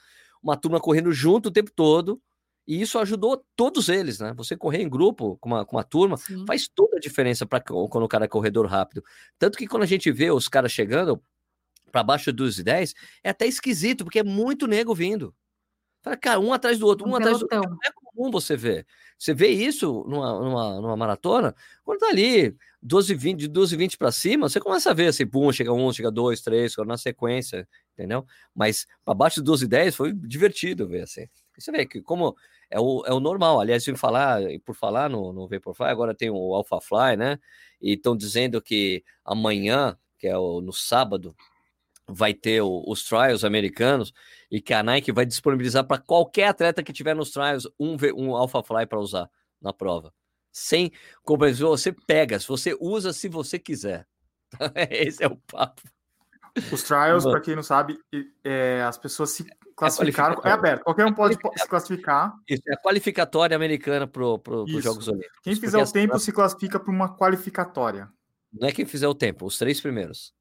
uma 0.41 0.58
turma 0.58 0.80
correndo 0.80 1.12
junto 1.12 1.50
o 1.50 1.52
tempo 1.52 1.71
todo, 1.76 2.21
e 2.67 2.82
isso 2.82 3.00
ajudou 3.00 3.43
todos 3.56 3.88
eles, 3.88 4.19
né? 4.19 4.34
Você 4.36 4.58
correr 4.58 4.82
em 4.82 4.89
grupo 4.89 5.38
com 5.38 5.50
uma, 5.50 5.65
com 5.65 5.78
uma 5.78 5.84
turma 5.84 6.17
Sim. 6.17 6.45
faz 6.45 6.67
toda 6.67 6.97
a 6.97 7.00
diferença 7.00 7.45
para 7.45 7.62
quando 7.62 8.04
o 8.04 8.08
cara 8.10 8.26
é 8.26 8.28
corredor 8.28 8.65
rápido. 8.65 9.04
Tanto 9.39 9.58
que 9.58 9.65
quando 9.65 9.84
a 9.84 9.88
gente 9.88 10.12
vê 10.12 10.30
os 10.32 10.50
caras 10.50 10.71
chegando 10.71 11.21
para 11.91 12.04
baixo 12.04 12.34
dos 12.34 12.58
10, 12.62 12.93
é 13.23 13.30
até 13.30 13.47
esquisito, 13.47 14.04
porque 14.04 14.19
é 14.19 14.23
muito 14.23 14.67
nego 14.67 14.93
vindo. 14.93 15.34
Fala, 16.02 16.17
cara, 16.17 16.39
um 16.39 16.52
atrás 16.52 16.78
do 16.78 16.86
outro, 16.86 17.08
um, 17.08 17.12
um 17.12 17.15
atrás 17.15 17.39
do 17.39 17.43
outro. 17.43 17.69
Não 17.69 17.78
é 17.86 17.91
comum 17.93 18.30
você 18.30 18.58
ver. 18.58 18.86
Você 19.17 19.34
vê 19.34 19.47
isso 19.47 20.06
numa, 20.08 20.39
numa, 20.39 20.82
numa 20.82 20.97
maratona, 20.97 21.56
quando 21.84 22.00
tá 22.00 22.08
ali 22.08 22.56
12, 22.82 23.15
20, 23.15 23.39
de 23.39 23.47
12 23.47 23.76
20 23.76 23.97
para 23.97 24.12
cima, 24.12 24.47
você 24.47 24.60
começa 24.60 24.91
a 24.91 24.93
ver 24.93 25.08
assim, 25.08 25.26
pum, 25.26 25.52
chega 25.52 25.73
um, 25.73 25.91
chega 25.91 26.12
dois, 26.12 26.41
três, 26.41 26.76
na 26.86 26.97
sequência, 26.97 27.67
entendeu? 27.97 28.25
Mas 28.53 28.86
para 29.03 29.13
baixo 29.15 29.41
de 29.41 29.45
12 29.45 29.67
10 29.67 29.95
foi 29.95 30.13
divertido 30.13 30.88
ver 30.88 31.03
assim. 31.03 31.27
Você 31.57 31.71
vê 31.71 31.86
que 31.86 32.01
como 32.01 32.36
é 32.69 32.79
o, 32.79 33.03
é 33.05 33.13
o 33.13 33.19
normal. 33.19 33.60
Aliás, 33.60 33.88
eu 33.88 33.97
falar, 33.97 34.41
por 34.65 34.75
falar 34.75 35.10
no, 35.10 35.33
no 35.33 35.47
Vaporfly, 35.47 35.88
agora 35.88 36.13
tem 36.13 36.29
o 36.29 36.53
AlphaFly, 36.53 37.17
né? 37.17 37.39
E 37.81 37.93
estão 37.93 38.15
dizendo 38.15 38.62
que 38.62 39.03
amanhã, 39.25 39.97
que 40.17 40.27
é 40.27 40.38
o, 40.38 40.62
no 40.62 40.73
sábado, 40.73 41.36
vai 42.07 42.33
ter 42.33 42.62
o, 42.62 42.83
os 42.88 43.03
trials 43.03 43.43
americanos 43.43 44.13
e 44.51 44.62
que 44.62 44.73
a 44.73 44.83
Nike 44.83 45.12
vai 45.12 45.25
disponibilizar 45.25 45.86
para 45.86 46.01
qualquer 46.01 46.47
atleta 46.49 46.83
que 46.83 46.93
tiver 46.93 47.15
nos 47.15 47.31
trials 47.31 47.67
um, 47.79 47.97
um 48.15 48.36
AlphaFly 48.36 48.86
para 48.86 48.99
usar 48.99 49.29
na 49.62 49.73
prova. 49.73 50.13
Sem 50.51 50.91
compreensão, 51.23 51.69
você 51.69 51.91
pega, 51.91 52.39
se 52.39 52.47
você 52.47 52.75
usa 52.79 53.13
se 53.13 53.27
você 53.27 53.60
quiser. 53.60 54.07
Esse 54.89 55.23
é 55.23 55.27
o 55.27 55.38
papo. 55.38 55.81
Os 56.71 56.83
trials, 56.83 57.23
para 57.23 57.39
quem 57.41 57.55
não 57.55 57.63
sabe, 57.63 57.99
é, 58.43 58.81
as 58.81 58.97
pessoas 58.97 59.31
se 59.31 59.45
classificaram. 59.75 60.41
É, 60.43 60.49
é, 60.49 60.51
aberto, 60.51 60.83
qualquer 60.83 61.05
um 61.05 61.13
pode 61.13 61.35
se 61.35 61.67
classificar. 61.67 62.33
Isso, 62.49 62.63
é 62.67 62.73
a 62.73 62.77
qualificatória 62.77 63.55
americana 63.55 64.07
para 64.07 64.37
pro, 64.39 64.63
os 64.63 64.83
Jogos 64.83 65.07
Olímpicos. 65.07 65.39
Quem 65.43 65.55
fizer 65.55 65.77
o 65.77 65.91
tempo 65.91 66.19
se 66.19 66.31
classifica 66.31 66.79
para 66.79 66.91
uma 66.91 67.15
qualificatória. 67.15 68.09
Não 68.51 68.67
é 68.67 68.71
quem 68.71 68.85
fizer 68.85 69.07
o 69.07 69.13
tempo, 69.13 69.45
os 69.45 69.57
três 69.57 69.79
primeiros. 69.79 70.33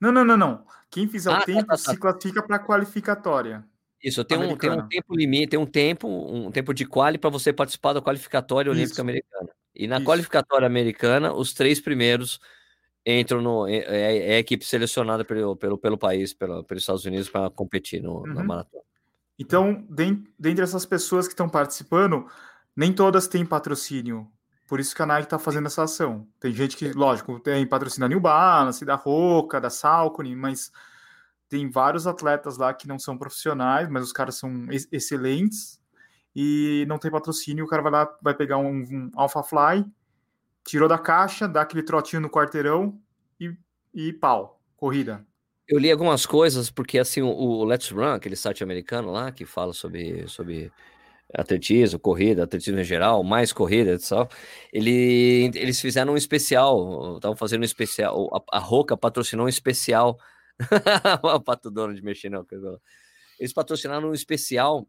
Não, 0.00 0.12
não, 0.12 0.24
não, 0.24 0.36
não. 0.36 0.66
Quem 0.90 1.08
fizer 1.08 1.30
ah, 1.30 1.36
o 1.36 1.38
tá, 1.38 1.44
tempo 1.44 1.66
tá, 1.66 1.66
tá, 1.66 1.76
se 1.76 1.96
classifica 1.96 2.42
para 2.42 2.56
a 2.56 2.58
qualificatória. 2.58 3.64
Isso, 4.02 4.22
tem 4.24 4.38
um, 4.38 4.56
tem 4.56 4.70
um 4.70 4.86
tempo 4.86 5.16
limite, 5.16 5.50
tem 5.50 5.58
um 5.58 5.66
tempo, 5.66 6.06
um 6.08 6.50
tempo 6.50 6.74
de 6.74 6.84
quali 6.84 7.18
para 7.18 7.30
você 7.30 7.52
participar 7.52 7.92
da 7.92 8.02
qualificatória 8.02 8.70
olímpica 8.70 8.92
Isso. 8.92 9.00
americana. 9.00 9.48
E 9.74 9.86
na 9.86 9.96
Isso. 9.96 10.04
qualificatória 10.04 10.66
americana, 10.66 11.32
os 11.32 11.52
três 11.52 11.80
primeiros 11.80 12.38
entram 13.06 13.40
no. 13.40 13.66
É, 13.68 13.76
é, 13.76 14.32
é 14.32 14.36
a 14.36 14.38
equipe 14.38 14.64
selecionada 14.64 15.24
pelo, 15.24 15.56
pelo, 15.56 15.78
pelo 15.78 15.96
país, 15.96 16.34
pelo, 16.34 16.64
pelos 16.64 16.82
Estados 16.82 17.04
Unidos, 17.04 17.28
para 17.28 17.48
competir 17.50 18.02
no, 18.02 18.18
uhum. 18.18 18.34
na 18.34 18.44
maratona. 18.44 18.84
Então, 19.38 19.84
dentre 19.88 20.62
essas 20.62 20.86
pessoas 20.86 21.26
que 21.26 21.34
estão 21.34 21.48
participando, 21.48 22.26
nem 22.74 22.92
todas 22.92 23.28
têm 23.28 23.44
patrocínio 23.44 24.30
por 24.66 24.80
isso 24.80 24.94
que 24.94 25.02
a 25.02 25.06
Nike 25.06 25.26
está 25.26 25.38
fazendo 25.38 25.66
essa 25.66 25.84
ação. 25.84 26.26
Tem 26.40 26.52
gente 26.52 26.76
que, 26.76 26.92
lógico, 26.92 27.38
tem 27.38 27.66
patrocina 27.66 28.08
New 28.08 28.20
Balance, 28.20 28.84
da 28.84 28.96
Roca, 28.96 29.60
da 29.60 29.70
Salcone, 29.70 30.34
mas 30.34 30.72
tem 31.48 31.70
vários 31.70 32.06
atletas 32.06 32.56
lá 32.56 32.74
que 32.74 32.88
não 32.88 32.98
são 32.98 33.16
profissionais, 33.16 33.88
mas 33.88 34.02
os 34.02 34.12
caras 34.12 34.34
são 34.34 34.66
ex 34.70 34.88
excelentes 34.90 35.80
e 36.34 36.84
não 36.88 36.98
tem 36.98 37.10
patrocínio. 37.10 37.64
O 37.64 37.68
cara 37.68 37.82
vai 37.82 37.92
lá, 37.92 38.18
vai 38.20 38.34
pegar 38.34 38.58
um, 38.58 38.82
um 38.82 39.10
Alpha 39.14 39.42
Fly, 39.44 39.86
tirou 40.66 40.88
da 40.88 40.98
caixa, 40.98 41.48
dá 41.48 41.62
aquele 41.62 41.82
trotinho 41.82 42.22
no 42.22 42.30
quarteirão 42.30 43.00
e, 43.40 43.56
e 43.94 44.12
pau, 44.12 44.60
corrida. 44.76 45.24
Eu 45.68 45.78
li 45.78 45.90
algumas 45.90 46.24
coisas, 46.24 46.70
porque 46.70 46.98
assim, 46.98 47.22
o, 47.22 47.64
Let's 47.64 47.90
Run, 47.90 48.14
aquele 48.14 48.36
site 48.36 48.62
americano 48.62 49.10
lá 49.10 49.32
que 49.32 49.44
fala 49.44 49.72
sobre, 49.72 50.28
sobre 50.28 50.72
atletismo, 51.34 51.98
corrida, 51.98 52.44
atletismo 52.44 52.78
em 52.78 52.84
geral, 52.84 53.24
mais 53.24 53.52
corrida 53.52 53.94
e 53.94 53.98
tal, 53.98 54.28
ele, 54.72 55.50
eles 55.54 55.80
fizeram 55.80 56.12
um 56.12 56.16
especial, 56.16 57.16
estavam 57.16 57.36
fazendo 57.36 57.62
um 57.62 57.64
especial, 57.64 58.30
a, 58.32 58.58
a 58.58 58.60
Roca 58.60 58.96
patrocinou 58.96 59.46
um 59.46 59.48
especial, 59.48 60.18
o 61.22 61.40
Pato 61.40 61.70
Dono 61.70 61.94
de 61.94 62.02
mexer 62.02 62.28
não, 62.28 62.46
eles 63.38 63.52
patrocinaram 63.52 64.10
um 64.10 64.14
especial 64.14 64.86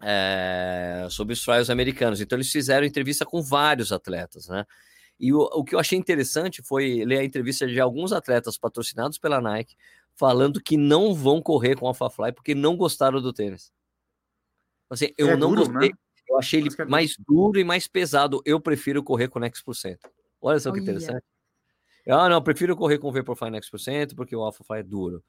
é, 0.00 1.08
sobre 1.10 1.34
os 1.34 1.42
trials 1.42 1.68
americanos, 1.68 2.20
então 2.20 2.36
eles 2.36 2.52
fizeram 2.52 2.86
entrevista 2.86 3.26
com 3.26 3.42
vários 3.42 3.90
atletas, 3.90 4.46
né, 4.46 4.64
e 5.18 5.32
o, 5.32 5.40
o 5.40 5.64
que 5.64 5.74
eu 5.74 5.78
achei 5.78 5.98
interessante 5.98 6.62
foi 6.62 7.04
ler 7.04 7.18
a 7.18 7.24
entrevista 7.24 7.66
de 7.66 7.80
alguns 7.80 8.12
atletas 8.12 8.58
patrocinados 8.58 9.18
pela 9.18 9.40
Nike, 9.40 9.76
falando 10.14 10.60
que 10.60 10.76
não 10.76 11.14
vão 11.14 11.40
correr 11.40 11.76
com 11.76 11.86
a 11.86 11.90
AlphaFly 11.90 12.32
porque 12.32 12.54
não 12.54 12.76
gostaram 12.76 13.20
do 13.20 13.32
tênis. 13.32 13.72
Assim, 14.90 15.12
eu 15.16 15.30
é 15.30 15.36
não 15.36 15.50
duro, 15.50 15.68
gostei. 15.68 15.90
Né? 15.90 15.96
Eu 16.28 16.38
achei 16.38 16.60
ele 16.60 16.70
é 16.76 16.84
mais 16.84 17.16
duro 17.26 17.58
e 17.58 17.64
mais 17.64 17.86
pesado. 17.86 18.42
Eu 18.44 18.60
prefiro 18.60 19.02
correr 19.02 19.28
com 19.28 19.38
Next%. 19.38 19.98
Olha 20.40 20.58
só 20.58 20.72
que 20.72 20.80
interessante. 20.80 21.24
Ah, 22.08 22.28
não, 22.28 22.36
eu 22.36 22.42
prefiro 22.42 22.76
correr 22.76 22.98
com 22.98 23.08
o 23.08 23.12
Vaporfly 23.12 23.50
Next%, 23.50 24.14
porque 24.14 24.34
o 24.34 24.42
AlphaFly 24.42 24.78
é 24.78 24.82
duro. 24.82 25.24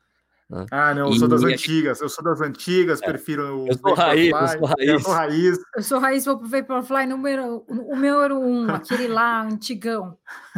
Né? 0.50 0.66
Ah, 0.72 0.94
não, 0.94 1.08
eu 1.08 1.14
e, 1.14 1.20
sou 1.20 1.28
das 1.28 1.44
antigas, 1.44 2.00
eu 2.00 2.08
sou 2.08 2.24
das 2.24 2.40
antigas, 2.40 3.02
é, 3.02 3.06
prefiro 3.06 3.64
o 3.64 3.68
eu 3.68 3.78
sou 3.78 3.94
raiz, 3.94 4.32
eu 4.32 4.48
sou 4.48 4.66
raiz. 4.66 4.88
Eu 4.88 5.00
sou 5.00 5.14
raiz. 5.14 5.60
Eu 5.76 5.84
sou 5.84 6.00
raiz, 6.00 6.26
vou 6.26 6.38
pro 6.38 6.48
Vaporfly 6.48 7.06
número, 7.06 7.66
o 7.68 7.96
número 7.96 8.40
um, 8.40 8.68
aquele 8.74 9.08
lá, 9.08 9.42
antigão. 9.42 10.18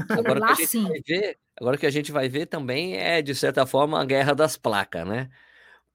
Agora 0.09 0.39
lá 0.39 0.55
sim. 0.55 0.87
Ver, 1.07 1.37
agora 1.59 1.77
que 1.77 1.87
a 1.87 1.91
gente 1.91 2.11
vai 2.11 2.29
ver 2.29 2.45
também 2.45 2.97
é, 2.97 3.21
de 3.21 3.33
certa 3.33 3.65
forma, 3.65 3.99
a 3.99 4.05
guerra 4.05 4.33
das 4.33 4.55
placas, 4.55 5.07
né? 5.07 5.29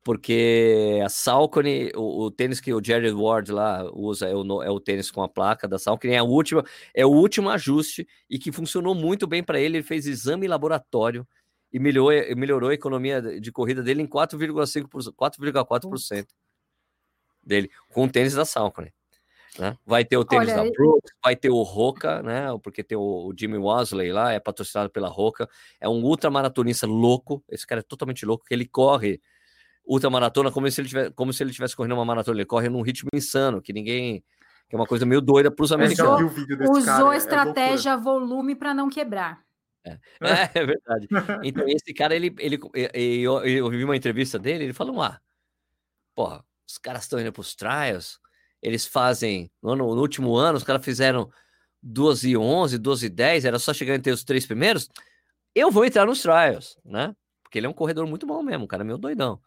porque 0.05 1.01
a 1.03 1.09
Salcone, 1.09 1.91
o, 1.97 2.25
o, 2.25 2.31
tênis 2.31 2.61
que 2.61 2.75
o 2.75 2.85
Jerry 2.85 3.11
Ward 3.11 3.51
lá 3.51 3.91
usa 3.95 4.29
é 4.29 4.35
o, 4.35 4.63
é 4.63 4.71
o 4.71 4.79
tênis 4.79 5.11
com 5.11 5.23
a 5.23 5.29
placa 5.29 5.67
da 5.67 5.79
Salcone, 5.79 6.13
é 6.13 6.19
a 6.19 6.23
última, 6.23 6.63
é 6.95 7.07
o 7.07 7.11
último 7.11 7.49
ajuste 7.49 8.07
e 8.29 8.39
que 8.39 8.53
funcionou 8.53 8.95
muito 8.95 9.27
bem 9.27 9.43
para 9.43 9.59
ele. 9.59 9.79
Ele 9.79 9.83
fez 9.83 10.07
exame 10.07 10.47
laboratório 10.47 11.27
e 11.75 11.79
melhorou, 11.81 12.13
melhorou 12.37 12.71
a 12.71 12.75
economia 12.75 13.21
de 13.41 13.51
corrida 13.51 13.83
dele 13.83 14.01
em 14.01 14.07
4,5%, 14.07 15.13
4,4% 15.13 16.27
dele, 17.43 17.69
com 17.89 18.05
o 18.05 18.09
tênis 18.09 18.33
da 18.33 18.45
Salcone. 18.45 18.95
Né? 19.59 19.77
Vai 19.85 20.05
ter 20.05 20.17
o 20.17 20.25
tênis 20.25 20.51
Olha, 20.51 20.63
da 20.63 20.71
Brooks, 20.71 21.13
vai 21.23 21.35
ter 21.35 21.51
o 21.51 21.63
Roca, 21.63 22.23
né? 22.23 22.47
Porque 22.63 22.85
tem 22.85 22.97
o, 22.97 23.29
o 23.29 23.35
Jimmy 23.37 23.59
Wasley 23.59 24.13
lá, 24.13 24.33
é 24.33 24.39
patrocinado 24.39 24.89
pela 24.89 25.09
Roca, 25.09 25.49
é 25.81 25.89
um 25.89 26.01
ultramaratonista 26.05 26.87
louco. 26.87 27.43
Esse 27.49 27.67
cara 27.67 27.81
é 27.81 27.83
totalmente 27.83 28.25
louco, 28.25 28.45
que 28.45 28.55
ele 28.55 28.67
corre 28.67 29.21
ultramaratona 29.85 30.53
como 30.53 30.71
se 30.71 30.81
ele 30.81 30.89
tivesse, 30.89 31.11
como 31.11 31.33
se 31.33 31.43
ele 31.43 31.53
tivesse 31.53 31.75
correndo 31.75 31.97
uma 31.97 32.05
maratona. 32.05 32.39
Ele 32.39 32.47
corre 32.47 32.69
num 32.69 32.83
ritmo 32.83 33.11
insano, 33.13 33.61
que 33.61 33.73
ninguém. 33.73 34.23
que 34.69 34.77
é 34.77 34.79
uma 34.79 34.87
coisa 34.87 35.05
meio 35.05 35.21
doida 35.21 35.51
para 35.51 35.65
os 35.65 35.73
americanos. 35.73 36.33
Usou, 36.33 36.71
usou 36.71 36.85
cara, 36.85 37.15
é 37.15 37.17
estratégia 37.17 37.91
é 37.91 37.97
volume 37.97 38.55
para 38.55 38.73
não 38.73 38.89
quebrar. 38.89 39.45
É. 39.85 39.91
é. 39.91 39.99
É, 40.55 40.67
verdade. 40.67 41.09
Então, 41.43 41.69
esse 41.69 41.93
cara, 41.93 42.15
ele, 42.15 42.35
ele, 42.39 42.59
eu, 42.95 43.45
eu 43.45 43.71
vi 43.71 43.85
uma 43.85 43.97
entrevista 43.97 44.39
dele, 44.39 44.65
ele 44.65 44.73
falou: 44.73 45.03
ah, 45.03 45.21
porra, 46.15 46.45
os 46.67 46.79
caras 46.79 47.03
estão 47.03 47.21
indo 47.21 47.33
para 47.33 47.41
os 47.41 47.55
trials, 47.55 48.19
eles 48.63 48.87
fazem, 48.87 49.51
no, 49.63 49.77
no, 49.77 50.01
último 50.01 50.35
ano, 50.37 50.57
os 50.57 50.65
caras 50.65 50.85
fizeram 50.85 51.31
12 51.83 52.31
e 52.31 52.37
11, 52.37 52.79
12 52.79 53.07
e 53.07 53.09
10, 53.11 53.45
era 53.45 53.59
só 53.59 53.75
chegar 53.75 53.95
entre 53.95 54.13
os 54.13 54.25
três 54.25 54.47
primeiros, 54.47 54.89
eu 55.55 55.71
vou 55.71 55.85
entrar 55.85 56.07
nos 56.07 56.23
trials, 56.23 56.79
né? 56.85 57.15
Porque 57.43 57.59
ele 57.59 57.67
é 57.67 57.71
um 57.71 57.75
corredor 57.75 58.07
muito 58.07 58.27
bom 58.27 58.43
mesmo, 58.43 58.65
um 58.65 58.69
cara 58.69 58.83
meio 58.85 58.99
doidão. 58.99 59.41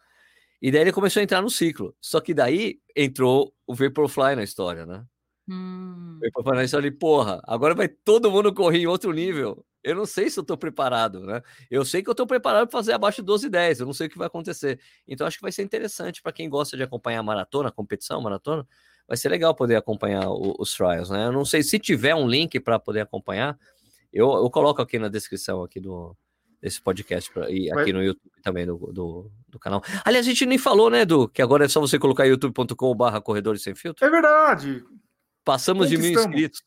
E 0.62 0.72
daí 0.72 0.82
ele 0.82 0.92
começou 0.92 1.20
a 1.20 1.24
entrar 1.24 1.42
no 1.42 1.50
ciclo. 1.50 1.96
Só 2.02 2.20
que 2.20 2.34
daí 2.34 2.80
entrou 2.96 3.54
o 3.66 3.76
Vaporfly 3.76 4.36
na 4.36 4.44
história, 4.44 4.86
né? 4.86 5.06
Hum. 5.48 6.20
Eu 6.22 6.44
falei, 6.44 6.92
porra, 6.92 7.42
agora 7.46 7.76
vai 7.76 7.88
todo 7.88 8.32
mundo 8.32 8.54
correr 8.54 8.80
em 8.80 8.88
outro 8.88 9.12
nível. 9.12 9.64
Eu 9.88 9.96
não 9.96 10.06
sei 10.06 10.30
se 10.30 10.40
eu 10.40 10.42
estou 10.42 10.58
preparado, 10.58 11.22
né? 11.22 11.42
Eu 11.72 11.86
sei 11.86 12.04
que 12.04 12.10
eu 12.10 12.14
estou 12.14 12.28
preparado 12.28 12.68
para 12.68 12.78
fazer 12.78 12.94
abaixo 12.94 13.22
de 13.22 13.26
12 13.26 13.48
e 13.48 13.50
10, 13.50 13.80
eu 13.80 13.86
não 13.86 13.94
sei 13.94 14.08
o 14.08 14.10
que 14.10 14.18
vai 14.18 14.28
acontecer. 14.28 14.80
Então 15.08 15.26
acho 15.26 15.38
que 15.38 15.42
vai 15.44 15.52
ser 15.52 15.64
interessante 15.64 16.22
para 16.22 16.32
quem 16.32 16.50
gosta 16.50 16.76
de 16.76 16.84
acompanhar 16.84 17.20
a 17.20 17.24
maratona, 17.24 17.70
a 17.70 17.72
competição, 17.72 18.20
a 18.20 18.22
maratona, 18.22 18.68
vai 19.08 19.18
ser 19.18 19.30
legal 19.30 19.56
poder 19.56 19.76
acompanhar 19.76 20.30
o, 20.30 20.56
os 20.60 20.74
trials, 20.74 21.10
né? 21.10 21.28
Eu 21.28 21.32
não 21.32 21.46
sei 21.46 21.64
se 21.64 21.80
tiver 21.80 22.14
um 22.14 22.28
link 22.28 22.60
para 22.60 22.78
poder 22.78 23.02
acompanhar, 23.02 23.58
eu, 24.12 24.32
eu 24.34 24.50
coloco 24.50 24.82
aqui 24.82 25.00
na 25.00 25.08
descrição 25.08 25.64
aqui 25.64 25.80
do 25.80 26.16
desse 26.62 26.82
podcast 26.82 27.32
pra, 27.32 27.50
e 27.52 27.72
aqui 27.72 27.94
no 27.94 28.04
YouTube 28.04 28.32
também 28.42 28.66
do, 28.66 28.78
do, 28.92 29.32
do, 29.48 29.60
canal. 29.60 29.82
Aliás, 30.04 30.26
a 30.26 30.30
gente 30.30 30.46
nem 30.46 30.58
falou, 30.58 30.90
né, 30.90 31.02
Edu, 31.02 31.30
que 31.30 31.42
agora 31.42 31.66
é 31.66 31.68
só 31.68 31.80
você 31.80 32.00
colocar 32.00 32.26
youtube.com/barra 32.26 33.22
corredores 33.22 33.62
sem 33.62 33.76
filtro. 33.76 34.06
É 34.06 34.10
verdade. 34.10 34.84
Passamos 35.46 35.88
de 35.88 35.98
mil 35.98 36.08
estamos? 36.08 36.28
inscritos. 36.28 36.62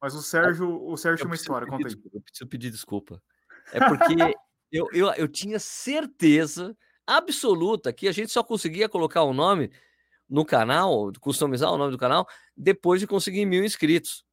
Mas 0.00 0.14
o 0.14 0.22
Sérgio, 0.22 0.84
o 0.84 0.96
Sérgio 0.96 1.18
tem 1.18 1.26
uma 1.26 1.34
história, 1.34 1.66
conta 1.66 1.88
aí. 1.88 1.94
eu 2.12 2.20
preciso 2.20 2.48
pedir 2.48 2.70
desculpa. 2.70 3.22
É 3.72 3.78
porque 3.80 4.14
eu, 4.70 4.88
eu, 4.92 5.12
eu 5.14 5.28
tinha 5.28 5.58
certeza 5.58 6.76
absoluta 7.06 7.92
que 7.92 8.08
a 8.08 8.12
gente 8.12 8.32
só 8.32 8.42
conseguia 8.42 8.88
colocar 8.88 9.22
o 9.22 9.32
nome 9.32 9.70
no 10.28 10.44
canal, 10.44 11.12
customizar 11.20 11.72
o 11.72 11.78
nome 11.78 11.92
do 11.92 11.98
canal, 11.98 12.26
depois 12.56 13.00
de 13.00 13.06
conseguir 13.06 13.46
mil 13.46 13.64
inscritos. 13.64 14.24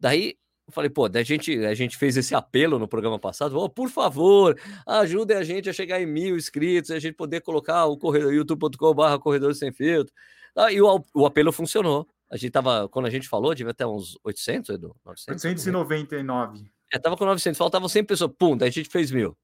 Daí 0.00 0.36
eu 0.66 0.72
falei, 0.72 0.90
pô, 0.90 1.06
a 1.06 1.22
gente, 1.22 1.64
a 1.64 1.74
gente 1.74 1.96
fez 1.96 2.16
esse 2.16 2.34
apelo 2.34 2.78
no 2.78 2.88
programa 2.88 3.18
passado, 3.18 3.58
oh, 3.58 3.68
por 3.70 3.88
favor, 3.88 4.58
ajudem 4.86 5.36
a 5.36 5.42
gente 5.42 5.68
a 5.68 5.72
chegar 5.72 6.00
em 6.00 6.06
mil 6.06 6.36
inscritos, 6.36 6.90
a 6.90 6.98
gente 6.98 7.14
poder 7.14 7.40
colocar 7.40 7.86
o 7.86 7.96
corredor, 7.96 8.32
youtube.com.br 8.34 9.18
corredor 9.22 9.54
sem 9.54 9.72
filtro. 9.72 10.12
Ah, 10.54 10.72
e 10.72 10.80
o, 10.80 11.04
o 11.14 11.26
apelo 11.26 11.52
funcionou. 11.52 12.06
A 12.30 12.36
gente 12.36 12.50
tava, 12.50 12.88
quando 12.88 13.06
a 13.06 13.10
gente 13.10 13.28
falou, 13.28 13.54
devia 13.54 13.70
até 13.70 13.86
uns 13.86 14.18
800, 14.22 14.70
Edu? 14.70 14.96
900, 15.04 15.44
899. 15.44 16.70
É, 16.92 16.98
tava 16.98 17.16
com 17.16 17.24
900, 17.24 17.56
faltavam 17.56 17.88
100 17.88 18.04
pessoas, 18.04 18.30
pum, 18.38 18.56
daí 18.56 18.68
a 18.68 18.72
gente 18.72 18.88
fez 18.88 19.10
mil. 19.10 19.36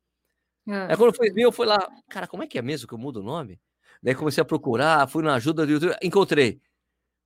É. 0.68 0.92
Aí 0.92 0.96
quando 0.96 1.14
fez 1.14 1.32
mil, 1.34 1.48
eu 1.48 1.52
fui 1.52 1.66
lá, 1.66 1.78
cara, 2.08 2.26
como 2.26 2.42
é 2.42 2.46
que 2.46 2.58
é 2.58 2.62
mesmo 2.62 2.88
que 2.88 2.94
eu 2.94 2.98
mudo 2.98 3.20
o 3.20 3.22
nome? 3.22 3.60
Daí 4.02 4.14
comecei 4.14 4.42
a 4.42 4.44
procurar, 4.44 5.08
fui 5.08 5.22
na 5.22 5.34
ajuda 5.34 5.64
do 5.64 5.72
YouTube, 5.72 5.96
encontrei. 6.02 6.60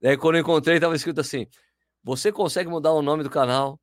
Daí 0.00 0.16
quando 0.16 0.36
eu 0.36 0.40
encontrei, 0.40 0.78
tava 0.78 0.94
escrito 0.94 1.20
assim, 1.20 1.46
você 2.02 2.30
consegue 2.30 2.68
mudar 2.68 2.92
o 2.92 3.02
nome 3.02 3.22
do 3.22 3.30
canal 3.30 3.80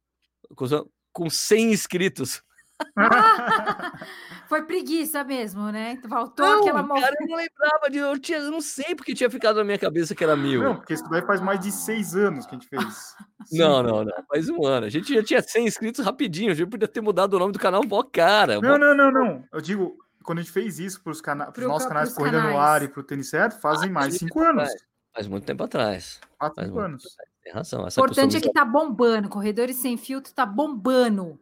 com 1.11 1.29
100 1.29 1.71
inscritos. 1.71 2.41
Foi 4.47 4.63
preguiça 4.63 5.23
mesmo, 5.23 5.71
né? 5.71 5.99
Faltou 6.07 6.45
não, 6.45 6.61
aquela 6.61 6.83
moça. 6.83 7.01
Cara, 7.01 7.15
eu 7.19 7.27
não 7.27 7.37
lembrava 7.37 7.89
de. 7.89 7.97
Eu, 7.97 8.19
tinha, 8.19 8.37
eu 8.39 8.51
não 8.51 8.61
sei 8.61 8.95
porque 8.95 9.13
tinha 9.13 9.29
ficado 9.29 9.57
na 9.57 9.63
minha 9.63 9.79
cabeça 9.79 10.13
que 10.13 10.23
era 10.23 10.35
mil. 10.35 10.61
Não, 10.61 10.75
porque 10.75 10.93
isso 10.93 11.07
daí 11.09 11.21
faz 11.21 11.41
mais 11.41 11.59
de 11.59 11.71
seis 11.71 12.15
anos 12.15 12.45
que 12.45 12.55
a 12.55 12.59
gente 12.59 12.67
fez. 12.67 13.15
não, 13.51 13.81
não, 13.81 14.03
não. 14.03 14.13
Faz 14.27 14.49
um 14.49 14.65
ano. 14.65 14.85
A 14.85 14.89
gente 14.89 15.13
já 15.13 15.23
tinha 15.23 15.41
100 15.41 15.67
inscritos 15.67 16.05
rapidinho. 16.05 16.51
A 16.51 16.53
gente 16.53 16.69
podia 16.69 16.87
ter 16.87 17.01
mudado 17.01 17.33
o 17.35 17.39
nome 17.39 17.53
do 17.53 17.59
canal 17.59 17.83
mó 17.85 18.03
cara. 18.03 18.59
Não, 18.59 18.77
não, 18.77 18.95
não, 18.95 19.11
não. 19.11 19.43
Eu 19.51 19.61
digo, 19.61 19.97
quando 20.23 20.39
a 20.39 20.41
gente 20.41 20.51
fez 20.51 20.79
isso 20.79 21.01
para 21.01 21.11
os 21.11 21.21
cana 21.21 21.51
pro 21.51 21.67
nossos 21.67 21.87
canais 21.87 22.13
Corrida 22.13 22.41
no 22.41 22.57
Ar 22.57 22.83
e 22.83 22.87
para 22.87 22.99
o 22.99 23.03
Tênis 23.03 23.29
Certo, 23.29 23.59
fazem 23.59 23.89
ah, 23.89 23.93
mais 23.93 24.13
de 24.13 24.19
cinco 24.19 24.41
anos. 24.41 24.69
Faz 25.13 25.27
muito 25.27 25.45
tempo 25.45 25.63
atrás. 25.63 26.19
Quatro, 26.37 26.63
cinco 26.63 26.79
anos. 26.79 27.03
Tem 27.41 27.53
razão. 27.53 27.83
O 27.83 27.87
importante 27.87 28.37
é 28.37 28.41
que 28.41 28.51
tá 28.51 28.65
bombando. 28.65 29.29
Corredores 29.29 29.77
Sem 29.77 29.97
Filtro 29.97 30.33
tá 30.33 30.45
bombando. 30.45 31.39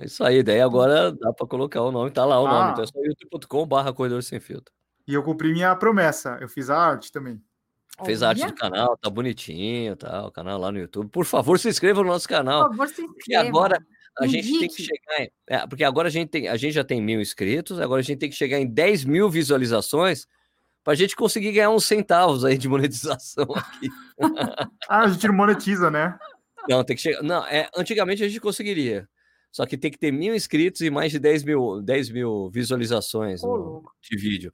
É 0.00 0.06
isso 0.06 0.24
aí, 0.24 0.42
daí 0.42 0.62
agora 0.62 1.12
dá 1.12 1.30
para 1.30 1.46
colocar 1.46 1.82
o 1.82 1.92
nome, 1.92 2.10
tá 2.10 2.24
lá 2.24 2.40
o 2.40 2.46
ah. 2.46 2.50
nome. 2.50 2.72
Então 2.72 2.84
é 2.84 2.86
só 2.86 2.98
youtube.com 2.98 3.66
barra 3.66 3.92
Corredores 3.92 4.26
Sem 4.26 4.40
Filtro. 4.40 4.72
E 5.06 5.12
eu 5.12 5.22
cumpri 5.22 5.52
minha 5.52 5.76
promessa, 5.76 6.38
eu 6.40 6.48
fiz 6.48 6.70
a 6.70 6.78
arte 6.78 7.12
também. 7.12 7.40
Fez 8.02 8.22
a 8.22 8.30
arte 8.30 8.46
do 8.46 8.54
canal, 8.54 8.96
tá 8.96 9.10
bonitinho, 9.10 9.94
tá? 9.94 10.26
O 10.26 10.32
canal 10.32 10.58
lá 10.58 10.72
no 10.72 10.78
YouTube. 10.78 11.10
Por 11.10 11.26
favor, 11.26 11.58
se 11.58 11.68
inscreva 11.68 12.00
no 12.02 12.08
nosso 12.08 12.26
canal. 12.26 12.68
Por 12.68 12.76
favor, 12.76 12.88
se 12.88 13.02
inscreva. 13.02 13.44
E 13.44 13.48
agora 13.48 13.78
a 14.18 14.26
gente 14.26 14.58
tem 14.58 14.68
que 14.68 14.82
chegar 14.82 15.20
em, 15.20 15.30
é, 15.46 15.66
porque 15.66 15.84
agora 15.84 16.08
a 16.08 16.10
gente 16.10 16.30
tem, 16.30 16.48
a 16.48 16.56
gente 16.56 16.72
já 16.72 16.84
tem 16.84 16.98
mil 17.02 17.20
inscritos, 17.20 17.78
agora 17.78 18.00
a 18.00 18.02
gente 18.02 18.18
tem 18.18 18.30
que 18.30 18.36
chegar 18.36 18.58
em 18.58 18.66
10 18.66 19.04
mil 19.04 19.28
visualizações 19.28 20.26
para 20.82 20.94
a 20.94 20.96
gente 20.96 21.14
conseguir 21.14 21.52
ganhar 21.52 21.70
uns 21.70 21.84
centavos 21.84 22.42
aí 22.42 22.56
de 22.56 22.68
monetização 22.68 23.44
aqui. 23.54 23.88
ah, 24.88 25.00
a 25.00 25.08
gente 25.08 25.28
não 25.28 25.34
monetiza, 25.34 25.90
né? 25.90 26.18
Não, 26.68 26.82
tem 26.82 26.96
que 26.96 27.02
chegar. 27.02 27.22
Não, 27.22 27.44
é, 27.46 27.68
antigamente 27.76 28.24
a 28.24 28.28
gente 28.28 28.40
conseguiria. 28.40 29.06
Só 29.52 29.66
que 29.66 29.76
tem 29.76 29.90
que 29.90 29.98
ter 29.98 30.12
mil 30.12 30.34
inscritos 30.34 30.80
e 30.80 30.90
mais 30.90 31.10
de 31.10 31.18
10 31.18 31.44
mil, 31.44 31.82
10 31.82 32.10
mil 32.10 32.50
visualizações 32.50 33.42
no, 33.42 33.82
de 34.00 34.16
vídeo. 34.16 34.52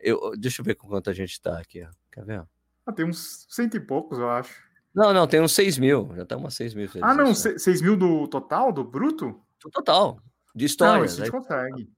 Eu, 0.00 0.32
deixa 0.36 0.60
eu 0.60 0.64
ver 0.64 0.74
com 0.74 0.88
quanto 0.88 1.10
a 1.10 1.12
gente 1.12 1.32
está 1.32 1.58
aqui. 1.58 1.82
Ó. 1.82 1.90
Quer 2.10 2.24
ver? 2.24 2.46
Ah, 2.86 2.92
tem 2.92 3.04
uns 3.04 3.46
cento 3.48 3.76
e 3.76 3.80
poucos, 3.80 4.18
eu 4.18 4.30
acho. 4.30 4.68
Não, 4.94 5.12
não, 5.12 5.26
tem 5.26 5.40
uns 5.40 5.52
6 5.52 5.78
mil. 5.78 6.10
Já 6.16 6.24
tá 6.24 6.36
umas 6.36 6.54
6 6.54 6.74
mil. 6.74 6.88
Ah, 7.02 7.14
não, 7.14 7.34
6 7.34 7.82
mil 7.82 7.96
do 7.96 8.26
total, 8.26 8.72
do 8.72 8.82
bruto? 8.82 9.40
Do 9.62 9.70
total. 9.70 10.20
De 10.54 10.64
história. 10.64 10.98
Não, 10.98 11.04
isso 11.04 11.18
gente 11.18 11.30
consegue. 11.30 11.92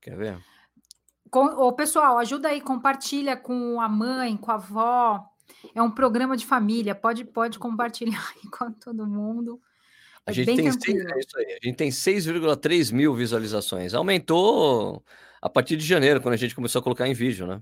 Quer 0.00 0.16
ver? 0.16 0.38
Com, 1.30 1.44
ô, 1.44 1.72
pessoal, 1.72 2.18
ajuda 2.18 2.48
aí, 2.48 2.60
compartilha 2.60 3.36
com 3.36 3.80
a 3.80 3.88
mãe, 3.88 4.36
com 4.36 4.50
a 4.50 4.54
avó. 4.54 5.24
É 5.74 5.82
um 5.82 5.90
programa 5.90 6.36
de 6.36 6.46
família, 6.46 6.94
pode, 6.94 7.24
pode 7.24 7.58
compartilhar 7.58 8.20
aí 8.34 8.50
com 8.50 8.72
todo 8.72 9.06
mundo. 9.06 9.60
É 10.26 10.30
a, 10.30 10.32
gente 10.32 10.54
tem, 10.54 10.66
é 10.66 10.70
isso 11.18 11.38
aí, 11.38 11.46
a 11.46 11.66
gente 11.66 11.76
tem 11.76 11.90
6,3 11.90 12.92
mil 12.92 13.14
visualizações. 13.14 13.94
Aumentou 13.94 15.02
a 15.40 15.48
partir 15.48 15.76
de 15.76 15.84
janeiro, 15.84 16.20
quando 16.20 16.34
a 16.34 16.36
gente 16.36 16.54
começou 16.54 16.80
a 16.80 16.82
colocar 16.82 17.08
em 17.08 17.14
vídeo, 17.14 17.46
né? 17.46 17.60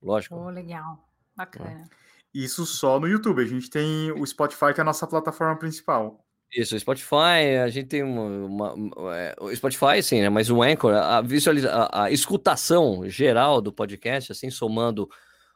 Lógico. 0.00 0.36
Oh, 0.36 0.48
legal, 0.48 1.04
bacana. 1.36 1.88
Isso 2.32 2.64
só 2.64 3.00
no 3.00 3.08
YouTube. 3.08 3.42
A 3.42 3.46
gente 3.46 3.68
tem 3.68 4.12
o 4.12 4.24
Spotify, 4.24 4.72
que 4.72 4.80
é 4.80 4.82
a 4.82 4.84
nossa 4.84 5.06
plataforma 5.06 5.58
principal. 5.58 6.24
Isso, 6.54 6.74
o 6.74 6.80
Spotify, 6.80 7.58
a 7.62 7.68
gente 7.68 7.88
tem 7.88 8.02
uma. 8.02 8.72
uma 8.72 9.16
é, 9.16 9.34
o 9.38 9.54
Spotify, 9.54 10.02
sim, 10.02 10.22
né? 10.22 10.28
Mas 10.30 10.48
o 10.48 10.62
Anchor, 10.62 10.94
a, 10.94 11.20
visualiza, 11.20 11.70
a, 11.70 12.04
a, 12.04 12.10
escutação 12.10 13.08
geral 13.08 13.60
do 13.60 13.72
podcast, 13.72 14.32
assim, 14.32 14.50
somando 14.50 15.08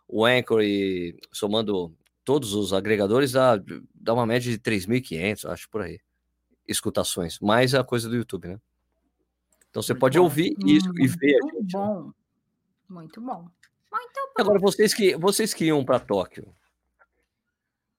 o 0.07 0.25
Anchor 0.27 0.61
e 0.63 1.17
somando 1.33 1.95
todos 2.25 2.53
os 2.53 2.73
agregadores, 2.75 3.33
dá, 3.33 3.59
dá 3.95 4.13
uma 4.13 4.27
média 4.27 4.51
de 4.51 4.59
3.500, 4.59 5.51
acho, 5.51 5.69
por 5.71 5.83
aí. 5.83 5.99
Escutações, 6.67 7.39
mais 7.41 7.75
a 7.75 7.83
coisa 7.83 8.09
do 8.09 8.17
YouTube, 8.17 8.49
né? 8.49 8.61
Então 9.71 9.83
você 9.83 9.93
Muito 9.93 10.01
pode 10.01 10.19
bom. 10.19 10.25
ouvir 10.25 10.55
isso 10.67 10.91
hum, 10.91 10.95
e 10.99 11.09
ver. 11.09 11.39
Muito 11.41 11.61
gente, 11.61 11.73
bom. 11.73 12.03
Né? 12.03 12.13
Muito 12.89 13.21
bom. 13.21 13.49
Muito 13.91 14.33
bom. 14.37 14.43
Agora, 14.43 14.59
vocês 14.59 14.95
que, 14.95 15.17
vocês 15.17 15.55
que 15.55 15.67
iam 15.67 15.85
para 15.85 15.99
Tóquio, 15.99 16.55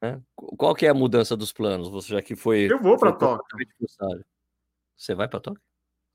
né? 0.02 0.22
Qual 0.36 0.76
que 0.76 0.86
é 0.86 0.90
a 0.90 0.94
mudança 0.94 1.36
dos 1.36 1.54
planos? 1.54 1.90
Você 1.90 2.10
já 2.10 2.22
que 2.22 2.36
foi. 2.36 2.72
Eu 2.72 2.80
vou 2.82 2.98
para 2.98 3.14
Tóquio. 3.14 3.68
Você 4.96 5.16
vai 5.16 5.28
para 5.28 5.40
Tóquio? 5.40 5.62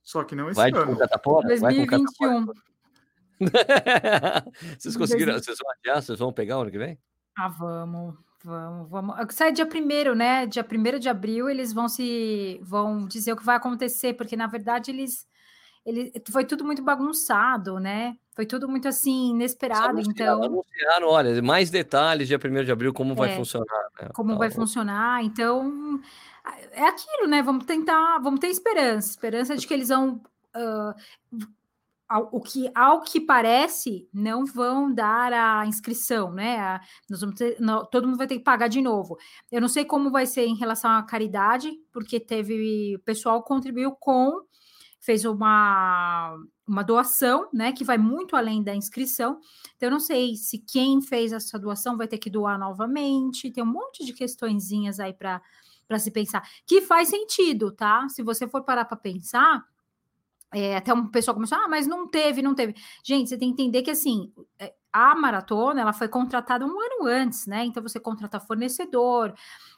Só 0.03 0.25
que 0.25 0.35
não 0.35 0.49
esse 0.49 0.57
vai 0.57 0.71
ano. 0.71 0.87
Com 0.87 0.97
catapora? 0.97 1.49
2021. 1.49 2.47
Vai 2.47 2.47
com 2.47 2.69
vocês 4.79 4.97
conseguiram? 4.97 5.35
Vocês 5.35 5.57
vão 5.59 5.71
adiar? 5.73 6.03
Vocês 6.03 6.19
vão 6.19 6.33
pegar 6.33 6.59
o 6.59 6.63
ano 6.63 6.71
que 6.71 6.79
vem? 6.79 6.99
Ah, 7.37 7.49
vamos. 7.49 8.15
Vamos, 8.45 8.89
vamos. 8.89 9.17
Sai 9.31 9.53
dia 9.53 9.67
primeiro, 9.67 10.15
né? 10.15 10.47
Dia 10.47 10.63
primeiro 10.63 11.01
de 11.01 11.09
abril, 11.09 11.49
eles 11.49 11.73
vão 11.73 11.89
se 11.89 12.61
vão 12.63 13.07
dizer 13.07 13.33
o 13.33 13.37
que 13.37 13.45
vai 13.45 13.57
acontecer, 13.57 14.15
porque 14.15 14.37
na 14.37 14.47
verdade 14.47 14.91
eles, 14.91 15.27
ele 15.85 16.13
foi 16.31 16.45
tudo 16.45 16.65
muito 16.65 16.83
bagunçado, 16.83 17.81
né? 17.81 18.17
Foi 18.37 18.47
tudo 18.47 18.69
muito 18.69 18.87
assim, 18.87 19.31
inesperado. 19.31 19.99
então, 20.01 20.45
anunciaram, 20.45 21.09
olha, 21.09 21.43
mais 21.43 21.71
detalhes 21.71 22.29
dia 22.29 22.39
1 22.39 22.65
de 22.65 22.71
abril, 22.71 22.93
como 22.93 23.13
é, 23.15 23.17
vai 23.17 23.37
funcionar. 23.37 23.89
Né? 24.01 24.09
Como 24.15 24.39
vai 24.39 24.49
funcionar. 24.49 25.25
Então, 25.25 26.01
é 26.71 26.87
aquilo, 26.87 27.27
né? 27.27 27.43
Vamos 27.43 27.65
tentar, 27.65 28.21
vamos 28.21 28.39
ter 28.39 28.47
esperança. 28.47 29.11
Esperança 29.11 29.57
de 29.57 29.67
que 29.67 29.75
eles 29.75 29.89
vão. 29.89 30.21
Uh, 30.55 30.95
ao, 32.09 32.29
o 32.33 32.41
que, 32.41 32.71
ao 32.75 33.03
que 33.03 33.21
parece, 33.21 34.09
não 34.13 34.47
vão 34.47 34.93
dar 34.93 35.33
a 35.33 35.67
inscrição, 35.67 36.33
né? 36.33 36.59
A, 36.59 36.81
nós 37.09 37.21
vamos 37.21 37.37
ter, 37.37 37.59
todo 37.91 38.07
mundo 38.07 38.17
vai 38.17 38.27
ter 38.27 38.39
que 38.39 38.45
pagar 38.45 38.69
de 38.69 38.81
novo. 38.81 39.19
Eu 39.53 39.61
não 39.61 39.69
sei 39.69 39.85
como 39.85 40.11
vai 40.11 40.27
ser 40.27 40.47
em 40.47 40.57
relação 40.57 40.91
à 40.91 41.03
caridade, 41.03 41.71
porque 41.93 42.19
teve. 42.19 42.97
O 42.97 43.01
pessoal 43.01 43.43
contribuiu 43.43 43.93
com 43.93 44.47
fez 45.01 45.25
uma, 45.25 46.37
uma 46.67 46.83
doação, 46.83 47.49
né, 47.53 47.73
que 47.73 47.85
vai 47.85 47.97
muito 47.97 48.37
além 48.37 48.63
da 48.63 48.75
inscrição. 48.75 49.41
Então, 49.77 49.87
eu 49.87 49.91
não 49.91 50.01
sei 50.01 50.35
se 50.37 50.59
quem 50.59 51.01
fez 51.01 51.33
essa 51.33 51.59
doação 51.59 51.97
vai 51.97 52.09
ter 52.09 52.19
que 52.19 52.29
doar 52.29 52.59
novamente. 52.59 53.51
Tem 53.51 53.63
um 53.63 53.67
monte 53.67 54.05
de 54.05 54.13
questõezinhas 54.13 55.01
aí 55.01 55.15
para 55.15 55.41
se 55.99 56.11
pensar, 56.11 56.43
que 56.67 56.83
faz 56.83 57.09
sentido, 57.09 57.73
tá? 57.73 58.09
Se 58.09 58.23
você 58.23 58.47
for 58.47 58.65
parar 58.65 58.85
para 58.85 58.97
pensar, 58.97 59.65
é, 60.53 60.77
até 60.77 60.93
um 60.95 61.07
pessoal 61.07 61.35
começou, 61.35 61.59
ah, 61.59 61.69
mas 61.69 61.87
não 61.87 62.09
teve, 62.09 62.41
não 62.41 62.55
teve. 62.55 62.75
Gente, 63.05 63.29
você 63.29 63.37
tem 63.37 63.55
que 63.55 63.63
entender 63.63 63.83
que 63.83 63.91
assim, 63.91 64.33
é, 64.59 64.73
a 64.93 65.15
maratona 65.15 65.83
ela 65.83 65.93
foi 65.93 66.09
contratada 66.09 66.65
um 66.65 66.71
ano 66.71 67.07
antes, 67.07 67.47
né? 67.47 67.65
Então 67.65 67.83
você 67.83 68.01
contrata 68.01 68.41
fornecedor, 68.41 69.35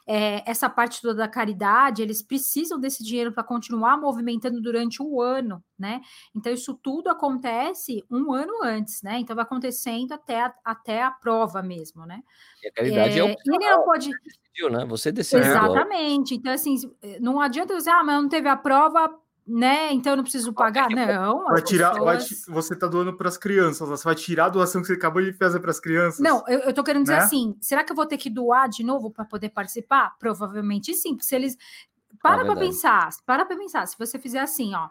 é, 0.07 0.49
essa 0.49 0.69
parte 0.69 1.01
toda 1.01 1.15
da 1.15 1.27
caridade, 1.27 2.01
eles 2.01 2.21
precisam 2.21 2.79
desse 2.79 3.03
dinheiro 3.03 3.33
para 3.33 3.43
continuar 3.43 3.97
movimentando 3.97 4.61
durante 4.61 5.01
o 5.01 5.21
ano, 5.21 5.61
né? 5.77 6.01
Então 6.33 6.53
isso 6.53 6.73
tudo 6.81 7.09
acontece 7.09 8.03
um 8.09 8.31
ano 8.31 8.63
antes, 8.63 9.01
né? 9.01 9.19
Então 9.19 9.35
vai 9.35 9.43
acontecendo 9.43 10.13
até 10.13 10.41
a, 10.41 10.53
até 10.63 11.03
a 11.03 11.11
prova 11.11 11.61
mesmo, 11.61 12.05
né? 12.05 12.21
E 12.63 12.69
a 12.69 12.71
caridade 12.71 13.19
é, 13.19 13.21
é 13.21 13.23
o 13.23 13.27
ele 13.27 13.69
não 13.69 13.83
pode 13.83 14.09
você 14.09 14.21
decidiu, 14.23 14.69
né? 14.69 14.85
Você 14.85 15.11
decidiu. 15.11 15.45
Exatamente. 15.45 16.35
Então 16.35 16.53
assim, 16.53 16.75
não 17.19 17.41
adianta 17.41 17.75
dizer, 17.75 17.89
ah, 17.89 18.03
mas 18.03 18.21
não 18.21 18.29
teve 18.29 18.47
a 18.47 18.55
prova, 18.55 19.13
né? 19.51 19.91
Então 19.91 20.13
eu 20.13 20.17
não 20.17 20.23
preciso 20.23 20.53
pagar. 20.53 20.89
Não, 20.89 21.45
vai 21.45 21.61
tirar, 21.61 21.91
pessoas... 21.91 22.45
vai, 22.45 22.55
você 22.55 22.73
está 22.73 22.87
doando 22.87 23.13
para 23.13 23.27
as 23.27 23.37
crianças, 23.37 23.87
você 23.87 24.03
vai 24.03 24.15
tirar 24.15 24.45
a 24.45 24.49
doação 24.49 24.81
que 24.81 24.87
você 24.87 24.93
acabou 24.93 25.21
de 25.21 25.33
fazer 25.33 25.59
para 25.59 25.71
as 25.71 25.79
crianças. 25.79 26.19
Não, 26.19 26.43
eu, 26.47 26.69
estou 26.69 26.83
querendo 26.83 27.03
dizer 27.03 27.17
né? 27.17 27.23
assim: 27.23 27.55
será 27.59 27.83
que 27.83 27.91
eu 27.91 27.95
vou 27.95 28.05
ter 28.05 28.17
que 28.17 28.29
doar 28.29 28.69
de 28.69 28.83
novo 28.83 29.11
para 29.11 29.25
poder 29.25 29.49
participar? 29.49 30.15
Provavelmente 30.17 30.93
sim. 30.93 31.17
Se 31.19 31.35
eles. 31.35 31.57
Para 32.21 32.43
é 32.43 32.45
para 32.45 32.55
pensar, 32.55 33.09
para 33.25 33.45
para 33.45 33.57
pensar. 33.57 33.85
Se 33.87 33.97
você 33.97 34.17
fizer 34.17 34.39
assim, 34.39 34.73
ó. 34.73 34.89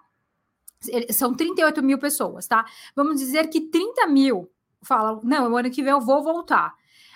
São 1.11 1.35
38 1.35 1.83
mil 1.83 1.99
pessoas, 1.99 2.47
tá? 2.47 2.65
Vamos 2.97 3.21
dizer 3.21 3.49
que 3.49 3.61
30 3.61 4.07
mil 4.07 4.51
falam, 4.83 5.21
não, 5.23 5.53
o 5.53 5.57
ano 5.57 5.71
que 5.71 5.83
vem 5.83 5.93
eu 5.93 6.01
vou 6.01 6.23
voltar. 6.23 6.75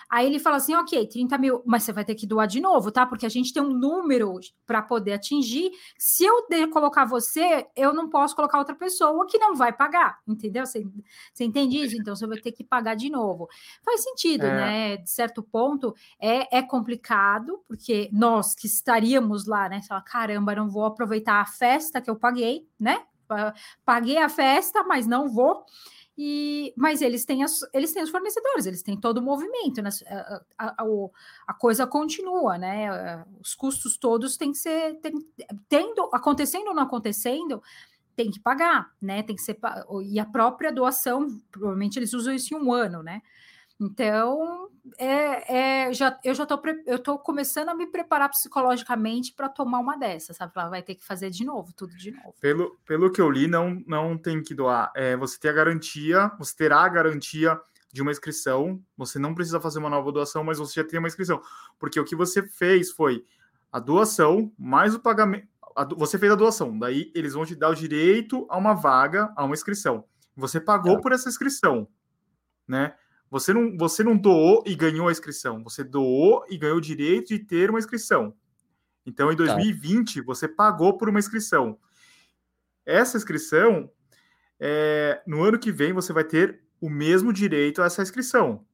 Aí 0.09 0.25
ele 0.25 0.39
fala 0.39 0.57
assim: 0.57 0.75
ok, 0.75 1.07
30 1.07 1.37
mil, 1.37 1.61
mas 1.65 1.83
você 1.83 1.93
vai 1.93 2.05
ter 2.05 2.15
que 2.15 2.27
doar 2.27 2.47
de 2.47 2.59
novo, 2.59 2.91
tá? 2.91 3.05
Porque 3.05 3.25
a 3.25 3.29
gente 3.29 3.53
tem 3.53 3.61
um 3.61 3.73
número 3.73 4.39
para 4.65 4.81
poder 4.81 5.13
atingir. 5.13 5.71
Se 5.97 6.23
eu 6.23 6.47
de 6.47 6.67
colocar 6.67 7.05
você, 7.05 7.67
eu 7.75 7.93
não 7.93 8.09
posso 8.09 8.35
colocar 8.35 8.59
outra 8.59 8.75
pessoa 8.75 9.25
que 9.27 9.37
não 9.37 9.55
vai 9.55 9.73
pagar, 9.73 10.19
entendeu? 10.27 10.65
Você, 10.65 10.85
você 11.33 11.43
entende 11.43 11.77
isso? 11.77 11.95
Então 11.95 12.15
você 12.15 12.27
vai 12.27 12.37
ter 12.39 12.51
que 12.51 12.63
pagar 12.63 12.95
de 12.95 13.09
novo. 13.09 13.47
Faz 13.83 14.03
sentido, 14.03 14.45
é. 14.45 14.55
né? 14.55 14.97
De 14.97 15.09
certo 15.09 15.41
ponto, 15.41 15.95
é, 16.19 16.57
é 16.57 16.61
complicado, 16.61 17.63
porque 17.67 18.09
nós 18.11 18.53
que 18.53 18.67
estaríamos 18.67 19.45
lá, 19.45 19.69
né? 19.69 19.81
Fala, 19.87 20.01
caramba, 20.01 20.55
não 20.55 20.69
vou 20.69 20.85
aproveitar 20.85 21.41
a 21.41 21.45
festa 21.45 22.01
que 22.01 22.09
eu 22.09 22.15
paguei, 22.15 22.67
né? 22.79 23.03
Paguei 23.83 24.17
a 24.17 24.29
festa, 24.29 24.83
mas 24.83 25.07
não 25.07 25.27
vou. 25.27 25.65
E, 26.17 26.73
mas 26.77 27.01
eles 27.01 27.25
têm, 27.25 27.43
as, 27.43 27.59
eles 27.73 27.91
têm 27.91 28.01
os 28.01 28.09
fornecedores, 28.09 28.65
eles 28.65 28.81
têm 28.81 28.95
todo 28.95 29.17
o 29.17 29.21
movimento, 29.21 29.81
né? 29.81 29.89
a, 30.57 30.81
a, 30.81 30.85
a, 31.47 31.53
coisa 31.53 31.85
continua, 31.85 32.57
né? 32.57 33.25
Os 33.41 33.53
custos 33.53 33.97
todos 33.97 34.37
têm 34.37 34.53
que 34.53 34.57
ser 34.57 34.95
tem, 35.01 35.13
tendo, 35.67 36.09
acontecendo 36.13 36.67
ou 36.67 36.73
não 36.73 36.83
acontecendo, 36.83 37.61
tem 38.15 38.31
que 38.31 38.39
pagar, 38.39 38.93
né? 39.01 39.23
Tem 39.23 39.35
que 39.35 39.41
ser 39.41 39.59
e 40.05 40.17
a 40.17 40.25
própria 40.25 40.71
doação, 40.71 41.27
provavelmente 41.51 41.99
eles 41.99 42.13
usam 42.13 42.33
isso 42.33 42.53
em 42.53 42.57
um 42.57 42.71
ano, 42.71 43.03
né? 43.03 43.21
Então, 43.79 44.69
é, 44.97 45.87
é, 45.87 45.93
já, 45.93 46.17
eu 46.23 46.33
já 46.33 46.43
estou 46.43 46.61
eu 46.85 46.99
tô 46.99 47.19
começando 47.19 47.69
a 47.69 47.75
me 47.75 47.87
preparar 47.87 48.29
psicologicamente 48.29 49.33
para 49.33 49.49
tomar 49.49 49.79
uma 49.79 49.97
dessas, 49.97 50.37
sabe? 50.37 50.53
Ela 50.55 50.69
vai 50.69 50.81
ter 50.81 50.95
que 50.95 51.03
fazer 51.03 51.29
de 51.29 51.43
novo, 51.43 51.73
tudo 51.73 51.95
de 51.95 52.11
novo. 52.11 52.33
Pelo, 52.39 52.77
pelo 52.85 53.11
que 53.11 53.19
eu 53.19 53.29
li, 53.29 53.47
não, 53.47 53.83
não 53.85 54.17
tem 54.17 54.41
que 54.41 54.55
doar. 54.55 54.91
É, 54.95 55.17
você 55.17 55.37
tem 55.39 55.51
a 55.51 55.53
garantia, 55.53 56.31
você 56.37 56.55
terá 56.55 56.81
a 56.85 56.89
garantia 56.89 57.59
de 57.91 58.01
uma 58.01 58.11
inscrição. 58.11 58.81
Você 58.97 59.19
não 59.19 59.33
precisa 59.33 59.59
fazer 59.59 59.79
uma 59.79 59.89
nova 59.89 60.11
doação, 60.11 60.43
mas 60.43 60.57
você 60.57 60.81
já 60.81 60.87
tem 60.87 60.99
uma 60.99 61.07
inscrição. 61.07 61.41
Porque 61.79 61.99
o 61.99 62.05
que 62.05 62.15
você 62.15 62.43
fez 62.43 62.91
foi 62.91 63.25
a 63.71 63.79
doação 63.79 64.53
mais 64.57 64.95
o 64.95 64.99
pagamento. 64.99 65.47
A, 65.75 65.83
você 65.83 66.17
fez 66.17 66.31
a 66.31 66.35
doação, 66.35 66.77
daí 66.79 67.11
eles 67.13 67.33
vão 67.33 67.45
te 67.45 67.55
dar 67.55 67.69
o 67.69 67.75
direito 67.75 68.45
a 68.49 68.57
uma 68.57 68.73
vaga, 68.73 69.33
a 69.35 69.43
uma 69.43 69.53
inscrição. 69.53 70.05
Você 70.35 70.59
pagou 70.59 70.97
é. 70.97 71.01
por 71.01 71.11
essa 71.11 71.27
inscrição, 71.27 71.87
né? 72.65 72.95
Você 73.29 73.53
não, 73.53 73.75
você 73.77 74.03
não 74.03 74.17
doou 74.17 74.63
e 74.65 74.75
ganhou 74.75 75.07
a 75.07 75.11
inscrição, 75.11 75.63
você 75.63 75.83
doou 75.83 76.45
e 76.49 76.57
ganhou 76.57 76.77
o 76.77 76.81
direito 76.81 77.29
de 77.29 77.39
ter 77.39 77.69
uma 77.69 77.79
inscrição. 77.79 78.33
Então, 79.05 79.31
em 79.31 79.35
2020, 79.35 80.19
tá. 80.19 80.25
você 80.25 80.47
pagou 80.47 80.97
por 80.97 81.09
uma 81.09 81.19
inscrição. 81.19 81.77
Essa 82.85 83.17
inscrição, 83.17 83.89
é, 84.59 85.21
no 85.27 85.43
ano 85.43 85.59
que 85.59 85.71
vem, 85.71 85.93
você 85.93 86.13
vai 86.13 86.23
ter 86.23 86.61
o 86.79 86.89
mesmo 86.89 87.33
direito 87.33 87.81
a 87.81 87.85
essa 87.85 88.01
inscrição. 88.01 88.65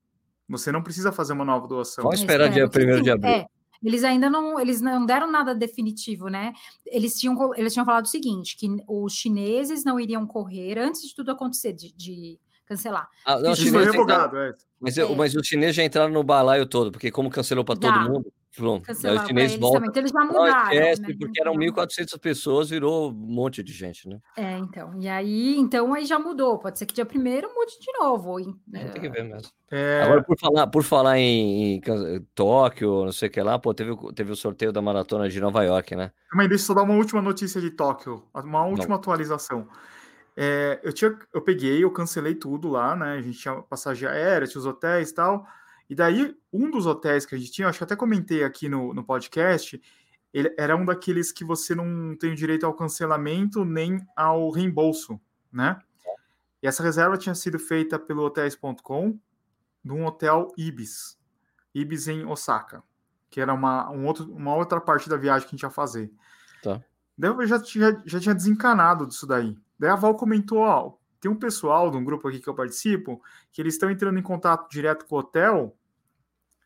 Você 0.47 0.72
não 0.72 0.84
precisa 0.84 1.12
fazer 1.12 1.34
uma 1.34 1.45
nova 1.45 1.68
doação. 1.68 2.04
Vamos 2.04 2.20
esperar 2.20 2.49
dia 2.49 2.66
1 2.66 3.02
de 3.02 3.12
abril. 3.12 3.32
É, 3.32 3.45
eles 3.84 4.04
ainda 4.04 4.30
não, 4.30 4.60
eles 4.60 4.82
não 4.82 5.06
deram 5.06 5.32
nada 5.32 5.56
definitivo, 5.56 6.28
né? 6.28 6.54
Eles 6.86 7.20
tinham, 7.20 7.56
eles 7.56 7.74
tinham 7.74 7.86
falado 7.86 8.06
o 8.06 8.10
seguinte, 8.10 8.58
que 8.58 8.68
os 8.88 9.14
chineses 9.14 9.84
não 9.84 9.99
iriam 9.99 10.28
correr 10.28 10.78
antes 10.78 11.02
de 11.02 11.16
tudo 11.16 11.32
acontecer, 11.32 11.74
de, 11.74 11.93
de 11.93 12.39
cancelar. 12.72 13.10
Ah, 13.26 13.40
não, 13.40 13.52
Isso 13.52 13.70
foi 13.70 13.84
revogado, 13.84 14.38
é. 14.38 14.54
Mas, 14.80 14.98
é. 14.98 15.16
mas 15.16 15.36
os 15.36 15.46
chineses 15.46 15.76
já 15.76 15.84
entraram 15.84 16.12
no 16.12 16.24
balaio 16.24 16.66
todo, 16.66 16.92
porque 16.92 17.12
como 17.12 17.30
cancelou 17.30 17.64
para 17.64 17.76
todo 17.76 18.00
mundo, 18.00 18.34
pronto. 18.56 18.90
Aí 18.90 19.16
os 19.16 19.28
chineses 19.28 19.60
voltam. 19.60 19.86
Então 19.86 20.02
eles 20.02 20.12
já 20.12 20.24
mudaram. 20.24 20.72
Esquece, 20.72 21.02
né? 21.02 21.16
Porque 21.20 21.42
eram 21.42 21.54
1.400 21.54 22.20
pessoas, 22.20 22.70
virou 22.70 23.12
um 23.12 23.14
monte 23.14 23.62
de 23.62 23.74
gente, 23.74 24.08
né? 24.08 24.18
É, 24.36 24.58
então. 24.58 24.94
E 25.00 25.08
aí, 25.08 25.56
então 25.58 25.94
aí 25.94 26.06
já 26.06 26.18
mudou. 26.18 26.58
Pode 26.58 26.80
ser 26.80 26.86
que 26.86 26.94
dia 26.94 27.06
primeiro 27.06 27.54
mude 27.54 27.74
de 27.80 27.92
novo. 28.00 28.40
É, 28.74 28.86
tem 28.86 29.02
que 29.02 29.10
ver 29.10 29.24
mesmo. 29.24 29.52
É... 29.70 30.02
Agora, 30.04 30.24
por 30.24 30.38
falar, 30.40 30.68
por 30.68 30.84
falar 30.84 31.20
em, 31.20 31.76
em, 31.76 31.82
Tóquio, 32.34 33.06
não 33.06 33.12
sei 33.12 33.30
o 33.30 33.32
que 33.32 33.42
lá, 33.42 33.60
pô, 33.60 33.74
teve, 33.74 33.96
teve 34.16 34.32
o 34.32 34.36
sorteio 34.36 34.72
da 34.72 34.82
maratona 34.82 35.30
de 35.30 35.40
Nova 35.40 35.64
York, 35.64 35.96
né? 35.96 36.12
Mas 36.34 36.50
deixa 36.50 36.64
eu 36.64 36.68
só 36.68 36.74
dar 36.74 36.84
uma 36.84 36.96
última 36.96 37.22
notícia 37.22 37.62
de 37.62 37.70
Tóquio, 37.70 38.24
uma 38.34 38.66
última 38.66 38.90
não. 38.90 38.96
atualização. 38.96 39.68
É, 40.36 40.80
eu, 40.84 40.94
tinha, 40.94 41.18
eu 41.34 41.42
peguei, 41.42 41.84
eu 41.84 41.92
cancelei 41.92 42.36
tudo 42.36 42.70
lá, 42.70 42.96
né? 42.96 43.14
A 43.14 43.22
gente 43.22 43.38
tinha 43.38 43.56
passagem 43.62 44.08
aérea, 44.08 44.48
tinha 44.48 44.60
os 44.60 44.66
hotéis 44.66 45.10
e 45.10 45.14
tal. 45.14 45.46
E 45.90 45.96
daí, 45.96 46.36
um 46.54 46.72
dos 46.72 46.86
hotéis 46.86 47.26
que 47.26 47.36
a 47.36 47.38
gente 47.38 47.52
tinha, 47.52 47.68
acho 47.68 47.78
que 47.78 47.84
até 47.84 47.96
comentei 47.96 48.44
aqui 48.44 48.70
no, 48.70 48.94
no 48.94 49.04
podcast, 49.04 49.82
ele 50.34 50.54
era 50.58 50.76
um 50.76 50.86
daqueles 50.86 51.32
que 51.32 51.44
você 51.44 51.76
não 51.76 52.16
tem 52.16 52.34
direito 52.34 52.66
ao 52.66 52.74
cancelamento 52.74 53.66
nem 53.66 54.00
ao 54.16 54.50
reembolso, 54.50 55.20
né? 55.52 55.78
E 56.64 56.68
essa 56.68 56.84
reserva 56.84 57.18
tinha 57.18 57.36
sido 57.36 57.60
feita 57.60 58.00
pelo 58.00 58.24
Hotels.com 58.24 59.20
de 59.84 59.92
um 59.92 60.06
hotel 60.06 60.54
Ibis, 60.58 61.18
Ibis 61.74 62.08
em 62.08 62.24
Osaka, 62.26 62.84
que 63.30 63.42
era 63.42 63.54
uma, 63.54 63.90
um 63.90 64.06
outro, 64.06 64.32
uma 64.32 64.56
outra 64.56 64.80
parte 64.80 65.10
da 65.10 65.18
viagem 65.18 65.48
que 65.48 65.56
a 65.56 65.58
gente 65.58 65.64
ia 65.64 65.70
fazer. 65.70 66.12
Tá. 66.62 66.82
Daí 67.18 67.32
eu 67.32 67.48
já, 67.48 67.58
já, 67.58 68.02
já 68.06 68.20
tinha 68.20 68.36
desencanado 68.36 69.08
disso 69.08 69.26
daí. 69.26 69.58
Daí 69.82 69.90
a 69.90 69.96
Val 69.96 70.14
comentou, 70.14 70.60
ó, 70.60 70.94
tem 71.20 71.32
um 71.32 71.36
pessoal 71.36 71.90
de 71.90 71.98
um 71.98 72.04
grupo 72.04 72.28
aqui 72.28 72.40
que 72.40 72.48
eu 72.48 72.54
participo, 72.54 73.20
que 73.52 73.60
eles 73.60 73.74
estão 73.74 73.90
entrando 73.90 74.20
em 74.20 74.22
contato 74.22 74.70
direto 74.70 75.08
com 75.08 75.16
o 75.16 75.18
hotel 75.18 75.76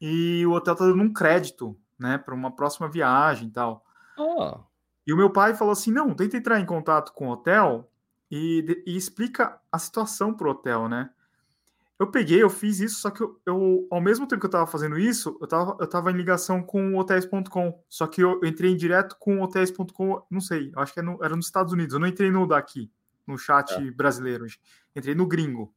e 0.01 0.45
o 0.45 0.51
hotel 0.51 0.73
está 0.73 0.85
dando 0.85 1.01
um 1.01 1.13
crédito, 1.13 1.79
né, 1.97 2.17
para 2.17 2.35
uma 2.35 2.53
próxima 2.53 2.89
viagem 2.89 3.47
e 3.47 3.51
tal. 3.51 3.85
Oh. 4.17 4.59
E 5.07 5.13
o 5.13 5.15
meu 5.15 5.29
pai 5.29 5.55
falou 5.55 5.71
assim, 5.71 5.93
não, 5.93 6.13
tenta 6.13 6.35
entrar 6.35 6.59
em 6.59 6.65
contato 6.65 7.13
com 7.13 7.29
o 7.29 7.31
hotel 7.31 7.89
e, 8.29 8.83
e 8.85 8.97
explica 8.97 9.61
a 9.71 9.79
situação 9.79 10.33
pro 10.33 10.51
hotel, 10.51 10.89
né? 10.89 11.09
Eu 11.97 12.11
peguei, 12.11 12.43
eu 12.43 12.49
fiz 12.49 12.81
isso, 12.81 12.99
só 12.99 13.09
que 13.09 13.23
eu, 13.23 13.39
eu 13.45 13.87
ao 13.89 14.01
mesmo 14.01 14.27
tempo 14.27 14.41
que 14.41 14.45
eu 14.45 14.49
estava 14.49 14.67
fazendo 14.67 14.99
isso, 14.99 15.37
eu 15.39 15.45
estava 15.45 15.77
eu 15.79 15.87
tava 15.87 16.11
em 16.11 16.15
ligação 16.17 16.61
com 16.61 16.93
o 16.93 16.97
hotéis.com. 16.97 17.81
Só 17.87 18.07
que 18.07 18.21
eu, 18.21 18.41
eu 18.41 18.49
entrei 18.49 18.73
em 18.73 18.75
direto 18.75 19.15
com 19.17 19.37
o 19.37 19.41
hotéis.com, 19.41 20.21
não 20.29 20.41
sei, 20.41 20.73
acho 20.75 20.93
que 20.93 20.99
era, 20.99 21.07
é 21.07 21.11
no, 21.11 21.23
era 21.23 21.35
nos 21.37 21.45
Estados 21.45 21.71
Unidos, 21.71 21.93
eu 21.93 21.99
não 22.01 22.07
entrei 22.07 22.29
no 22.29 22.45
daqui 22.45 22.91
no 23.27 23.37
chat 23.37 23.73
é. 23.73 23.91
brasileiro. 23.91 24.45
Entrei 24.95 25.15
no 25.15 25.27
gringo. 25.27 25.73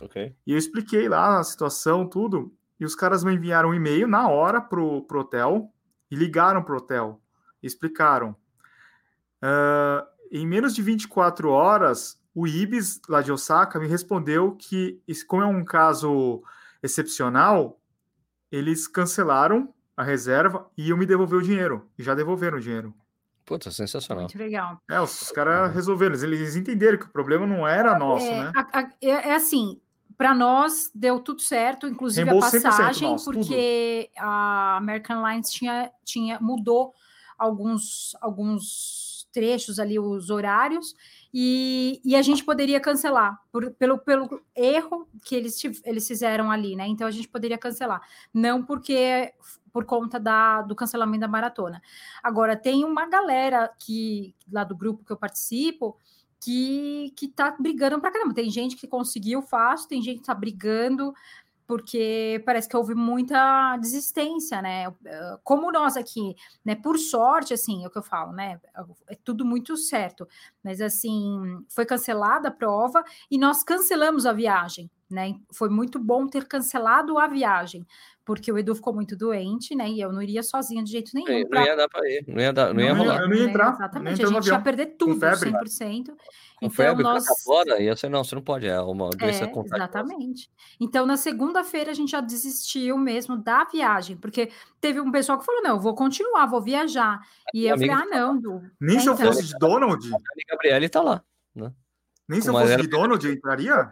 Okay. 0.00 0.36
E 0.46 0.52
eu 0.52 0.58
expliquei 0.58 1.08
lá 1.08 1.38
a 1.38 1.44
situação, 1.44 2.06
tudo. 2.06 2.54
E 2.78 2.84
os 2.84 2.94
caras 2.94 3.24
me 3.24 3.34
enviaram 3.34 3.70
um 3.70 3.74
e-mail 3.74 4.06
na 4.06 4.28
hora 4.28 4.60
pro, 4.60 5.02
pro 5.02 5.20
hotel 5.20 5.72
e 6.10 6.16
ligaram 6.16 6.62
pro 6.62 6.76
hotel. 6.76 7.20
Explicaram. 7.62 8.36
Uh, 9.42 10.06
em 10.30 10.46
menos 10.46 10.74
de 10.74 10.82
24 10.82 11.48
horas, 11.50 12.20
o 12.34 12.46
Ibis, 12.46 13.00
lá 13.08 13.22
de 13.22 13.32
Osaka, 13.32 13.78
me 13.78 13.86
respondeu 13.86 14.52
que, 14.56 15.00
como 15.26 15.42
é 15.42 15.46
um 15.46 15.64
caso 15.64 16.42
excepcional, 16.82 17.80
eles 18.52 18.86
cancelaram 18.86 19.72
a 19.96 20.02
reserva 20.02 20.70
e 20.76 20.88
iam 20.88 20.98
me 20.98 21.06
devolver 21.06 21.38
o 21.38 21.42
dinheiro. 21.42 21.88
E 21.98 22.02
já 22.02 22.14
devolveram 22.14 22.58
o 22.58 22.60
dinheiro. 22.60 22.94
Puta, 23.46 23.70
sensacional. 23.70 24.24
Muito 24.24 24.36
legal. 24.36 24.82
É, 24.90 25.00
os 25.00 25.30
caras 25.30 25.72
resolveram, 25.72 26.16
eles 26.16 26.56
entenderam 26.56 26.98
que 26.98 27.06
o 27.06 27.10
problema 27.10 27.46
não 27.46 27.66
era 27.66 27.96
nosso, 27.96 28.26
é, 28.26 28.42
né? 28.42 28.52
A, 28.56 28.80
a, 28.80 28.90
é, 29.00 29.08
é 29.08 29.34
assim, 29.36 29.80
para 30.18 30.34
nós 30.34 30.90
deu 30.92 31.20
tudo 31.20 31.40
certo, 31.40 31.86
inclusive 31.86 32.28
Reembolso 32.28 32.56
a 32.56 32.60
passagem, 32.60 33.08
nosso, 33.08 33.30
porque 33.30 34.10
tudo. 34.12 34.24
a 34.24 34.76
American 34.78 35.24
Airlines 35.24 35.50
tinha, 35.50 35.92
tinha 36.04 36.40
mudou 36.40 36.92
alguns 37.38 38.16
alguns 38.20 39.28
trechos 39.30 39.78
ali 39.78 39.98
os 39.98 40.30
horários 40.30 40.94
e, 41.32 42.00
e 42.02 42.16
a 42.16 42.22
gente 42.22 42.42
poderia 42.42 42.80
cancelar 42.80 43.38
por, 43.52 43.70
pelo, 43.72 43.98
pelo 43.98 44.40
erro 44.56 45.06
que 45.22 45.34
eles, 45.36 45.62
eles 45.84 46.08
fizeram 46.08 46.50
ali, 46.50 46.74
né? 46.74 46.86
Então 46.86 47.06
a 47.06 47.10
gente 47.10 47.28
poderia 47.28 47.58
cancelar, 47.58 48.00
não 48.32 48.64
porque 48.64 49.34
por 49.76 49.84
conta 49.84 50.18
da, 50.18 50.62
do 50.62 50.74
cancelamento 50.74 51.20
da 51.20 51.28
maratona. 51.28 51.82
Agora, 52.22 52.56
tem 52.56 52.82
uma 52.82 53.06
galera 53.06 53.70
que, 53.78 54.34
lá 54.50 54.64
do 54.64 54.74
grupo 54.74 55.04
que 55.04 55.12
eu 55.12 55.18
participo, 55.18 55.98
que, 56.40 57.12
que 57.14 57.28
tá 57.28 57.54
brigando 57.60 58.00
pra 58.00 58.10
caramba. 58.10 58.32
Tem 58.32 58.48
gente 58.48 58.74
que 58.74 58.86
conseguiu 58.86 59.42
fácil, 59.42 59.86
tem 59.86 60.00
gente 60.00 60.20
que 60.20 60.24
tá 60.24 60.34
brigando, 60.34 61.12
porque 61.66 62.42
parece 62.46 62.66
que 62.66 62.74
houve 62.74 62.94
muita 62.94 63.76
desistência, 63.76 64.62
né? 64.62 64.86
Como 65.44 65.70
nós 65.70 65.94
aqui, 65.94 66.34
né? 66.64 66.74
Por 66.74 66.96
sorte, 66.98 67.52
assim, 67.52 67.84
é 67.84 67.86
o 67.86 67.90
que 67.90 67.98
eu 67.98 68.02
falo, 68.02 68.32
né? 68.32 68.58
É 69.08 69.14
tudo 69.14 69.44
muito 69.44 69.76
certo, 69.76 70.26
mas 70.64 70.80
assim, 70.80 71.62
foi 71.68 71.84
cancelada 71.84 72.48
a 72.48 72.50
prova 72.50 73.04
e 73.30 73.36
nós 73.36 73.62
cancelamos 73.62 74.24
a 74.24 74.32
viagem, 74.32 74.90
né? 75.10 75.34
Foi 75.52 75.68
muito 75.68 75.98
bom 75.98 76.26
ter 76.26 76.48
cancelado 76.48 77.18
a 77.18 77.26
viagem, 77.26 77.86
porque 78.26 78.50
o 78.50 78.58
Edu 78.58 78.74
ficou 78.74 78.92
muito 78.92 79.16
doente, 79.16 79.72
né? 79.76 79.88
E 79.88 80.00
eu 80.00 80.12
não 80.12 80.20
iria 80.20 80.42
sozinha 80.42 80.82
de 80.82 80.90
jeito 80.90 81.12
nenhum. 81.14 81.42
Não, 81.42 81.48
pra... 81.48 81.60
não 81.60 81.66
ia 81.68 81.76
dar 81.76 81.88
para 81.88 82.10
ir, 82.10 82.24
não 82.26 82.42
ia, 82.42 82.52
dar, 82.52 82.66
não, 82.66 82.74
não 82.74 82.82
ia 82.82 82.92
rolar. 82.92 83.20
Eu 83.20 83.28
não 83.28 83.36
ia 83.36 83.44
entrar. 83.44 83.72
Exatamente, 83.74 84.24
a 84.24 84.26
gente 84.26 84.48
ia 84.48 84.60
perder 84.60 84.86
tudo, 84.98 85.14
100%. 85.14 86.06
Com 86.06 86.66
então, 86.66 86.70
febre, 86.70 87.04
nós... 87.04 87.24
fora, 87.44 87.80
ia 87.80 87.94
ser, 87.94 88.08
não, 88.08 88.24
você 88.24 88.34
não 88.34 88.42
pode, 88.42 88.66
é 88.66 88.80
uma 88.80 89.10
doença 89.10 89.44
é, 89.44 89.52
Exatamente. 89.76 90.50
Então, 90.80 91.06
na 91.06 91.16
segunda-feira, 91.16 91.92
a 91.92 91.94
gente 91.94 92.10
já 92.10 92.20
desistiu 92.20 92.98
mesmo 92.98 93.36
da 93.36 93.62
viagem, 93.64 94.16
porque 94.16 94.50
teve 94.80 95.00
um 95.00 95.12
pessoal 95.12 95.38
que 95.38 95.44
falou: 95.46 95.62
não, 95.62 95.76
eu 95.76 95.80
vou 95.80 95.94
continuar, 95.94 96.46
vou 96.46 96.60
viajar. 96.60 97.20
E 97.54 97.66
eu 97.66 97.76
falei: 97.76 97.90
ah, 97.90 98.06
não, 98.06 98.36
Du. 98.36 98.60
Nem 98.80 98.96
é, 98.96 99.00
se 99.00 99.08
eu 99.08 99.14
então... 99.14 99.26
fosse 99.26 99.46
de 99.46 99.56
Donald. 99.56 100.04
A 100.12 100.18
Gabriele 100.50 100.88
tá 100.88 101.00
lá, 101.00 101.22
né? 101.54 101.72
Nem 102.28 102.40
se 102.40 102.48
eu 102.48 102.54
fosse 102.54 102.76
de 102.76 102.88
Donald, 102.88 103.24
eu 103.24 103.32
entraria? 103.32 103.88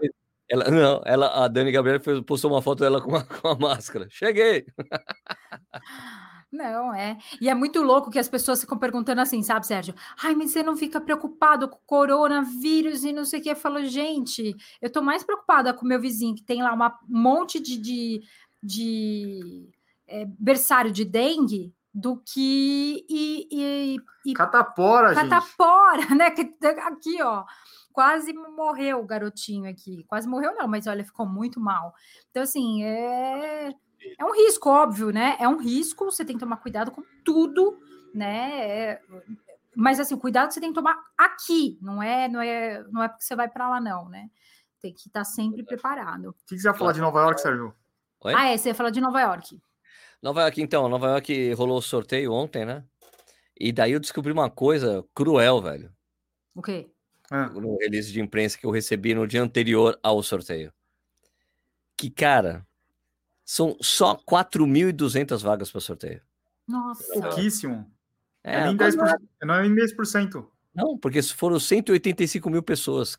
Ela, 0.50 0.70
não, 0.70 1.02
ela, 1.04 1.44
a 1.44 1.48
Dani 1.48 1.72
Gabriela 1.72 2.00
postou 2.26 2.50
uma 2.50 2.60
foto 2.60 2.80
dela 2.80 3.00
com 3.00 3.16
a, 3.16 3.22
com 3.24 3.48
a 3.48 3.54
máscara. 3.56 4.06
Cheguei! 4.10 4.66
Não, 6.54 6.94
é. 6.94 7.18
E 7.40 7.48
é 7.48 7.54
muito 7.54 7.82
louco 7.82 8.12
que 8.12 8.18
as 8.18 8.28
pessoas 8.28 8.60
ficam 8.60 8.78
perguntando 8.78 9.20
assim, 9.20 9.42
sabe, 9.42 9.66
Sérgio? 9.66 9.92
Ai, 10.22 10.36
mas 10.36 10.52
você 10.52 10.62
não 10.62 10.76
fica 10.76 11.00
preocupado 11.00 11.68
com 11.68 11.76
o 11.76 11.80
coronavírus 11.84 13.02
e 13.02 13.12
não 13.12 13.24
sei 13.24 13.40
o 13.40 13.42
que. 13.42 13.50
Eu 13.50 13.56
falo, 13.56 13.84
gente, 13.84 14.54
eu 14.80 14.88
tô 14.88 15.02
mais 15.02 15.24
preocupada 15.24 15.74
com 15.74 15.84
o 15.84 15.88
meu 15.88 16.00
vizinho, 16.00 16.36
que 16.36 16.44
tem 16.44 16.62
lá 16.62 16.72
uma, 16.72 16.96
um 17.10 17.20
monte 17.20 17.58
de, 17.58 17.76
de, 17.76 18.22
de 18.62 19.68
é, 20.06 20.26
berçário 20.38 20.92
de 20.92 21.04
dengue, 21.04 21.74
do 21.92 22.16
que. 22.16 23.04
E, 23.08 23.48
e, 23.50 23.96
e 24.26 24.34
catapora, 24.34 25.14
catapora, 25.14 26.02
gente. 26.02 26.14
né? 26.14 26.26
Aqui, 26.84 27.20
ó. 27.20 27.44
Quase 27.94 28.32
morreu 28.32 28.98
o 28.98 29.06
garotinho 29.06 29.70
aqui. 29.70 30.04
Quase 30.08 30.28
morreu, 30.28 30.52
não, 30.56 30.66
mas 30.66 30.88
olha, 30.88 31.04
ficou 31.04 31.24
muito 31.24 31.60
mal. 31.60 31.94
Então, 32.28 32.42
assim, 32.42 32.82
é 32.82 33.70
é 34.18 34.24
um 34.24 34.34
risco, 34.34 34.68
óbvio, 34.68 35.10
né? 35.10 35.36
É 35.38 35.48
um 35.48 35.58
risco, 35.58 36.04
você 36.04 36.24
tem 36.24 36.34
que 36.36 36.40
tomar 36.40 36.56
cuidado 36.56 36.90
com 36.90 37.04
tudo, 37.24 37.78
né? 38.12 38.68
É, 38.68 39.02
mas 39.76 40.00
assim, 40.00 40.18
cuidado 40.18 40.52
você 40.52 40.60
tem 40.60 40.70
que 40.70 40.74
tomar 40.74 41.00
aqui, 41.16 41.78
não 41.80 42.02
é, 42.02 42.28
não 42.28 42.40
é, 42.40 42.84
não 42.90 43.02
é 43.02 43.08
porque 43.08 43.24
você 43.24 43.36
vai 43.36 43.48
para 43.48 43.68
lá 43.68 43.80
não, 43.80 44.08
né? 44.08 44.28
Tem 44.80 44.92
que 44.92 45.06
estar 45.08 45.24
sempre 45.24 45.62
preparado. 45.62 46.30
O 46.30 46.34
que 46.46 46.58
você 46.58 46.66
ia 46.68 46.74
falar 46.74 46.92
de 46.92 47.00
Nova 47.00 47.20
York, 47.20 47.40
Sérgio? 47.40 47.72
Oi? 48.24 48.34
Ah, 48.36 48.48
é, 48.48 48.56
você 48.56 48.70
ia 48.70 48.74
falar 48.74 48.90
de 48.90 49.00
Nova 49.00 49.20
York. 49.20 49.60
Nova 50.20 50.42
York, 50.42 50.60
então, 50.60 50.88
Nova 50.88 51.06
York 51.08 51.54
rolou 51.54 51.78
o 51.78 51.82
sorteio 51.82 52.32
ontem, 52.32 52.64
né? 52.64 52.84
E 53.58 53.72
daí 53.72 53.92
eu 53.92 54.00
descobri 54.00 54.32
uma 54.32 54.50
coisa 54.50 55.04
cruel, 55.14 55.62
velho. 55.62 55.92
O 56.54 56.60
quê? 56.60 56.90
No 57.30 57.78
release 57.78 58.12
de 58.12 58.20
imprensa 58.20 58.58
que 58.58 58.66
eu 58.66 58.70
recebi 58.70 59.14
no 59.14 59.26
dia 59.26 59.42
anterior 59.42 59.98
ao 60.02 60.22
sorteio. 60.22 60.72
Que, 61.96 62.10
cara, 62.10 62.66
são 63.44 63.76
só 63.80 64.16
4.200 64.16 65.42
vagas 65.42 65.70
para 65.70 65.80
sorteio. 65.80 66.20
Nossa. 66.66 67.12
Pouquíssimo. 67.12 67.90
É, 68.42 68.60
é 68.60 68.64
nem 68.66 68.76
10%, 68.76 69.18
não 69.42 69.54
é 69.54 69.68
nem 69.68 69.74
10%. 69.74 70.46
Não, 70.74 70.98
porque 70.98 71.22
foram 71.22 71.58
185 71.58 72.50
mil 72.50 72.62
pessoas 72.62 73.16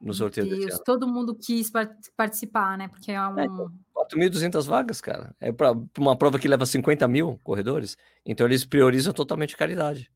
no 0.00 0.12
sorteio 0.12 0.48
Deus, 0.48 0.58
desse 0.58 0.74
ano. 0.74 0.84
Todo 0.84 1.06
mundo 1.06 1.34
quis 1.34 1.70
participar, 2.16 2.76
né? 2.76 2.88
Porque 2.88 3.12
é 3.12 3.20
um. 3.20 3.38
É, 3.38 3.46
4.200 3.46 4.66
vagas, 4.66 5.00
cara. 5.00 5.34
É 5.40 5.52
para 5.52 5.72
uma 5.98 6.16
prova 6.16 6.38
que 6.38 6.48
leva 6.48 6.66
50 6.66 7.06
mil 7.08 7.38
corredores. 7.42 7.96
Então 8.24 8.46
eles 8.46 8.64
priorizam 8.64 9.12
totalmente 9.12 9.56
caridade. 9.56 10.10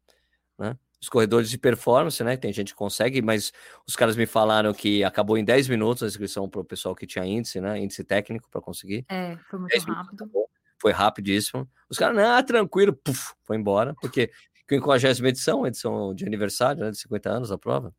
Né? 0.58 0.76
Os 1.00 1.08
corredores 1.08 1.48
de 1.48 1.56
performance, 1.56 2.22
né? 2.22 2.36
Tem 2.36 2.52
gente 2.52 2.72
que 2.72 2.78
consegue, 2.78 3.22
mas 3.22 3.52
os 3.86 3.96
caras 3.96 4.16
me 4.16 4.26
falaram 4.26 4.72
que 4.74 5.02
acabou 5.02 5.38
em 5.38 5.44
10 5.44 5.68
minutos 5.68 6.02
a 6.02 6.06
inscrição 6.06 6.48
para 6.48 6.60
o 6.60 6.64
pessoal 6.64 6.94
que 6.94 7.06
tinha 7.06 7.24
índice, 7.24 7.60
né? 7.60 7.78
Índice 7.78 8.04
técnico 8.04 8.48
para 8.50 8.60
conseguir. 8.60 9.04
É, 9.08 9.36
foi 9.48 9.58
muito 9.58 9.92
rápido. 9.92 10.30
foi 10.78 10.92
rapidíssimo. 10.92 11.68
Os 11.88 11.96
caras, 11.96 12.16
não, 12.16 12.42
tranquilo, 12.42 12.92
puf, 12.92 13.32
foi 13.44 13.56
embora, 13.56 13.94
porque 14.00 14.30
que 14.68 14.76
em 14.76 14.80
50 14.80 15.28
edição, 15.28 15.66
edição 15.66 16.14
de 16.14 16.24
aniversário, 16.24 16.84
né? 16.84 16.90
De 16.90 16.98
50 16.98 17.30
anos 17.30 17.48
da 17.48 17.58
prova. 17.58 17.94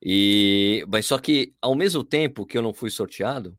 E, 0.00 0.84
mas 0.88 1.06
só 1.06 1.18
que 1.18 1.54
ao 1.60 1.74
mesmo 1.74 2.04
tempo 2.04 2.44
que 2.44 2.58
eu 2.58 2.62
não 2.62 2.74
fui 2.74 2.90
sorteado, 2.90 3.56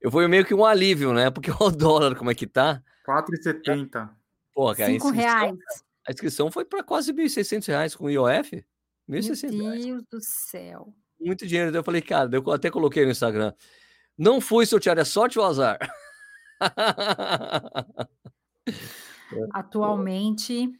eu 0.00 0.10
fui 0.10 0.26
meio 0.28 0.44
que 0.44 0.54
um 0.54 0.64
alívio, 0.64 1.12
né? 1.12 1.30
Porque 1.30 1.50
o 1.58 1.70
dólar, 1.70 2.14
como 2.16 2.30
é 2.30 2.34
que 2.34 2.46
tá? 2.46 2.82
4,70. 3.06 4.10
Pô, 4.54 4.74
cara, 4.74 4.90
5 4.90 5.10
reais. 5.10 5.56
A 6.06 6.12
inscrição 6.12 6.50
foi 6.50 6.64
para 6.64 6.82
quase 6.82 7.12
R$ 7.12 7.24
1.600 7.24 7.96
com 7.96 8.04
o 8.04 8.10
IOF. 8.10 8.64
1.600 9.08 9.52
Meu 9.52 9.70
Deus 9.72 10.02
do 10.10 10.20
céu. 10.20 10.94
Muito 11.20 11.46
dinheiro. 11.46 11.72
Daí 11.72 11.80
eu 11.80 11.84
falei, 11.84 12.02
cara, 12.02 12.30
eu 12.32 12.50
até 12.52 12.70
coloquei 12.70 13.04
no 13.04 13.10
Instagram. 13.10 13.52
Não 14.16 14.40
fui 14.40 14.64
sorteado, 14.66 15.00
é 15.00 15.04
sorte 15.04 15.38
ou 15.38 15.44
azar? 15.44 15.78
Atualmente. 19.52 20.72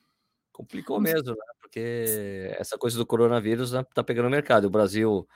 Complicou 0.52 1.00
mesmo, 1.00 1.30
né? 1.30 1.44
Porque 1.60 2.54
essa 2.58 2.78
coisa 2.78 2.96
do 2.96 3.04
coronavírus 3.04 3.72
né, 3.72 3.84
tá 3.94 4.02
pegando 4.02 4.26
o 4.26 4.30
mercado. 4.30 4.66
O 4.66 4.70
Brasil, 4.70 5.28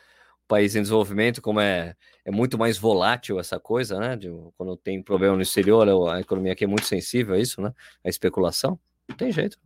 país 0.49 0.75
em 0.75 0.83
desenvolvimento, 0.83 1.43
como 1.43 1.61
é, 1.61 1.95
é 2.25 2.31
muito 2.31 2.57
mais 2.57 2.79
volátil 2.79 3.39
essa 3.39 3.61
coisa, 3.61 3.99
né? 3.99 4.17
De, 4.17 4.29
quando 4.57 4.77
tem 4.77 5.03
problema 5.03 5.37
no 5.37 5.43
exterior, 5.43 5.87
a 6.09 6.21
economia 6.21 6.53
aqui 6.53 6.65
é 6.65 6.67
muito 6.67 6.87
sensível 6.87 7.35
a 7.35 7.39
isso, 7.39 7.61
né? 7.61 7.75
A 8.05 8.09
especulação. 8.09 8.79
Não 9.11 9.17
tem 9.17 9.33
jeito. 9.33 9.59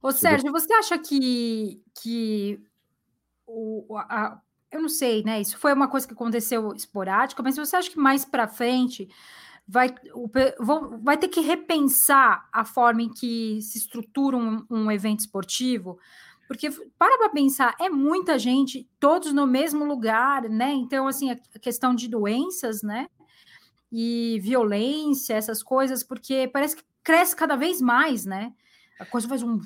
Ô, 0.00 0.12
Sérgio, 0.12 0.52
você 0.52 0.72
acha 0.74 0.98
que, 0.98 1.82
que 2.00 2.60
o, 3.46 3.96
a, 3.96 4.38
eu 4.70 4.82
não 4.82 4.88
sei, 4.88 5.24
né? 5.24 5.40
Isso 5.40 5.58
foi 5.58 5.72
uma 5.72 5.88
coisa 5.88 6.06
que 6.06 6.12
aconteceu 6.12 6.72
esporádica, 6.74 7.42
mas 7.42 7.56
você 7.56 7.74
acha 7.76 7.90
que 7.90 7.98
mais 7.98 8.24
para 8.24 8.46
frente 8.46 9.08
vai, 9.66 9.94
o, 10.14 10.28
vai 11.02 11.16
ter 11.16 11.28
que 11.28 11.40
repensar 11.40 12.48
a 12.52 12.64
forma 12.64 13.02
em 13.02 13.08
que 13.08 13.60
se 13.62 13.78
estrutura 13.78 14.36
um, 14.36 14.64
um 14.70 14.90
evento 14.90 15.20
esportivo? 15.20 15.98
Porque 16.46 16.70
para 16.98 17.18
para 17.18 17.28
pensar, 17.30 17.74
é 17.78 17.88
muita 17.88 18.38
gente, 18.38 18.88
todos 19.00 19.32
no 19.32 19.46
mesmo 19.46 19.84
lugar, 19.84 20.48
né? 20.48 20.72
Então, 20.72 21.06
assim, 21.06 21.30
a 21.30 21.58
questão 21.58 21.94
de 21.94 22.08
doenças, 22.08 22.82
né? 22.82 23.06
E 23.90 24.38
violência, 24.42 25.34
essas 25.34 25.62
coisas, 25.62 26.02
porque 26.02 26.48
parece 26.48 26.76
que 26.76 26.82
cresce 27.08 27.34
cada 27.34 27.56
vez 27.56 27.80
mais, 27.80 28.26
né? 28.26 28.52
A 29.00 29.06
coisa 29.06 29.26
faz 29.26 29.42
um 29.42 29.58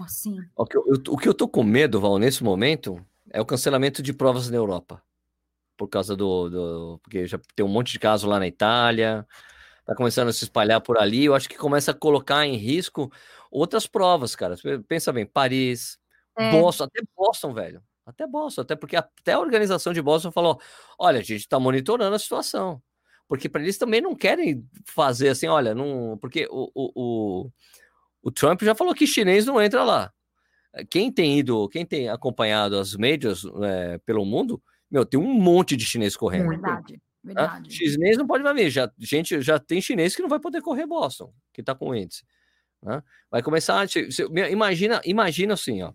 assim. 0.00 0.38
O 0.54 0.64
que 0.64 0.76
eu, 0.76 0.84
o 1.08 1.18
que 1.18 1.28
eu 1.28 1.34
tô 1.34 1.48
com 1.48 1.64
medo, 1.64 2.00
Val, 2.00 2.16
nesse 2.16 2.44
momento, 2.44 3.04
é 3.32 3.40
o 3.40 3.44
cancelamento 3.44 4.00
de 4.00 4.12
provas 4.12 4.48
na 4.48 4.56
Europa. 4.56 5.02
Por 5.76 5.88
causa 5.88 6.14
do, 6.14 6.48
do. 6.48 7.00
Porque 7.02 7.26
já 7.26 7.40
tem 7.56 7.66
um 7.66 7.68
monte 7.68 7.90
de 7.90 7.98
casos 7.98 8.30
lá 8.30 8.38
na 8.38 8.46
Itália, 8.46 9.26
tá 9.84 9.96
começando 9.96 10.28
a 10.28 10.32
se 10.32 10.44
espalhar 10.44 10.80
por 10.80 10.96
ali. 10.96 11.24
Eu 11.24 11.34
acho 11.34 11.48
que 11.48 11.56
começa 11.56 11.90
a 11.90 11.94
colocar 11.94 12.46
em 12.46 12.54
risco 12.54 13.10
outras 13.50 13.88
provas, 13.88 14.36
cara. 14.36 14.54
Pensa 14.86 15.12
bem, 15.12 15.26
Paris, 15.26 15.98
é. 16.38 16.52
Boston, 16.52 16.84
até 16.84 17.02
Boston, 17.16 17.52
velho. 17.52 17.82
Até 18.06 18.28
Boston, 18.28 18.60
até 18.60 18.76
porque 18.76 18.94
até 18.94 19.32
a 19.32 19.40
organização 19.40 19.92
de 19.92 20.00
Boston 20.00 20.30
falou: 20.30 20.60
olha, 20.96 21.18
a 21.18 21.22
gente 21.22 21.40
está 21.40 21.58
monitorando 21.58 22.14
a 22.14 22.18
situação 22.20 22.80
porque 23.28 23.48
para 23.48 23.62
eles 23.62 23.78
também 23.78 24.00
não 24.00 24.14
querem 24.14 24.64
fazer 24.84 25.28
assim, 25.28 25.46
olha, 25.46 25.74
não, 25.74 26.16
porque 26.18 26.46
o, 26.50 26.70
o, 26.74 26.92
o, 26.94 27.50
o, 28.22 28.30
Trump 28.30 28.62
já 28.62 28.74
falou 28.74 28.94
que 28.94 29.06
chinês 29.06 29.46
não 29.46 29.60
entra 29.60 29.82
lá. 29.82 30.12
Quem 30.90 31.10
tem 31.10 31.38
ido, 31.38 31.68
quem 31.68 31.84
tem 31.84 32.08
acompanhado 32.08 32.78
as 32.78 32.94
médias 32.94 33.42
é, 33.62 33.98
pelo 33.98 34.24
mundo, 34.24 34.62
meu, 34.90 35.04
tem 35.04 35.18
um 35.18 35.32
monte 35.32 35.76
de 35.76 35.84
chinês 35.84 36.16
correndo. 36.16 36.48
Verdade, 36.48 37.00
verdade. 37.24 37.72
Chinês 37.72 38.16
não 38.16 38.26
pode 38.26 38.44
mais 38.44 38.54
ver, 38.54 38.70
já, 38.70 38.90
gente, 38.98 39.40
já 39.40 39.58
tem 39.58 39.80
chinês 39.80 40.14
que 40.14 40.22
não 40.22 40.28
vai 40.28 40.38
poder 40.38 40.60
correr 40.60 40.86
Boston, 40.86 41.32
que 41.52 41.62
está 41.62 41.74
com 41.74 41.94
índice. 41.94 42.24
Né? 42.82 43.02
Vai 43.30 43.42
começar, 43.42 43.86
imagina, 44.50 45.00
imagina 45.04 45.54
assim, 45.54 45.82
ó, 45.82 45.92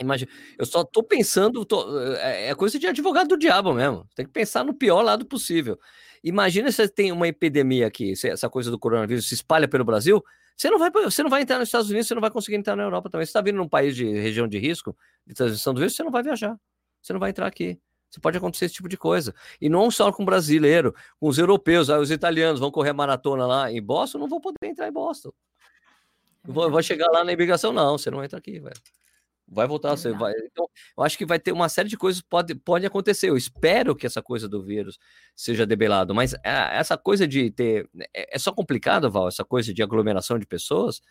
Imagina, 0.00 0.30
eu 0.58 0.66
só 0.66 0.82
tô 0.82 1.02
pensando, 1.02 1.64
tô, 1.64 2.00
é, 2.16 2.48
é 2.48 2.54
coisa 2.54 2.78
de 2.78 2.86
advogado 2.86 3.28
do 3.28 3.36
diabo 3.36 3.72
mesmo. 3.72 4.08
Tem 4.14 4.26
que 4.26 4.32
pensar 4.32 4.64
no 4.64 4.74
pior 4.74 5.02
lado 5.02 5.24
possível. 5.24 5.78
Imagina 6.24 6.72
se 6.72 6.88
tem 6.88 7.12
uma 7.12 7.28
epidemia 7.28 7.86
aqui, 7.86 8.16
se 8.16 8.30
essa 8.30 8.48
coisa 8.48 8.70
do 8.70 8.78
coronavírus 8.78 9.28
se 9.28 9.34
espalha 9.34 9.68
pelo 9.68 9.84
Brasil, 9.84 10.24
você 10.56 10.70
não 10.70 10.78
vai, 10.78 10.90
você 10.90 11.22
não 11.22 11.28
vai 11.28 11.42
entrar 11.42 11.58
nos 11.58 11.68
Estados 11.68 11.90
Unidos, 11.90 12.08
você 12.08 12.14
não 12.14 12.20
vai 12.22 12.30
conseguir 12.30 12.56
entrar 12.56 12.74
na 12.74 12.82
Europa 12.82 13.10
também. 13.10 13.26
Você 13.26 13.30
está 13.30 13.42
vindo 13.42 13.56
num 13.56 13.68
país 13.68 13.94
de 13.94 14.06
região 14.06 14.48
de 14.48 14.58
risco 14.58 14.96
de 15.26 15.34
transmissão 15.34 15.74
do 15.74 15.80
vírus, 15.80 15.94
você 15.94 16.02
não 16.02 16.10
vai 16.10 16.22
viajar, 16.22 16.58
você 17.02 17.12
não 17.12 17.20
vai 17.20 17.28
entrar 17.28 17.46
aqui. 17.46 17.78
Você 18.08 18.20
pode 18.20 18.38
acontecer 18.38 18.66
esse 18.66 18.74
tipo 18.74 18.88
de 18.88 18.96
coisa. 18.96 19.34
E 19.60 19.68
não 19.68 19.90
só 19.90 20.10
com 20.12 20.24
brasileiro, 20.24 20.94
com 21.18 21.28
os 21.28 21.36
europeus, 21.36 21.88
os 21.90 22.10
italianos 22.10 22.60
vão 22.60 22.70
correr 22.70 22.92
maratona 22.92 23.46
lá 23.46 23.70
em 23.70 23.82
Boston, 23.82 24.18
não 24.18 24.28
vão 24.28 24.40
poder 24.40 24.56
entrar 24.62 24.88
em 24.88 24.92
Boston. 24.92 25.32
Vou, 26.44 26.70
vou 26.70 26.82
chegar 26.82 27.10
lá 27.10 27.24
na 27.24 27.32
imigração, 27.32 27.72
não, 27.72 27.98
você 27.98 28.10
não 28.10 28.22
entra 28.22 28.38
aqui, 28.38 28.60
velho. 28.60 28.76
Vai 29.46 29.66
voltar, 29.66 29.92
é 29.92 29.96
você 29.96 30.12
vai. 30.12 30.32
Então, 30.50 30.66
eu 30.96 31.04
acho 31.04 31.18
que 31.18 31.26
vai 31.26 31.38
ter 31.38 31.52
uma 31.52 31.68
série 31.68 31.88
de 31.88 31.96
coisas 31.96 32.22
pode 32.22 32.54
pode 32.54 32.86
acontecer. 32.86 33.28
Eu 33.28 33.36
espero 33.36 33.94
que 33.94 34.06
essa 34.06 34.22
coisa 34.22 34.48
do 34.48 34.62
vírus 34.62 34.98
seja 35.36 35.66
debelado, 35.66 36.14
mas 36.14 36.34
essa 36.42 36.96
coisa 36.96 37.26
de 37.28 37.50
ter 37.50 37.88
é, 38.14 38.36
é 38.36 38.38
só 38.38 38.52
complicado, 38.52 39.10
Val, 39.10 39.28
essa 39.28 39.44
coisa 39.44 39.72
de 39.72 39.82
aglomeração 39.82 40.38
de 40.38 40.46
pessoas, 40.46 41.02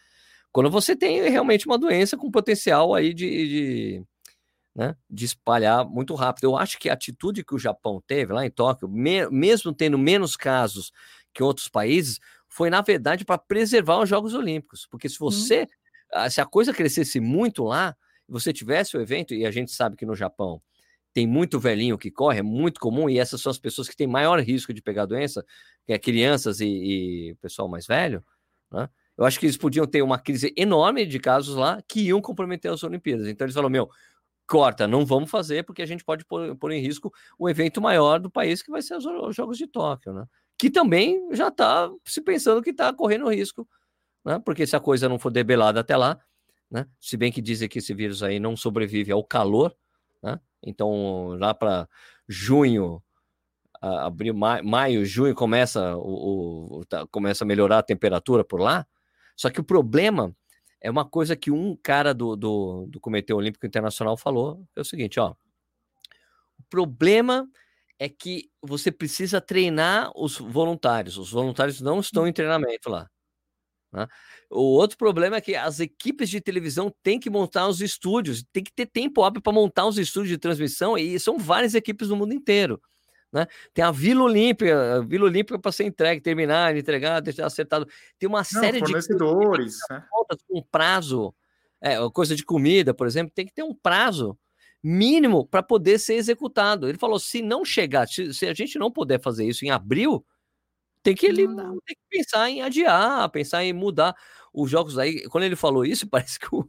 quando 0.51 0.69
você 0.69 0.95
tem 0.95 1.21
realmente 1.29 1.67
uma 1.67 1.77
doença 1.77 2.17
com 2.17 2.31
potencial 2.31 2.93
aí 2.93 3.13
de, 3.13 3.47
de, 3.47 4.03
né, 4.75 4.95
de 5.09 5.25
espalhar 5.25 5.85
muito 5.85 6.15
rápido. 6.15 6.45
Eu 6.45 6.57
acho 6.57 6.79
que 6.79 6.89
a 6.89 6.93
atitude 6.93 7.43
que 7.43 7.55
o 7.55 7.59
Japão 7.59 8.01
teve 8.05 8.33
lá 8.33 8.45
em 8.45 8.51
Tóquio, 8.51 8.87
me, 8.89 9.29
mesmo 9.29 9.73
tendo 9.73 9.97
menos 9.97 10.35
casos 10.35 10.91
que 11.33 11.43
outros 11.43 11.67
países, 11.67 12.19
foi 12.47 12.69
na 12.69 12.81
verdade 12.81 13.25
para 13.25 13.37
preservar 13.37 13.99
os 13.99 14.09
Jogos 14.09 14.33
Olímpicos, 14.33 14.87
porque 14.89 15.09
se 15.09 15.17
você 15.19 15.67
hum. 16.15 16.29
se 16.29 16.41
a 16.41 16.45
coisa 16.45 16.73
crescesse 16.73 17.19
muito 17.19 17.63
lá 17.63 17.95
você 18.27 18.53
tivesse 18.53 18.97
o 18.97 19.01
evento, 19.01 19.33
e 19.33 19.45
a 19.45 19.51
gente 19.51 19.71
sabe 19.71 19.95
que 19.95 20.05
no 20.05 20.15
Japão 20.15 20.61
tem 21.13 21.27
muito 21.27 21.59
velhinho 21.59 21.97
que 21.97 22.09
corre, 22.09 22.39
é 22.39 22.43
muito 22.43 22.79
comum, 22.79 23.09
e 23.09 23.19
essas 23.19 23.41
são 23.41 23.51
as 23.51 23.59
pessoas 23.59 23.87
que 23.87 23.95
têm 23.95 24.07
maior 24.07 24.39
risco 24.39 24.73
de 24.73 24.81
pegar 24.81 25.05
doença, 25.05 25.45
que 25.85 25.93
é 25.93 25.99
crianças 25.99 26.59
e, 26.59 26.65
e 27.29 27.35
pessoal 27.35 27.67
mais 27.67 27.85
velho, 27.85 28.23
né? 28.71 28.89
Eu 29.15 29.25
acho 29.25 29.39
que 29.39 29.45
eles 29.45 29.57
podiam 29.57 29.85
ter 29.85 30.01
uma 30.01 30.17
crise 30.17 30.51
enorme 30.57 31.05
de 31.05 31.19
casos 31.19 31.55
lá 31.55 31.79
que 31.87 32.01
iam 32.01 32.19
comprometer 32.19 32.71
as 32.71 32.83
Olimpíadas. 32.83 33.27
Então 33.27 33.45
eles 33.45 33.53
falaram, 33.53 33.69
meu, 33.69 33.87
corta, 34.47 34.87
não 34.87 35.05
vamos 35.05 35.29
fazer, 35.29 35.63
porque 35.63 35.81
a 35.81 35.85
gente 35.85 36.03
pode 36.03 36.25
pôr, 36.25 36.55
pôr 36.55 36.71
em 36.71 36.81
risco 36.81 37.13
o 37.37 37.49
evento 37.49 37.81
maior 37.81 38.19
do 38.19 38.29
país, 38.29 38.63
que 38.63 38.71
vai 38.71 38.81
ser 38.81 38.95
os, 38.95 39.05
os 39.05 39.35
Jogos 39.35 39.57
de 39.57 39.67
Tóquio, 39.67 40.13
né? 40.13 40.25
Que 40.57 40.69
também 40.69 41.29
já 41.33 41.49
está 41.49 41.91
se 42.05 42.21
pensando 42.21 42.61
que 42.61 42.71
está 42.71 42.91
correndo 42.93 43.29
risco, 43.29 43.67
né? 44.25 44.39
Porque 44.43 44.65
se 44.65 44.75
a 44.75 44.79
coisa 44.79 45.07
não 45.07 45.19
for 45.19 45.29
debelada 45.29 45.79
até 45.79 45.95
lá, 45.95 46.19
né? 46.73 46.87
Se 46.99 47.15
bem 47.15 47.31
que 47.31 47.39
dizem 47.39 47.69
que 47.69 47.77
esse 47.77 47.93
vírus 47.93 48.23
aí 48.23 48.39
não 48.39 48.57
sobrevive 48.57 49.11
ao 49.11 49.23
calor, 49.23 49.75
né? 50.23 50.39
Então, 50.63 51.37
lá 51.39 51.53
para 51.53 51.87
junho, 52.27 53.03
abril, 53.79 54.33
maio, 54.33 55.05
junho 55.05 55.35
começa 55.35 55.95
o, 55.97 56.79
o 56.79 56.85
tá, 56.85 57.05
começa 57.07 57.43
a 57.43 57.47
melhorar 57.47 57.79
a 57.79 57.83
temperatura 57.83 58.43
por 58.43 58.59
lá. 58.59 58.87
Só 59.35 59.51
que 59.51 59.59
o 59.59 59.63
problema 59.63 60.35
é 60.81 60.89
uma 60.89 61.05
coisa 61.05 61.35
que 61.35 61.51
um 61.51 61.75
cara 61.75 62.11
do, 62.11 62.35
do, 62.35 62.87
do 62.87 62.99
Comitê 62.99 63.33
Olímpico 63.33 63.67
Internacional 63.67 64.17
falou, 64.17 64.65
é 64.75 64.81
o 64.81 64.85
seguinte, 64.85 65.19
ó. 65.19 65.35
O 66.59 66.63
problema 66.69 67.47
é 67.99 68.09
que 68.09 68.49
você 68.61 68.91
precisa 68.91 69.39
treinar 69.39 70.11
os 70.15 70.39
voluntários. 70.39 71.17
Os 71.17 71.31
voluntários 71.31 71.81
não 71.81 71.99
estão 71.99 72.27
em 72.27 72.33
treinamento 72.33 72.89
lá. 72.89 73.07
Né? 73.93 74.07
O 74.49 74.61
outro 74.61 74.97
problema 74.97 75.37
é 75.37 75.41
que 75.41 75.55
as 75.55 75.79
equipes 75.79 76.29
de 76.29 76.41
televisão 76.41 76.93
têm 77.03 77.19
que 77.19 77.29
montar 77.29 77.67
os 77.67 77.79
estúdios, 77.79 78.43
tem 78.51 78.63
que 78.63 78.73
ter 78.73 78.87
tempo 78.87 79.23
hábil 79.23 79.41
para 79.41 79.53
montar 79.53 79.85
os 79.85 79.97
estúdios 79.97 80.29
de 80.29 80.37
transmissão, 80.37 80.97
e 80.97 81.19
são 81.19 81.37
várias 81.37 81.75
equipes 81.75 82.09
no 82.09 82.15
mundo 82.15 82.33
inteiro. 82.33 82.81
Né? 83.31 83.47
Tem 83.73 83.83
a 83.83 83.91
Vila 83.91 84.23
Olímpica, 84.23 84.97
a 84.97 84.99
Vila 85.01 85.25
Olímpica 85.25 85.57
para 85.57 85.71
ser 85.71 85.85
entregue, 85.85 86.21
terminar, 86.21 86.75
entregar, 86.75 87.19
deixar 87.19 87.45
acertado. 87.45 87.87
Tem 88.19 88.27
uma 88.27 88.39
Não, 88.39 88.43
série 88.43 88.79
de 88.79 88.85
fornecedores, 88.85 89.77
né? 89.89 90.03
um 90.49 90.61
prazo, 90.61 91.33
é, 91.81 91.97
coisa 92.11 92.35
de 92.35 92.43
comida, 92.43 92.93
por 92.93 93.07
exemplo, 93.07 93.31
tem 93.33 93.45
que 93.45 93.53
ter 93.53 93.63
um 93.63 93.73
prazo 93.73 94.37
mínimo 94.83 95.47
para 95.47 95.63
poder 95.63 95.97
ser 95.99 96.15
executado. 96.15 96.87
Ele 96.87 96.97
falou: 96.97 97.17
se 97.17 97.41
não 97.41 97.65
chegar, 97.65 98.07
se, 98.07 98.33
se, 98.33 98.45
a 98.45 98.53
gente 98.53 98.77
não 98.77 98.91
puder 98.91 99.19
fazer 99.19 99.45
isso 99.45 99.65
em 99.65 99.71
abril, 99.71 100.23
tem 101.03 101.13
que 101.13 101.25
ele 101.25 101.45
tem 101.47 101.95
que 101.95 102.01
pensar 102.09 102.49
em 102.49 102.61
adiar, 102.61 103.29
pensar 103.29 103.63
em 103.63 103.73
mudar 103.73 104.15
os 104.53 104.71
jogos 104.71 104.97
aí. 104.97 105.27
Quando 105.27 105.43
ele 105.43 105.55
falou 105.55 105.85
isso, 105.85 106.07
parece 106.09 106.39
que 106.39 106.47
o, 106.51 106.67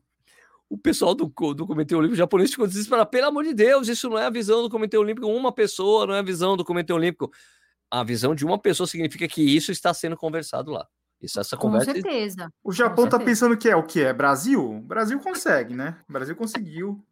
o 0.68 0.76
pessoal 0.76 1.14
do, 1.14 1.26
do 1.54 1.66
Comitê 1.66 1.94
Olímpico 1.94 2.16
japonês 2.16 2.50
ficou 2.50 2.66
desesperado. 2.66 3.08
Pelo 3.08 3.28
amor 3.28 3.44
de 3.44 3.54
Deus, 3.54 3.88
isso 3.88 4.10
não 4.10 4.18
é 4.18 4.26
a 4.26 4.30
visão 4.30 4.62
do 4.62 4.68
Comitê 4.68 4.98
Olímpico. 4.98 5.26
Uma 5.28 5.52
pessoa 5.52 6.06
não 6.06 6.14
é 6.14 6.18
a 6.18 6.22
visão 6.22 6.56
do 6.56 6.64
Comitê 6.64 6.92
Olímpico. 6.92 7.30
A 7.90 8.02
visão 8.02 8.34
de 8.34 8.44
uma 8.44 8.58
pessoa 8.58 8.86
significa 8.86 9.28
que 9.28 9.40
isso 9.40 9.70
está 9.70 9.94
sendo 9.94 10.16
conversado 10.16 10.72
lá. 10.72 10.86
Isso, 11.22 11.40
essa 11.40 11.56
Com 11.56 11.68
conversa. 11.68 11.92
certeza. 11.92 12.52
O 12.62 12.72
Japão 12.72 13.04
está 13.04 13.18
pensando 13.18 13.56
que 13.56 13.68
é 13.68 13.76
o 13.76 13.82
que 13.82 14.02
é? 14.02 14.12
Brasil? 14.12 14.78
O 14.78 14.80
Brasil 14.80 15.18
consegue, 15.20 15.74
né? 15.74 15.96
O 16.08 16.12
Brasil 16.12 16.34
conseguiu. 16.34 17.02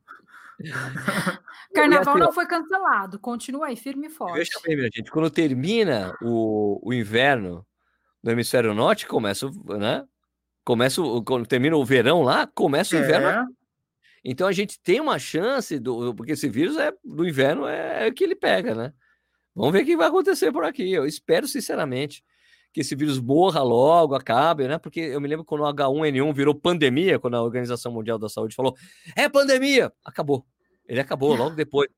Carnaval 1.74 2.14
assim, 2.14 2.24
não 2.24 2.32
foi 2.32 2.46
cancelado, 2.46 3.18
continua 3.18 3.68
aí, 3.68 3.76
firme 3.76 4.06
e 4.06 4.10
forte. 4.10 4.38
Veja 4.38 4.52
bem, 4.64 4.76
minha 4.76 4.90
gente, 4.92 5.10
quando 5.10 5.30
termina 5.30 6.14
o, 6.20 6.80
o 6.82 6.92
inverno 6.92 7.66
no 8.22 8.30
hemisfério 8.30 8.74
norte, 8.74 9.06
começa, 9.06 9.50
né? 9.78 10.04
Começa, 10.64 11.02
quando 11.26 11.46
termina 11.46 11.76
o 11.76 11.84
verão 11.84 12.22
lá, 12.22 12.46
começa 12.46 12.94
o 12.94 12.98
é. 12.98 13.02
inverno. 13.02 13.48
Então 14.24 14.46
a 14.46 14.52
gente 14.52 14.80
tem 14.80 15.00
uma 15.00 15.18
chance, 15.18 15.78
do, 15.78 16.14
porque 16.14 16.32
esse 16.32 16.48
vírus 16.48 16.76
é 16.76 16.92
do 17.04 17.26
inverno 17.26 17.66
é, 17.66 18.06
é 18.06 18.10
que 18.12 18.22
ele 18.22 18.36
pega, 18.36 18.74
né? 18.74 18.92
Vamos 19.54 19.72
ver 19.72 19.82
o 19.82 19.86
que 19.86 19.96
vai 19.96 20.08
acontecer 20.08 20.52
por 20.52 20.64
aqui. 20.64 20.90
Eu 20.92 21.04
espero, 21.04 21.46
sinceramente, 21.48 22.24
que 22.72 22.80
esse 22.80 22.94
vírus 22.94 23.20
morra 23.20 23.62
logo, 23.62 24.14
acabe, 24.14 24.66
né? 24.66 24.78
Porque 24.78 25.00
eu 25.00 25.20
me 25.20 25.28
lembro 25.28 25.44
quando 25.44 25.62
o 25.62 25.64
H1N1 25.64 26.32
virou 26.34 26.54
pandemia, 26.54 27.18
quando 27.18 27.34
a 27.34 27.42
Organização 27.42 27.92
Mundial 27.92 28.18
da 28.18 28.28
Saúde 28.28 28.54
falou: 28.54 28.74
é 29.16 29.28
pandemia! 29.28 29.92
Acabou. 30.04 30.46
Ele 30.93 31.01
acabou 31.01 31.34
logo 31.34 31.57
depois. 31.57 31.88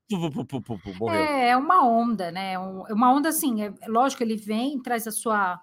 morreu. 0.97 1.19
É, 1.19 1.49
é 1.49 1.57
uma 1.57 1.85
onda, 1.85 2.31
né? 2.31 2.51
É, 2.51 2.53
é 2.53 2.93
uma 2.93 3.11
onda 3.11 3.27
assim, 3.27 3.61
é, 3.61 3.73
lógico, 3.89 4.23
ele 4.23 4.37
vem, 4.37 4.81
traz 4.81 5.05
a 5.05 5.11
sua 5.11 5.59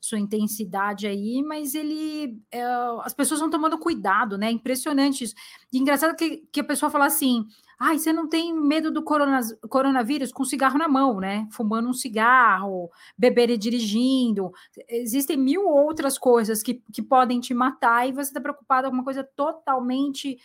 sua 0.00 0.20
intensidade 0.20 1.04
aí, 1.04 1.42
mas 1.42 1.74
ele 1.74 2.38
é, 2.52 2.62
as 3.02 3.12
pessoas 3.12 3.40
vão 3.40 3.50
tomando 3.50 3.76
cuidado, 3.76 4.38
né? 4.38 4.52
Impressionante 4.52 5.24
isso. 5.24 5.34
E 5.72 5.78
engraçado 5.78 6.14
que, 6.14 6.46
que 6.52 6.60
a 6.60 6.64
pessoa 6.64 6.88
fala 6.88 7.06
assim: 7.06 7.44
ai, 7.76 7.98
você 7.98 8.12
não 8.12 8.28
tem 8.28 8.54
medo 8.54 8.92
do 8.92 9.02
corona, 9.02 9.40
coronavírus 9.68 10.30
com 10.30 10.44
cigarro 10.44 10.78
na 10.78 10.86
mão, 10.86 11.18
né? 11.18 11.48
Fumando 11.50 11.88
um 11.88 11.92
cigarro, 11.92 12.88
beber 13.18 13.50
e 13.50 13.58
dirigindo. 13.58 14.52
Existem 14.88 15.36
mil 15.36 15.66
outras 15.66 16.16
coisas 16.18 16.62
que, 16.62 16.74
que 16.92 17.02
podem 17.02 17.40
te 17.40 17.52
matar 17.52 18.08
e 18.08 18.12
você 18.12 18.30
está 18.30 18.40
preocupado 18.40 18.88
com 18.88 18.94
uma 18.94 19.04
coisa 19.04 19.24
totalmente 19.24 20.38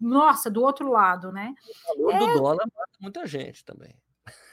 nossa, 0.00 0.50
do 0.50 0.62
outro 0.62 0.90
lado, 0.90 1.32
né? 1.32 1.54
O 1.96 2.10
valor 2.10 2.28
é... 2.28 2.32
do 2.32 2.38
dólar 2.38 2.66
mata 2.76 2.92
muita 3.00 3.26
gente 3.26 3.64
também. 3.64 3.94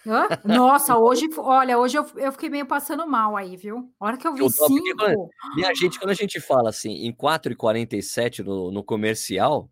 Hã? 0.06 0.28
Nossa, 0.44 0.98
hoje, 0.98 1.30
olha, 1.38 1.78
hoje 1.78 1.98
eu, 1.98 2.06
eu 2.16 2.32
fiquei 2.32 2.50
meio 2.50 2.66
passando 2.66 3.06
mal 3.08 3.38
aí, 3.38 3.56
viu? 3.56 3.94
A 4.00 4.06
hora 4.06 4.18
que 4.18 4.28
eu 4.28 4.34
vi 4.34 4.42
eu 4.42 4.50
cinco... 4.50 4.98
Quando, 4.98 5.30
minha 5.56 5.74
gente, 5.76 6.00
quando 6.00 6.10
a 6.10 6.16
gente 6.16 6.40
fala 6.40 6.70
assim, 6.70 7.06
em 7.06 7.14
4,47 7.14 8.44
no, 8.44 8.72
no 8.72 8.84
comercial, 8.84 9.70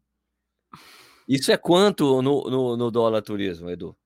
isso 1.28 1.52
é 1.52 1.58
quanto 1.58 2.22
no, 2.22 2.44
no, 2.44 2.78
no 2.78 2.92
dólar 2.92 3.22
turismo, 3.22 3.70
Edu? 3.70 3.98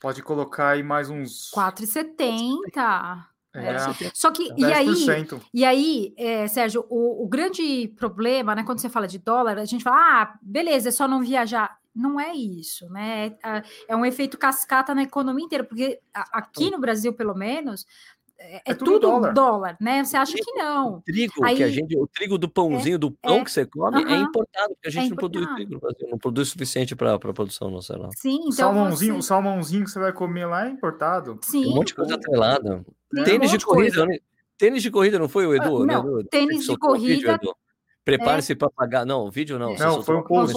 Pode 0.00 0.22
colocar 0.22 0.70
aí 0.70 0.82
mais 0.82 1.08
uns... 1.08 1.50
4,70. 1.52 3.24
É, 3.56 4.06
é. 4.06 4.10
Só 4.12 4.30
que, 4.30 4.52
10%. 4.52 4.58
e 4.58 4.64
aí, 4.64 5.40
e 5.54 5.64
aí 5.64 6.14
é, 6.16 6.46
Sérgio, 6.46 6.84
o, 6.88 7.24
o, 7.24 7.28
grande 7.28 7.88
problema, 7.96 8.54
né, 8.54 8.62
quando 8.64 8.80
você 8.80 8.88
fala 8.88 9.08
de 9.08 9.18
dólar, 9.18 9.58
a 9.58 9.64
gente 9.64 9.82
fala, 9.82 9.96
ah, 9.96 10.38
beleza, 10.42 10.88
é 10.88 10.92
só 10.92 11.08
não 11.08 11.20
viajar. 11.22 11.78
Não 11.94 12.20
é 12.20 12.34
isso, 12.34 12.86
né? 12.90 13.34
É, 13.42 13.62
é 13.88 13.96
um 13.96 14.04
efeito 14.04 14.36
cascata 14.36 14.94
na 14.94 15.02
economia 15.02 15.46
inteira, 15.46 15.64
porque 15.64 15.98
aqui 16.12 16.70
no 16.70 16.78
Brasil, 16.78 17.14
pelo 17.14 17.34
menos, 17.34 17.86
é, 18.38 18.62
é, 18.66 18.74
tudo, 18.74 18.92
tudo 18.92 19.00
dólar. 19.00 19.32
dólar. 19.32 19.76
né? 19.80 20.04
Você 20.04 20.16
acha 20.16 20.34
que 20.34 20.52
não? 20.52 20.96
O 20.96 21.00
trigo, 21.02 21.44
Aí, 21.44 21.56
que 21.56 21.62
a 21.62 21.68
gente, 21.68 21.96
o 21.96 22.06
trigo 22.06 22.36
do 22.36 22.48
pãozinho, 22.48 22.96
é, 22.96 22.98
do 22.98 23.10
pão 23.10 23.38
é, 23.38 23.44
que 23.44 23.50
você 23.50 23.64
come, 23.64 24.02
uh 24.02 24.06
-huh, 24.06 24.12
é 24.12 24.16
importado, 24.16 24.74
porque 24.74 24.88
a 24.88 24.90
gente 24.90 25.10
não 25.10 25.16
produz 25.16 25.54
trigo 25.54 25.74
no 25.74 25.80
Brasil, 25.80 26.08
não 26.10 26.18
produz 26.18 26.48
suficiente 26.48 26.94
para 26.94 27.14
a 27.14 27.18
produção 27.18 27.70
nacional. 27.70 28.10
Sim, 28.16 28.36
então. 28.40 28.52
Salmãozinho, 28.52 29.14
você... 29.14 29.18
O 29.18 29.22
salmãozinho 29.22 29.84
que 29.84 29.90
você 29.90 29.98
vai 29.98 30.12
comer 30.12 30.46
lá 30.46 30.66
é 30.66 30.70
importado. 30.70 31.38
Sim. 31.42 31.62
Tem 31.62 31.72
um 31.72 31.74
monte 31.74 31.88
de 31.88 31.94
coisa 31.94 32.14
atrelada. 32.14 32.84
Tênis 33.24 33.52
um 33.52 33.56
de 33.56 33.64
corrida. 33.64 34.06
Coisa. 34.06 34.20
Tênis 34.58 34.82
de 34.82 34.90
corrida, 34.90 35.18
não 35.18 35.28
foi 35.28 35.46
o 35.46 35.54
Edu? 35.54 35.82
Uh, 35.82 35.86
não, 35.86 36.20
Edu? 36.20 36.28
tênis 36.28 36.64
de 36.64 36.76
corrida. 36.78 37.38
Prepare-se 38.04 38.54
para 38.54 38.70
pagar. 38.70 39.04
Não, 39.04 39.30
vídeo 39.30 39.58
não. 39.58 39.74
Não, 39.74 40.02
foi 40.02 40.16
um 40.16 40.22
post. 40.22 40.54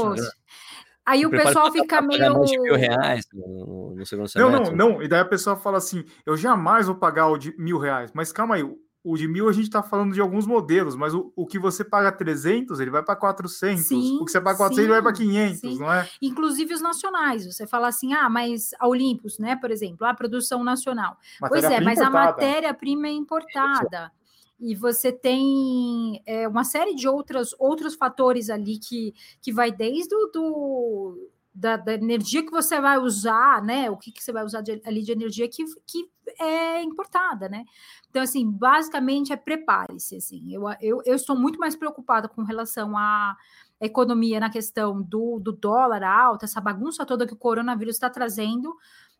Aí 1.05 1.25
o 1.25 1.29
pessoal 1.29 1.71
fica 1.71 2.01
meio. 2.01 2.33
Mais 2.33 2.49
de 2.49 2.59
mil 2.59 2.75
reais 2.75 3.25
no, 3.33 3.95
no 3.95 4.05
segundo 4.05 4.27
semestre. 4.27 4.41
Não, 4.41 4.51
não, 4.51 4.95
não. 4.95 5.03
E 5.03 5.07
daí 5.07 5.21
a 5.21 5.25
pessoa 5.25 5.55
fala 5.55 5.77
assim: 5.77 6.03
eu 6.25 6.37
jamais 6.37 6.87
vou 6.87 6.95
pagar 6.95 7.27
o 7.27 7.37
de 7.37 7.55
mil 7.57 7.77
reais. 7.77 8.11
Mas 8.13 8.31
calma 8.31 8.55
aí, 8.55 8.63
o 9.03 9.17
de 9.17 9.27
mil 9.27 9.47
a 9.47 9.53
gente 9.53 9.65
está 9.65 9.81
falando 9.81 10.13
de 10.13 10.19
alguns 10.19 10.45
modelos, 10.45 10.95
mas 10.95 11.13
o, 11.13 11.31
o 11.35 11.45
que 11.45 11.57
você 11.57 11.83
paga 11.83 12.11
300, 12.11 12.79
ele 12.79 12.91
vai 12.91 13.01
para 13.01 13.15
400. 13.15 13.85
Sim, 13.85 14.17
o 14.19 14.25
que 14.25 14.31
você 14.31 14.41
paga 14.41 14.57
400, 14.57 14.75
sim, 14.75 14.81
ele 14.81 14.91
vai 14.91 15.01
para 15.01 15.13
500, 15.13 15.59
sim. 15.59 15.79
não 15.79 15.91
é? 15.91 16.07
Inclusive 16.21 16.73
os 16.73 16.81
nacionais. 16.81 17.45
Você 17.45 17.65
fala 17.65 17.87
assim, 17.87 18.13
ah, 18.13 18.29
mas 18.29 18.71
a 18.79 18.87
Olympus, 18.87 19.39
né, 19.39 19.55
por 19.55 19.71
exemplo, 19.71 20.05
a 20.05 20.13
produção 20.13 20.63
nacional. 20.63 21.17
Pois 21.39 21.63
é, 21.63 21.79
mas 21.79 21.97
importada. 21.97 22.07
a 22.07 22.25
matéria-prima 22.25 23.07
é 23.07 23.11
importada 23.11 24.11
e 24.59 24.75
você 24.75 25.11
tem 25.11 26.21
é, 26.25 26.47
uma 26.47 26.63
série 26.63 26.93
de 26.93 27.07
outras, 27.07 27.55
outros 27.57 27.95
fatores 27.95 28.49
ali 28.49 28.77
que, 28.77 29.13
que 29.41 29.53
vai 29.53 29.71
desde 29.71 30.13
o 30.13 30.27
do, 30.27 31.29
da, 31.53 31.77
da, 31.77 31.93
energia 31.93 32.43
que 32.43 32.51
você 32.51 32.79
vai 32.81 32.97
usar, 32.97 33.63
né? 33.63 33.89
O 33.89 33.97
que, 33.97 34.11
que 34.11 34.23
você 34.23 34.31
vai 34.31 34.43
usar 34.43 34.61
de, 34.61 34.81
ali 34.85 35.01
de 35.01 35.11
energia 35.11 35.47
que, 35.47 35.63
que 35.87 36.09
é 36.39 36.83
importada, 36.83 37.47
né? 37.47 37.63
Então, 38.09 38.21
assim, 38.21 38.49
basicamente 38.49 39.31
é 39.31 39.37
prepare-se, 39.37 40.17
assim. 40.17 40.53
Eu, 40.53 40.63
eu, 40.81 41.01
eu 41.05 41.15
estou 41.15 41.37
muito 41.37 41.59
mais 41.59 41.75
preocupada 41.75 42.27
com 42.27 42.43
relação 42.43 42.97
a 42.97 43.37
economia 43.79 44.39
na 44.39 44.49
questão 44.49 45.01
do, 45.01 45.39
do 45.39 45.53
dólar 45.53 46.03
alto, 46.03 46.43
essa 46.43 46.59
bagunça 46.59 47.05
toda 47.05 47.25
que 47.25 47.33
o 47.33 47.37
coronavírus 47.37 47.95
está 47.95 48.09
trazendo, 48.09 48.75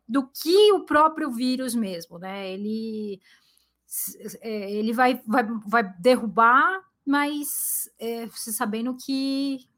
do 0.06 0.26
que 0.26 0.72
o 0.72 0.84
próprio 0.84 1.30
vírus 1.30 1.74
mesmo, 1.74 2.18
né? 2.18 2.52
Ele, 2.52 3.20
é, 4.40 4.70
ele 4.72 4.92
vai, 4.92 5.20
vai, 5.26 5.44
vai 5.66 5.82
derrubar, 5.98 6.80
mas 7.04 7.90
é, 7.98 8.26
você 8.26 8.52
sabendo 8.52 8.96
que 8.96 9.68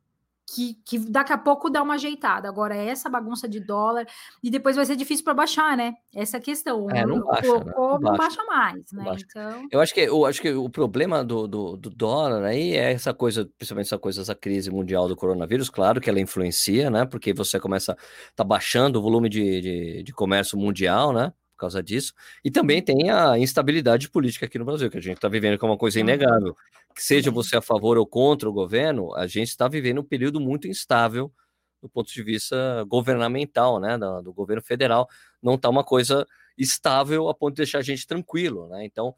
que, 0.54 0.74
que, 0.84 0.98
daqui 0.98 1.32
a 1.32 1.38
pouco 1.38 1.70
dá 1.70 1.82
uma 1.82 1.94
ajeitada. 1.94 2.46
Agora, 2.48 2.74
essa 2.76 3.08
bagunça 3.08 3.48
de 3.48 3.58
dólar, 3.58 4.06
e 4.42 4.50
depois 4.50 4.76
vai 4.76 4.84
ser 4.84 4.96
difícil 4.96 5.24
para 5.24 5.32
baixar, 5.32 5.76
né? 5.76 5.94
Essa 6.14 6.36
é 6.36 6.40
a 6.40 6.42
questão. 6.42 6.90
É, 6.90 7.06
não, 7.06 7.24
baixa, 7.24 7.50
o, 7.50 7.58
né? 7.58 7.72
não, 7.74 7.98
não, 7.98 8.16
baixa, 8.16 8.44
mais, 8.44 8.92
né? 8.92 9.04
Baixa. 9.04 9.24
Então... 9.30 9.68
Eu 9.70 9.80
acho 9.80 9.94
que 9.94 10.00
eu 10.00 10.26
acho 10.26 10.42
que 10.42 10.52
o 10.52 10.68
problema 10.68 11.24
do, 11.24 11.48
do, 11.48 11.76
do, 11.76 11.90
dólar 11.90 12.44
aí 12.44 12.72
é 12.72 12.92
essa 12.92 13.14
coisa, 13.14 13.48
principalmente 13.56 13.86
essa 13.86 13.98
coisa, 13.98 14.20
essa 14.20 14.34
crise 14.34 14.70
mundial 14.70 15.08
do 15.08 15.16
coronavírus, 15.16 15.70
claro 15.70 16.00
que 16.00 16.10
ela 16.10 16.20
influencia, 16.20 16.90
né? 16.90 17.06
Porque 17.06 17.32
você 17.32 17.58
começa 17.58 17.96
tá 18.36 18.44
baixando 18.44 18.98
o 18.98 19.02
volume 19.02 19.28
de, 19.28 19.60
de, 19.60 20.02
de 20.02 20.12
comércio 20.12 20.58
mundial, 20.58 21.12
né? 21.12 21.32
Por 21.62 21.66
causa 21.66 21.80
disso. 21.80 22.12
E 22.44 22.50
também 22.50 22.82
tem 22.82 23.08
a 23.08 23.38
instabilidade 23.38 24.10
política 24.10 24.46
aqui 24.46 24.58
no 24.58 24.64
Brasil, 24.64 24.90
que 24.90 24.98
a 24.98 25.00
gente 25.00 25.18
está 25.18 25.28
vivendo, 25.28 25.56
que 25.56 25.64
é 25.64 25.68
uma 25.68 25.78
coisa 25.78 26.00
inegável 26.00 26.56
que 26.92 27.02
seja 27.02 27.30
você 27.30 27.56
a 27.56 27.62
favor 27.62 27.96
ou 27.96 28.04
contra 28.04 28.50
o 28.50 28.52
governo, 28.52 29.14
a 29.14 29.28
gente 29.28 29.48
está 29.48 29.68
vivendo 29.68 30.00
um 30.00 30.04
período 30.04 30.40
muito 30.40 30.66
instável 30.66 31.32
do 31.80 31.88
ponto 31.88 32.12
de 32.12 32.22
vista 32.22 32.84
governamental, 32.88 33.78
né, 33.78 33.96
do, 33.96 34.22
do 34.22 34.32
governo 34.32 34.60
federal, 34.60 35.08
não 35.40 35.54
está 35.54 35.68
uma 35.68 35.84
coisa 35.84 36.26
estável 36.58 37.28
a 37.28 37.34
ponto 37.34 37.54
de 37.54 37.58
deixar 37.58 37.78
a 37.78 37.82
gente 37.82 38.06
tranquilo, 38.06 38.68
né? 38.68 38.84
Então, 38.84 39.14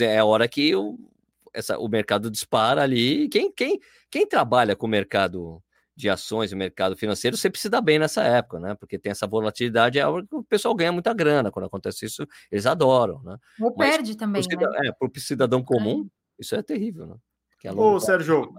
é 0.00 0.18
a 0.18 0.24
hora 0.24 0.46
que 0.46 0.74
o, 0.76 0.96
essa, 1.52 1.76
o 1.76 1.88
mercado 1.88 2.30
dispara 2.30 2.82
ali. 2.82 3.28
Quem, 3.28 3.52
quem, 3.52 3.80
quem 4.08 4.26
trabalha 4.26 4.76
com 4.76 4.86
o 4.86 4.90
mercado 4.90 5.62
de 6.00 6.08
ações 6.08 6.50
e 6.50 6.56
mercado 6.56 6.96
financeiro 6.96 7.36
sempre 7.36 7.60
se 7.60 7.68
dá 7.68 7.80
bem 7.80 7.98
nessa 7.98 8.22
época, 8.22 8.58
né? 8.58 8.74
Porque 8.74 8.98
tem 8.98 9.12
essa 9.12 9.26
volatilidade, 9.26 9.98
é 9.98 10.02
a 10.02 10.10
hora 10.10 10.26
que 10.26 10.34
o 10.34 10.42
pessoal 10.42 10.74
ganha 10.74 10.90
muita 10.90 11.12
grana. 11.12 11.50
Quando 11.50 11.66
acontece 11.66 12.06
isso, 12.06 12.26
eles 12.50 12.66
adoram, 12.66 13.22
né? 13.22 13.36
Ou 13.60 13.74
Mas, 13.76 13.90
perde 13.90 14.16
também, 14.16 14.42
cidadão, 14.42 14.70
né? 14.72 14.88
É, 14.88 14.92
para 14.92 15.08
o 15.08 15.20
cidadão 15.20 15.62
comum, 15.62 16.08
isso 16.38 16.54
é 16.54 16.62
terrível, 16.62 17.06
né? 17.06 17.16
É 17.62 17.72
Ô, 17.72 18.00
Sérgio, 18.00 18.54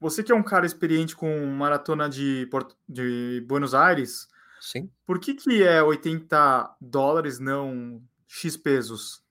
você 0.00 0.22
que 0.22 0.32
é 0.32 0.34
um 0.34 0.42
cara 0.42 0.66
experiente 0.66 1.16
com 1.16 1.46
maratona 1.46 2.08
de, 2.08 2.48
de 2.88 3.44
Buenos 3.46 3.74
Aires, 3.74 4.28
Sim. 4.60 4.90
por 5.06 5.20
que, 5.20 5.34
que 5.34 5.62
é 5.62 5.82
80 5.82 6.76
dólares, 6.80 7.38
não 7.38 8.02
X 8.28 8.56
pesos? 8.56 9.22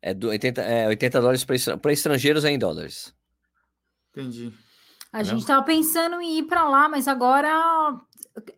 É, 0.00 0.12
do 0.12 0.28
80, 0.28 0.60
é 0.62 0.86
80 0.86 1.20
dólares 1.20 1.44
para 1.44 1.92
estrangeiros 1.92 2.44
é 2.44 2.50
em 2.50 2.58
dólares. 2.58 3.14
Entendi. 4.10 4.52
A 5.14 5.18
não? 5.18 5.24
gente 5.24 5.42
estava 5.42 5.62
pensando 5.62 6.20
em 6.20 6.38
ir 6.38 6.42
para 6.42 6.68
lá, 6.68 6.88
mas 6.88 7.06
agora 7.06 7.48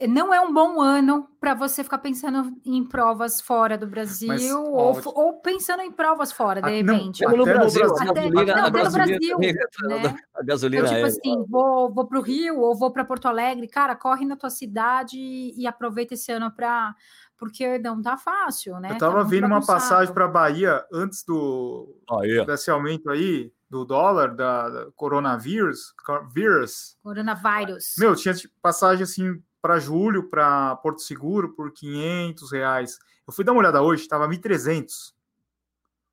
não 0.09 0.33
é 0.33 0.41
um 0.41 0.51
bom 0.51 0.81
ano 0.81 1.29
para 1.39 1.53
você 1.53 1.85
ficar 1.85 1.99
pensando 1.99 2.51
em 2.65 2.83
provas 2.83 3.43
fora 3.43 3.77
do 3.77 3.87
Brasil 3.87 4.29
Mas, 4.29 4.51
ou, 4.51 5.03
ou, 5.05 5.33
pensando 5.35 5.83
em 5.83 5.93
provas 5.93 6.33
fora, 6.33 6.63
de 6.63 6.71
repente. 6.71 7.23
Não, 7.23 7.37
no 7.37 7.45
Brasil, 7.45 7.85
até, 7.85 8.21
a 8.21 8.31
gasolina, 8.31 8.55
não, 8.57 8.65
a 8.65 8.71
no 8.71 8.91
Brasil, 8.91 9.39
né? 9.39 10.17
A 10.35 10.43
gasolina 10.43 10.83
eu, 10.83 10.89
tipo 10.89 11.01
é... 11.01 11.03
assim, 11.03 11.45
vou, 11.47 11.93
vou 11.93 12.07
para 12.07 12.19
o 12.19 12.23
Rio 12.23 12.59
ou 12.59 12.75
vou 12.75 12.91
para 12.91 13.05
Porto 13.05 13.29
Alegre, 13.29 13.69
cara, 13.69 13.95
corre 13.95 14.25
na 14.25 14.35
tua 14.35 14.49
cidade 14.49 15.19
e 15.19 15.67
aproveita 15.67 16.15
esse 16.15 16.33
ano 16.33 16.51
para 16.51 16.95
porque 17.37 17.79
não 17.81 18.01
tá 18.01 18.17
fácil, 18.17 18.81
né? 18.81 18.93
Eu 18.93 18.99
tava 18.99 19.19
tá 19.19 19.25
vendo 19.25 19.47
uma 19.47 19.65
passagem 19.65 20.15
para 20.15 20.27
Bahia 20.27 20.83
antes 20.91 21.23
do 21.23 22.01
Bahia. 22.09 22.47
desse 22.47 22.71
aumento 22.71 23.11
aí 23.11 23.53
do 23.69 23.85
dólar, 23.85 24.35
da, 24.35 24.69
da 24.69 24.91
coronavírus, 24.93 25.95
vírus. 26.33 26.97
Coronavírus. 27.03 27.95
Meu, 27.99 28.15
tinha 28.15 28.35
passagem 28.63 29.03
assim 29.03 29.43
para 29.61 29.81
julho, 29.81 30.31
para 30.31 30.77
Porto 30.77 31.03
Seguro, 31.03 31.53
por 31.55 31.73
500 31.73 32.53
reais. 32.53 32.99
Eu 33.27 33.33
fui 33.33 33.45
dar 33.45 33.53
uma 33.53 33.61
olhada 33.61 33.83
hoje, 33.83 34.03
estava 34.03 34.29
1.300. 34.29 35.13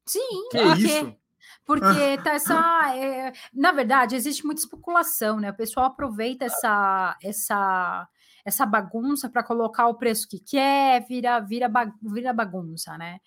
Sim, 0.06 0.50
que 0.50 0.58
é 0.58 0.76
isso? 0.76 1.16
Porque 1.66 2.18
tá 2.24 2.34
essa. 2.34 2.96
É, 2.96 3.32
na 3.54 3.72
verdade, 3.72 4.16
existe 4.16 4.46
muita 4.46 4.62
especulação, 4.62 5.40
né? 5.40 5.52
O 5.52 5.56
pessoal 5.56 5.86
aproveita 5.86 6.46
essa, 6.46 7.18
essa, 7.22 8.08
essa 8.44 8.66
bagunça 8.66 9.30
para 9.30 9.44
colocar 9.44 9.88
o 9.88 9.96
preço 9.96 10.28
que 10.28 10.40
quer, 10.40 11.06
vira, 11.08 11.40
vira, 11.40 11.72
vira 12.02 12.34
bagunça, 12.34 12.98
né? 12.98 13.20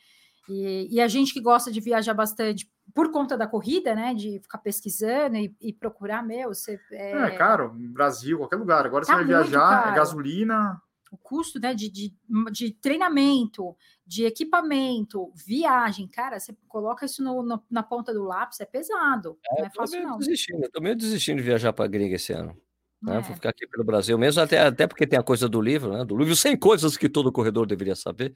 E, 0.49 0.89
e, 0.91 1.01
a 1.01 1.09
gente 1.09 1.33
que 1.33 1.41
gosta 1.41 1.73
de 1.73 1.81
viajar 1.81 2.15
bastante 2.15 2.71
por 2.95 3.11
conta 3.11 3.37
da 3.37 3.47
corrida, 3.47 3.95
né? 3.95 4.15
De 4.15 4.39
ficar 4.41 4.59
pesquisando 4.59 5.37
e, 5.37 5.55
e 5.61 5.73
procurar, 5.73 6.23
meu, 6.23 6.49
você. 6.55 6.81
É... 6.91 7.13
é 7.13 7.31
caro, 7.31 7.73
Brasil, 7.75 8.39
qualquer 8.39 8.57
lugar. 8.57 8.87
Agora 8.87 9.05
tá 9.05 9.13
você 9.13 9.17
vai 9.17 9.25
viajar, 9.25 9.93
é 9.93 9.97
gasolina. 9.97 10.81
O 11.11 11.17
custo 11.17 11.61
né, 11.61 11.73
de, 11.73 11.89
de, 11.89 12.15
de, 12.51 12.73
treinamento, 12.73 13.77
de 14.05 14.25
equipamento, 14.25 15.33
viagem, 15.35 16.09
cara, 16.09 16.39
você 16.39 16.55
coloca 16.67 17.07
isso 17.07 17.23
no, 17.23 17.45
no, 17.45 17.63
na 17.71 17.83
ponta 17.83 18.13
do 18.13 18.25
lápis, 18.25 18.61
é 18.61 18.65
pesado. 18.65 19.39
É, 19.47 19.61
não 19.61 19.67
é 19.67 19.71
fácil, 19.71 20.03
não. 20.03 20.19
Desistindo, 20.19 20.65
eu 20.65 20.71
tô 20.71 20.81
meio 20.81 20.97
desistindo 20.97 21.37
de 21.37 21.45
viajar 21.45 21.73
para 21.73 21.87
gringa 21.87 22.17
esse 22.17 22.33
ano. 22.33 22.57
Né? 23.01 23.19
É. 23.19 23.21
Vou 23.21 23.35
ficar 23.35 23.51
aqui 23.51 23.67
pelo 23.69 23.85
Brasil 23.85 24.19
mesmo, 24.19 24.43
até, 24.43 24.59
até 24.59 24.87
porque 24.87 25.07
tem 25.07 25.19
a 25.19 25.23
coisa 25.23 25.49
do 25.49 25.61
livro, 25.61 25.93
né? 25.93 26.05
Do 26.05 26.17
livro 26.17 26.35
sem 26.35 26.57
coisas 26.57 26.97
que 26.97 27.09
todo 27.09 27.33
corredor 27.33 27.67
deveria 27.67 27.95
saber. 27.95 28.31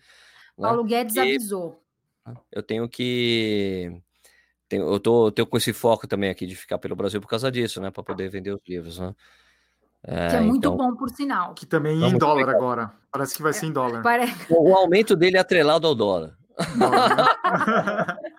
Né? 0.57 0.69
Paulo 0.69 0.85
Guedes 0.85 1.17
e... 1.17 1.21
avisou. 1.21 1.83
Eu 2.53 2.63
tenho 2.63 2.89
que 2.89 4.01
tenho, 4.71 4.89
eu 4.89 5.01
tô, 5.01 5.33
tenho 5.33 5.47
com 5.47 5.57
esse 5.57 5.73
foco 5.73 6.07
também 6.07 6.31
aqui 6.31 6.47
de 6.47 6.55
ficar 6.55 6.79
pelo 6.79 6.95
Brasil 6.95 7.21
por 7.21 7.27
causa 7.27 7.51
disso, 7.51 7.81
né? 7.81 7.91
Para 7.91 8.05
poder 8.05 8.31
vender 8.31 8.53
os 8.53 8.61
livros, 8.67 9.01
né? 9.01 9.13
É, 10.03 10.29
que 10.29 10.37
é 10.37 10.41
muito 10.41 10.59
então, 10.59 10.77
bom, 10.77 10.95
por 10.97 11.11
sinal. 11.11 11.53
Que 11.55 11.67
também 11.67 12.03
é 12.03 12.07
em 12.07 12.17
dólar 12.17 12.47
pegar. 12.47 12.57
agora. 12.57 12.93
Parece 13.11 13.35
que 13.35 13.43
vai 13.43 13.53
ser 13.53 13.67
em 13.67 13.73
dólar. 13.73 14.03
O, 14.49 14.71
o 14.71 14.75
aumento 14.75 15.17
dele 15.17 15.37
é 15.37 15.41
atrelado 15.41 15.87
ao 15.87 15.95
dólar. 15.95 16.39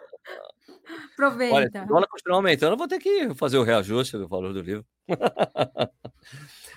Aproveita. 1.14 1.56
Olha, 1.56 1.70
se 1.70 1.78
o 1.80 1.86
dólar 1.86 2.08
continuar 2.08 2.38
aumentando, 2.38 2.74
eu 2.74 2.78
vou 2.78 2.88
ter 2.88 3.00
que 3.00 3.36
fazer 3.36 3.58
o 3.58 3.64
reajuste 3.64 4.18
do 4.18 4.28
valor 4.28 4.54
do 4.54 4.62
livro. 4.62 4.86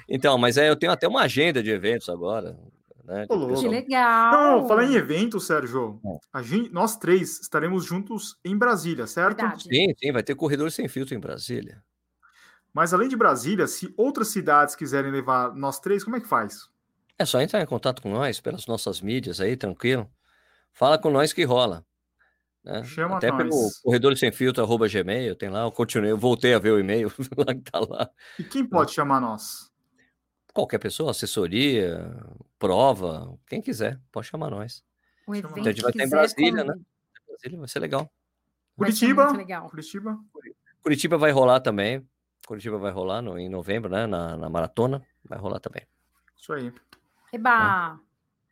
então, 0.08 0.36
mas 0.36 0.58
é, 0.58 0.68
eu 0.68 0.76
tenho 0.76 0.92
até 0.92 1.06
uma 1.06 1.22
agenda 1.22 1.62
de 1.62 1.70
eventos 1.70 2.08
agora. 2.08 2.58
Né, 3.04 3.26
que 3.26 3.68
legal! 3.68 4.32
Não, 4.32 4.66
falar 4.66 4.84
em 4.84 4.94
evento, 4.94 5.38
Sérgio, 5.38 6.00
é. 6.04 6.18
a 6.32 6.42
gente, 6.42 6.72
nós 6.72 6.96
três 6.96 7.38
estaremos 7.38 7.84
juntos 7.84 8.38
em 8.42 8.56
Brasília, 8.56 9.06
certo? 9.06 9.36
Verdade. 9.36 9.64
Sim, 9.64 9.94
sim, 9.98 10.10
vai 10.10 10.22
ter 10.22 10.34
corredor 10.34 10.70
sem 10.72 10.88
filtro 10.88 11.14
em 11.14 11.20
Brasília. 11.20 11.82
Mas 12.72 12.94
além 12.94 13.08
de 13.08 13.16
Brasília, 13.16 13.66
se 13.66 13.92
outras 13.96 14.28
cidades 14.28 14.74
quiserem 14.74 15.12
levar 15.12 15.54
nós 15.54 15.78
três, 15.78 16.02
como 16.02 16.16
é 16.16 16.20
que 16.20 16.26
faz? 16.26 16.68
É 17.18 17.26
só 17.26 17.40
entrar 17.40 17.60
em 17.60 17.66
contato 17.66 18.00
com 18.00 18.10
nós 18.10 18.40
pelas 18.40 18.66
nossas 18.66 19.00
mídias 19.00 19.38
aí, 19.40 19.56
tranquilo. 19.56 20.10
Fala 20.72 20.98
com 20.98 21.10
nós 21.10 21.32
que 21.32 21.44
rola. 21.44 21.84
Né? 22.64 22.82
Chama 22.84 23.18
Até 23.18 23.30
nós. 23.30 23.36
pelo 23.36 23.70
corredor 23.82 24.16
sem 24.16 24.32
filtro, 24.32 24.64
arroba 24.64 24.88
gmail, 24.88 25.36
tem 25.36 25.50
lá, 25.50 25.62
eu 25.64 25.70
continuei, 25.70 26.10
eu 26.10 26.18
voltei 26.18 26.54
a 26.54 26.58
ver 26.58 26.72
o 26.72 26.80
e-mail 26.80 27.12
lá 27.36 27.54
que 27.54 27.60
tá 27.60 27.80
lá. 27.80 28.10
E 28.38 28.42
quem 28.42 28.66
pode 28.66 28.90
é. 28.90 28.94
chamar 28.94 29.20
nós? 29.20 29.70
Qualquer 30.54 30.78
pessoa, 30.78 31.10
assessoria, 31.10 32.16
prova, 32.58 33.36
quem 33.46 33.60
quiser, 33.60 34.00
pode 34.12 34.28
chamar 34.28 34.50
nós. 34.50 34.84
O 35.26 35.34
evento 35.34 35.58
então 35.58 35.64
a 35.64 35.72
gente 35.72 35.82
vai 35.82 35.90
estar 35.90 36.04
em 36.04 36.08
Brasília, 36.08 36.64
né? 36.64 36.74
Brasília 37.26 37.58
vai 37.58 37.68
ser 37.68 37.80
legal. 37.80 38.10
Curitiba. 38.76 39.32
Legal. 39.32 39.68
Curitiba. 39.68 40.18
Curitiba 40.80 41.18
vai 41.18 41.32
rolar 41.32 41.60
também. 41.60 42.06
Curitiba 42.46 42.78
vai 42.78 42.92
rolar 42.92 43.20
no, 43.20 43.38
em 43.38 43.48
novembro, 43.48 43.90
né? 43.90 44.06
Na, 44.06 44.36
na 44.36 44.48
maratona. 44.48 45.02
Vai 45.28 45.38
rolar 45.38 45.58
também. 45.58 45.82
Isso 46.36 46.52
aí. 46.52 46.72
Eba! 47.32 47.98
É. 48.00 48.04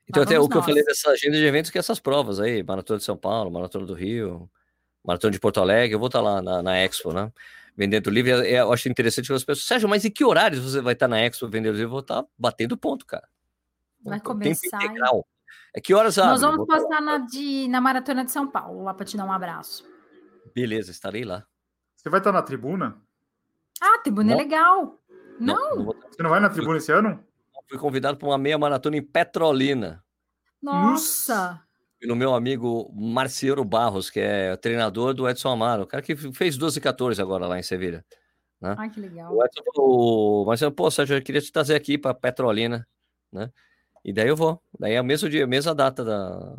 Então, 0.09 0.23
até 0.25 0.39
o 0.41 0.49
que 0.49 0.57
nós. 0.57 0.65
eu 0.65 0.69
falei 0.69 0.85
dessa 0.85 1.11
agenda 1.11 1.37
de 1.37 1.45
eventos, 1.45 1.71
que 1.71 1.79
é 1.79 1.81
essas 1.81 2.01
provas 2.01 2.41
aí, 2.41 2.63
Maratona 2.63 2.99
de 2.99 3.05
São 3.05 3.17
Paulo, 3.17 3.51
Maratona 3.51 3.87
do 3.87 3.95
Rio, 3.95 4.51
Maratona 5.05 5.31
de 5.31 5.39
Porto 5.39 5.61
Alegre, 5.61 5.95
eu 5.95 5.99
vou 5.99 6.09
estar 6.09 6.21
lá 6.21 6.43
na, 6.43 6.63
na 6.63 6.77
Expo, 6.79 7.13
né? 7.13 7.33
Vendendo 7.77 8.11
livro. 8.11 8.31
Eu 8.31 8.73
acho 8.73 8.89
interessante 8.89 9.27
que 9.27 9.33
as 9.33 9.45
pessoas, 9.45 9.67
Sérgio, 9.67 9.89
mas 9.89 10.05
em 10.05 10.11
que 10.11 10.25
horários 10.25 10.63
você 10.63 10.81
vai 10.81 10.95
estar 10.95 11.09
na 11.09 11.21
Expo 11.21 11.49
vendendo 11.49 11.73
livro? 11.73 11.87
Eu 11.87 11.91
vou 11.91 12.01
estar 12.01 12.25
batendo 12.39 12.77
ponto, 12.77 13.07
cara. 13.07 13.29
Vai 14.05 14.21
começar. 14.21 14.79
Tempo 14.79 14.85
integral. 14.85 15.27
É 15.75 15.81
que 15.81 15.95
horas 15.95 16.17
Nós 16.17 16.41
vamos 16.41 16.67
passar 16.67 17.01
na, 17.01 17.19
de, 17.19 17.67
na 17.69 17.81
Maratona 17.81 18.25
de 18.25 18.31
São 18.31 18.47
Paulo, 18.47 18.83
lá 18.83 18.93
para 18.93 19.07
te 19.07 19.17
dar 19.17 19.25
um 19.25 19.33
abraço. 19.33 19.89
Beleza, 20.55 20.91
estarei 20.91 21.25
lá. 21.25 21.47
Você 21.97 22.11
vai 22.11 22.21
estar 22.21 22.33
na 22.33 22.43
tribuna? 22.43 23.01
Ah, 23.81 23.99
tribuna 23.99 24.33
é 24.33 24.35
não. 24.35 24.41
é 24.41 24.43
legal. 24.43 25.01
Não. 25.41 25.55
não, 25.55 25.77
não 25.77 25.85
você 25.85 26.23
não 26.23 26.31
vai 26.31 26.41
na 26.41 26.51
tribuna 26.51 26.77
esse 26.77 26.93
ano? 26.93 27.25
Fui 27.69 27.79
convidado 27.79 28.19
para 28.19 28.29
uma 28.29 28.37
meia 28.37 28.59
maratona 28.59 28.99
em 28.99 29.03
Petrolina. 29.03 30.05
Nossa! 30.63 31.63
Pelo 32.03 32.17
meu 32.17 32.35
amigo 32.35 32.93
Marciano 32.93 33.65
Barros, 33.65 34.11
que 34.11 34.19
é 34.19 34.57
treinador 34.57 35.15
do 35.15 35.29
Edson 35.29 35.51
Amaro, 35.51 35.85
o 35.85 35.87
cara 35.87 36.03
que 36.03 36.17
fez 36.17 36.57
12 36.57 36.81
e 36.81 36.83
14 36.83 37.23
agora 37.23 37.47
lá 37.47 37.61
em 37.61 37.63
Sevilha. 37.63 38.05
Né? 38.61 38.75
Ai, 38.77 38.91
que 38.91 38.99
legal. 38.99 39.33
O 39.33 39.45
Edson 39.45 39.63
falou, 39.73 40.47
Marcelo, 40.47 40.73
pô, 40.73 40.91
Sérgio, 40.91 41.17
eu 41.17 41.23
queria 41.23 41.41
te 41.41 41.53
trazer 41.53 41.77
aqui 41.77 41.97
para 41.97 42.13
Petrolina, 42.13 42.85
né? 43.33 43.53
E 44.05 44.13
daí 44.13 44.27
eu 44.27 44.35
vou. 44.35 44.61
Daí 44.81 44.95
é 44.95 45.01
o 45.01 45.05
mesmo 45.05 45.29
dia, 45.29 45.45
a 45.45 45.47
mesma 45.47 45.77
data 45.77 46.05
da, 46.05 46.57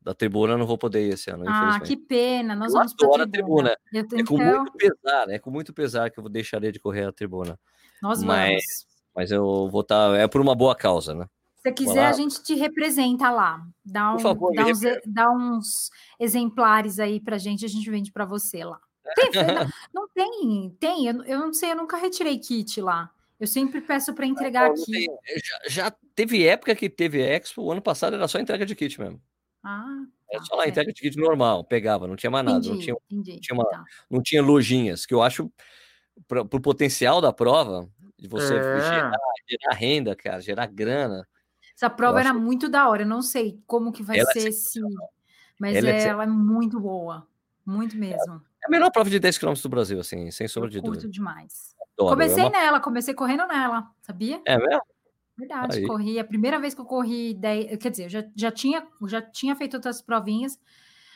da 0.00 0.14
tribuna, 0.14 0.52
eu 0.52 0.58
não 0.58 0.68
vou 0.68 0.78
poder 0.78 1.04
ir 1.04 1.14
esse 1.14 1.32
ano. 1.32 1.42
Ah, 1.48 1.80
que 1.80 1.96
pena. 1.96 2.54
Nós 2.54 2.72
eu 2.72 2.78
vamos 2.78 2.94
para 2.94 3.24
a 3.24 3.28
tribuna. 3.28 3.76
É 3.92 4.22
com 4.22 4.38
muito 4.38 4.72
pesar, 4.72 5.28
é 5.30 5.38
com 5.40 5.50
muito 5.50 5.74
pesar 5.74 6.10
que 6.12 6.20
eu 6.20 6.28
deixaria 6.28 6.70
de 6.70 6.78
correr 6.78 7.06
a 7.08 7.12
tribuna. 7.12 7.58
Nós 8.00 8.22
Mas- 8.22 8.50
vamos. 8.50 8.86
Mas 9.16 9.30
eu 9.32 9.68
vou 9.68 9.80
estar. 9.80 10.14
é 10.16 10.28
por 10.28 10.40
uma 10.40 10.54
boa 10.54 10.76
causa, 10.76 11.12
né? 11.12 11.26
Se 11.70 11.74
quiser, 11.74 12.02
lá. 12.02 12.08
a 12.08 12.12
gente 12.12 12.42
te 12.42 12.54
representa 12.54 13.30
lá. 13.30 13.66
Dá, 13.84 14.12
um, 14.12 14.16
Por 14.16 14.22
favor, 14.22 14.54
dá, 14.54 14.66
uns, 14.66 14.80
dá 15.06 15.30
uns 15.30 15.90
exemplares 16.18 16.98
aí 16.98 17.20
pra 17.20 17.38
gente, 17.38 17.64
a 17.64 17.68
gente 17.68 17.88
vende 17.90 18.12
pra 18.12 18.24
você 18.24 18.64
lá. 18.64 18.80
Tem, 19.14 19.30
não, 19.30 19.34
não 19.94 20.08
tem, 20.08 20.76
tem. 20.80 21.06
Eu, 21.06 21.22
eu 21.24 21.38
não 21.40 21.52
sei, 21.52 21.70
eu 21.72 21.76
nunca 21.76 21.96
retirei 21.96 22.38
kit 22.38 22.80
lá. 22.80 23.10
Eu 23.38 23.46
sempre 23.46 23.80
peço 23.80 24.14
para 24.14 24.26
entregar 24.26 24.68
Não, 24.68 24.74
não 24.76 24.82
aqui. 24.82 24.92
tem- 24.92 25.08
já, 25.44 25.58
já 25.68 25.96
teve 26.14 26.44
época 26.46 26.74
que 26.74 26.88
teve 26.88 27.20
Expo, 27.20 27.62
o 27.62 27.70
ano 27.72 27.82
passado 27.82 28.16
era 28.16 28.26
só 28.26 28.38
entrega 28.38 28.64
de 28.64 28.74
kit 28.74 28.98
mesmo. 29.00 29.20
Ah, 29.62 29.84
Era 30.30 30.40
tá, 30.40 30.46
só 30.46 30.54
lá, 30.54 30.62
certo. 30.62 30.70
entrega 30.72 30.92
de 30.92 31.00
kit 31.02 31.16
normal, 31.18 31.62
pegava, 31.64 32.06
não 32.06 32.16
tinha 32.16 32.30
mais 32.30 32.44
nada, 32.44 32.58
não 32.58 32.64
Entendi, 32.76 32.84
tinha, 32.84 32.96
entendi. 33.10 33.40
tinha 33.40 33.54
uma- 33.54 33.68
tá. 33.68 33.84
não 34.10 34.22
tinha 34.22 34.42
lojinhas, 34.42 35.04
que 35.04 35.12
eu 35.12 35.22
acho, 35.22 35.52
para 36.26 36.40
o 36.42 36.60
potencial 36.60 37.20
da 37.20 37.32
prova, 37.32 37.88
de 38.18 38.26
você 38.26 38.54
É. 38.56 38.80
gerar, 38.80 39.12
gerar 39.48 39.74
renda, 39.74 40.16
cara, 40.16 40.40
gerar 40.40 40.66
grana. 40.66 41.28
Essa 41.76 41.90
prova 41.90 42.18
era 42.20 42.32
muito 42.32 42.68
da 42.68 42.88
hora. 42.88 43.02
Eu 43.02 43.06
não 43.06 43.20
sei 43.22 43.60
como 43.66 43.92
que 43.92 44.02
vai 44.02 44.18
é 44.18 44.24
ser 44.24 44.48
esse. 44.48 44.80
Mas 45.58 45.76
Ela 45.76 45.90
é 45.90 45.98
é- 46.02 46.08
ela 46.08 46.22
é 46.24 46.26
muito 46.26 46.80
boa. 46.80 47.26
Muito 47.64 47.96
mesmo. 47.96 48.42
É 48.62 48.66
a 48.66 48.70
melhor 48.70 48.90
prova 48.90 49.10
de 49.10 49.18
10 49.20 49.36
km 49.38 49.52
do 49.62 49.68
Brasil, 49.68 50.00
assim, 50.00 50.30
sem 50.30 50.48
sombra 50.48 50.70
de 50.70 50.78
Eu 50.78 50.82
curto 50.82 50.94
dúvida. 50.96 51.12
demais. 51.12 51.76
Adoro, 51.98 52.08
é 52.08 52.14
comecei 52.14 52.44
uma- 52.44 52.50
nela, 52.50 52.80
comecei 52.80 53.14
correndo 53.14 53.46
nela, 53.46 53.90
sabia? 54.02 54.40
É 54.46 54.56
mesmo? 54.58 54.82
Verdade, 55.36 55.78
Aí. 55.78 55.86
corri. 55.86 56.18
A 56.18 56.24
primeira 56.24 56.58
vez 56.58 56.74
que 56.74 56.80
eu 56.80 56.84
corri 56.86 57.34
10, 57.34 57.76
quer 57.78 57.90
dizer, 57.90 58.04
eu 58.04 58.08
já, 58.08 58.24
já, 58.34 58.50
tinha, 58.50 58.86
já 59.06 59.20
tinha 59.20 59.54
feito 59.54 59.74
outras 59.74 60.00
provinhas, 60.00 60.58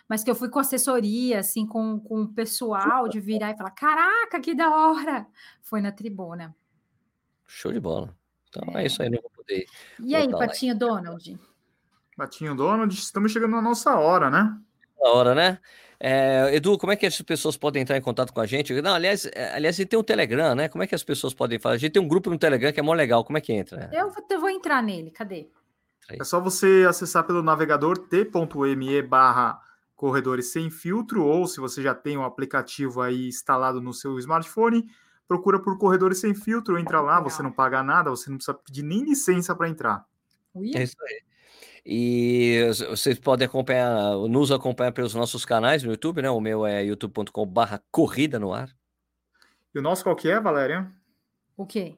mas 0.06 0.22
que 0.22 0.30
eu 0.30 0.34
fui 0.34 0.50
com 0.50 0.58
assessoria, 0.58 1.38
assim, 1.38 1.66
com, 1.66 1.98
com 2.00 2.22
o 2.22 2.28
pessoal 2.28 3.08
de 3.08 3.18
virar 3.20 3.50
e 3.50 3.56
falar: 3.56 3.70
caraca, 3.70 4.38
que 4.40 4.54
da 4.54 4.68
hora! 4.68 5.26
Foi 5.62 5.80
na 5.80 5.90
tribuna. 5.92 6.54
Show 7.46 7.72
de 7.72 7.80
bola. 7.80 8.14
Então 8.48 8.76
é, 8.76 8.82
É. 8.82 8.86
isso 8.86 9.02
aí, 9.02 9.08
não 9.08 9.20
vou 9.22 9.39
poder. 9.50 9.66
E 10.00 10.14
aí. 10.14 10.30
Patinho 10.30 10.78
Donald? 10.78 11.38
Batinho 12.16 12.54
Donald, 12.54 12.94
estamos 12.94 13.32
chegando 13.32 13.52
na 13.52 13.62
nossa 13.62 13.96
hora, 13.96 14.30
né? 14.30 14.56
Hora, 14.98 15.34
né? 15.34 15.58
É, 15.98 16.54
Edu, 16.54 16.78
como 16.78 16.92
é 16.92 16.96
que 16.96 17.06
as 17.06 17.20
pessoas 17.20 17.56
podem 17.56 17.82
entrar 17.82 17.96
em 17.96 18.02
contato 18.02 18.32
com 18.32 18.40
a 18.40 18.46
gente? 18.46 18.80
Não, 18.80 18.94
aliás, 18.94 19.26
é, 19.34 19.54
aliás, 19.54 19.76
a 19.76 19.78
gente 19.78 19.88
tem 19.88 19.98
um 19.98 20.02
Telegram, 20.02 20.54
né? 20.54 20.68
Como 20.68 20.82
é 20.82 20.86
que 20.86 20.94
as 20.94 21.02
pessoas 21.02 21.34
podem 21.34 21.58
falar? 21.58 21.74
A 21.74 21.78
gente 21.78 21.92
tem 21.92 22.02
um 22.02 22.08
grupo 22.08 22.30
no 22.30 22.38
Telegram 22.38 22.72
que 22.72 22.80
é 22.80 22.82
mó 22.82 22.94
legal. 22.94 23.24
Como 23.24 23.36
é 23.36 23.40
que 23.40 23.52
entra? 23.52 23.90
Eu 23.92 24.10
vou, 24.10 24.24
eu 24.30 24.40
vou 24.40 24.50
entrar 24.50 24.82
nele, 24.82 25.10
cadê? 25.10 25.48
É 26.10 26.24
só 26.24 26.40
você 26.40 26.86
acessar 26.88 27.24
pelo 27.24 27.42
navegador 27.42 27.96
t.me 27.98 29.02
barra 29.02 29.60
corredores 29.94 30.50
sem 30.50 30.70
filtro, 30.70 31.24
ou 31.24 31.46
se 31.46 31.60
você 31.60 31.82
já 31.82 31.94
tem 31.94 32.16
o 32.16 32.24
aplicativo 32.24 33.02
aí 33.02 33.28
instalado 33.28 33.80
no 33.80 33.92
seu 33.92 34.18
smartphone, 34.18 34.86
procura 35.30 35.60
por 35.60 35.78
corredores 35.78 36.18
sem 36.18 36.34
filtro, 36.34 36.76
entra 36.76 37.00
lá, 37.00 37.20
você 37.20 37.40
não 37.40 37.52
paga 37.52 37.84
nada, 37.84 38.10
você 38.10 38.28
não 38.28 38.36
precisa 38.36 38.52
pedir 38.52 38.82
nem 38.82 39.04
licença 39.04 39.54
para 39.54 39.68
entrar. 39.68 40.04
É 40.74 40.82
isso 40.82 40.96
aí. 41.00 41.22
E 41.86 42.60
vocês 42.88 43.16
podem 43.20 43.46
acompanhar, 43.46 44.16
nos 44.28 44.50
acompanhar 44.50 44.90
pelos 44.90 45.14
nossos 45.14 45.44
canais 45.44 45.84
no 45.84 45.92
YouTube, 45.92 46.20
né? 46.20 46.28
O 46.28 46.40
meu 46.40 46.66
é 46.66 46.84
youtube.com/barra 46.84 47.80
corrida 47.92 48.40
no 48.40 48.52
ar. 48.52 48.70
E 49.72 49.78
o 49.78 49.82
nosso 49.82 50.02
qual 50.02 50.16
que 50.16 50.28
é, 50.28 50.40
Valéria? 50.40 50.90
O 51.56 51.64
quê? 51.64 51.96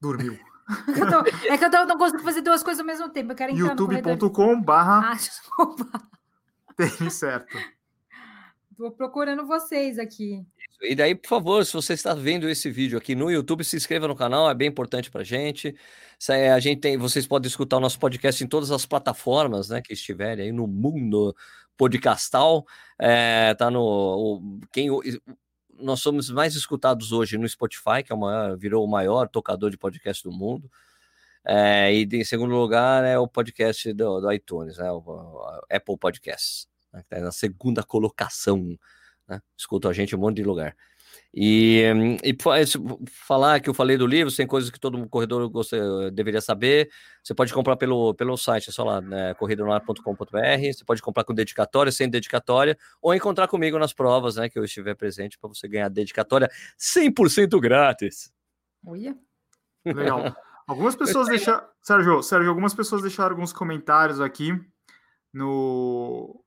Dormiu. 0.00 0.38
Eu 0.96 1.08
tô- 1.10 1.28
é 1.48 1.58
que 1.58 1.64
eu 1.64 1.70
tô- 1.72 1.84
não 1.86 1.98
consigo 1.98 2.22
fazer 2.22 2.42
duas 2.42 2.62
coisas 2.62 2.78
ao 2.78 2.86
mesmo 2.86 3.08
tempo. 3.08 3.32
Eu 3.32 3.36
quero 3.36 3.50
entrar 3.52 3.74
no 3.74 3.86
corredor. 3.86 4.12
youtube.com 4.12 4.62
barra 4.62 5.10
Ah, 5.10 5.14
desculpa. 5.14 6.08
tênis 6.76 7.14
certo. 7.14 7.58
Tô 8.76 8.92
procurando 8.92 9.44
vocês 9.44 9.98
aqui. 9.98 10.46
E 10.82 10.94
daí, 10.94 11.14
por 11.14 11.28
favor, 11.28 11.64
se 11.64 11.74
você 11.74 11.92
está 11.92 12.14
vendo 12.14 12.48
esse 12.48 12.70
vídeo 12.70 12.96
aqui 12.96 13.14
no 13.14 13.30
YouTube, 13.30 13.62
se 13.64 13.76
inscreva 13.76 14.08
no 14.08 14.16
canal, 14.16 14.48
é 14.50 14.54
bem 14.54 14.68
importante 14.68 15.10
para 15.10 15.22
gente. 15.22 15.74
A 16.54 16.58
gente 16.58 16.80
tem, 16.80 16.96
vocês 16.96 17.26
podem 17.26 17.48
escutar 17.48 17.76
o 17.76 17.80
nosso 17.80 17.98
podcast 17.98 18.42
em 18.42 18.46
todas 18.46 18.70
as 18.70 18.86
plataformas, 18.86 19.68
né, 19.68 19.82
que 19.82 19.92
estiverem 19.92 20.46
aí 20.46 20.52
no 20.52 20.66
mundo 20.66 21.36
podcastal. 21.76 22.64
É, 22.98 23.54
tá 23.54 23.70
no 23.70 23.80
o- 23.82 24.60
quem 24.72 24.88
nós 25.78 26.00
somos 26.00 26.30
mais 26.30 26.54
escutados 26.54 27.12
hoje 27.12 27.36
no 27.38 27.48
Spotify, 27.48 28.02
que 28.04 28.12
é 28.12 28.16
virou 28.56 28.84
o 28.84 28.88
maior 28.90 29.28
tocador 29.28 29.70
de 29.70 29.76
podcast 29.78 30.22
do 30.22 30.32
mundo. 30.32 30.70
É, 31.44 31.92
e 31.94 32.04
em 32.12 32.24
segundo 32.24 32.54
lugar 32.54 33.04
é 33.04 33.18
o 33.18 33.26
podcast 33.28 33.92
do, 33.92 34.20
do 34.20 34.32
iTunes, 34.32 34.76
né, 34.78 34.90
o, 34.90 34.98
o 34.98 35.60
Apple 35.70 35.96
Podcasts, 35.98 36.68
né, 36.92 37.00
que 37.00 37.14
está 37.14 37.24
na 37.24 37.32
segunda 37.32 37.82
colocação 37.82 38.78
né? 39.30 39.40
Escuta 39.56 39.88
a 39.88 39.92
gente 39.92 40.12
em 40.12 40.18
um 40.18 40.20
monte 40.20 40.36
de 40.36 40.44
lugar. 40.44 40.76
E, 41.32 41.84
e 42.24 42.36
falar 43.08 43.60
que 43.60 43.70
eu 43.70 43.74
falei 43.74 43.96
do 43.96 44.06
livro, 44.06 44.34
tem 44.34 44.48
coisas 44.48 44.68
que 44.68 44.80
todo 44.80 45.08
corredor 45.08 45.48
gosta- 45.48 46.10
deveria 46.10 46.40
saber. 46.40 46.90
Você 47.22 47.32
pode 47.32 47.54
comprar 47.54 47.76
pelo, 47.76 48.12
pelo 48.14 48.36
site, 48.36 48.70
é 48.70 48.72
só 48.72 48.82
lá, 48.82 49.00
né. 49.00 49.32
Você 50.72 50.84
pode 50.84 51.00
comprar 51.00 51.22
com 51.22 51.32
dedicatória, 51.32 51.92
sem 51.92 52.10
dedicatória, 52.10 52.76
ou 53.00 53.14
encontrar 53.14 53.46
comigo 53.46 53.78
nas 53.78 53.92
provas, 53.92 54.36
né, 54.36 54.48
que 54.48 54.58
eu 54.58 54.64
estiver 54.64 54.96
presente, 54.96 55.38
para 55.38 55.48
você 55.48 55.68
ganhar 55.68 55.88
dedicatória 55.88 56.50
100% 56.76 57.60
grátis. 57.60 58.32
Olha. 58.84 59.16
Legal. 59.84 60.34
Algumas 60.66 60.96
pessoas 60.96 61.28
deixaram. 61.28 61.64
Sérgio, 61.82 62.22
Sérgio, 62.22 62.48
algumas 62.48 62.74
pessoas 62.74 63.02
deixaram 63.02 63.30
alguns 63.30 63.52
comentários 63.52 64.20
aqui 64.20 64.52
no, 65.32 66.44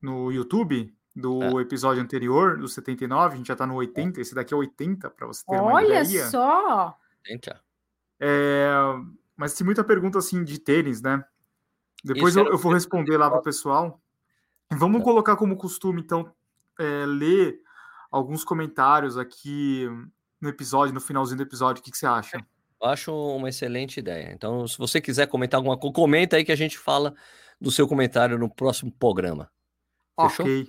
no 0.00 0.30
YouTube 0.30 0.94
do 1.14 1.60
episódio 1.60 2.02
anterior, 2.02 2.58
do 2.58 2.66
79. 2.68 3.34
A 3.34 3.36
gente 3.36 3.46
já 3.46 3.56
tá 3.56 3.66
no 3.66 3.74
80. 3.76 4.20
Esse 4.20 4.34
daqui 4.34 4.52
é 4.52 4.56
80, 4.56 5.10
para 5.10 5.26
você 5.26 5.44
ter 5.46 5.54
uma 5.54 5.72
Olha 5.74 6.02
ideia. 6.02 6.26
só. 6.28 6.96
Gente, 7.26 7.50
É, 8.20 8.70
mas 9.36 9.54
tem 9.54 9.64
muita 9.64 9.84
pergunta 9.84 10.18
assim 10.18 10.42
de 10.44 10.58
tênis, 10.58 11.00
né? 11.00 11.24
Depois 12.04 12.36
eu, 12.36 12.46
eu 12.46 12.58
vou 12.58 12.72
responder 12.72 13.16
lá 13.16 13.30
para 13.30 13.38
o 13.40 13.42
pessoal. 13.42 14.00
Vamos 14.72 14.98
Tá. 14.98 15.04
colocar 15.04 15.36
como 15.36 15.56
costume, 15.56 16.00
então, 16.02 16.30
é, 16.78 17.04
ler 17.06 17.60
alguns 18.10 18.44
comentários 18.44 19.16
aqui 19.16 19.88
no 20.40 20.48
episódio, 20.48 20.92
no 20.94 21.00
finalzinho 21.00 21.38
do 21.38 21.42
episódio. 21.44 21.80
O 21.80 21.84
que, 21.84 21.90
que 21.90 21.98
você 21.98 22.06
acha? 22.06 22.44
eu 22.80 22.88
acho 22.90 23.12
uma 23.36 23.48
excelente 23.48 23.98
ideia. 23.98 24.30
Então, 24.32 24.66
se 24.68 24.76
você 24.76 25.00
quiser 25.00 25.26
comentar 25.26 25.56
alguma 25.58 25.78
coisa, 25.78 25.94
comenta 25.94 26.36
aí 26.36 26.44
que 26.44 26.52
a 26.52 26.56
gente 26.56 26.76
fala 26.78 27.14
do 27.58 27.70
seu 27.70 27.88
comentário 27.88 28.38
no 28.38 28.50
próximo 28.50 28.92
programa. 28.92 29.50
Fechou? 30.20 30.44
Ok. 30.44 30.68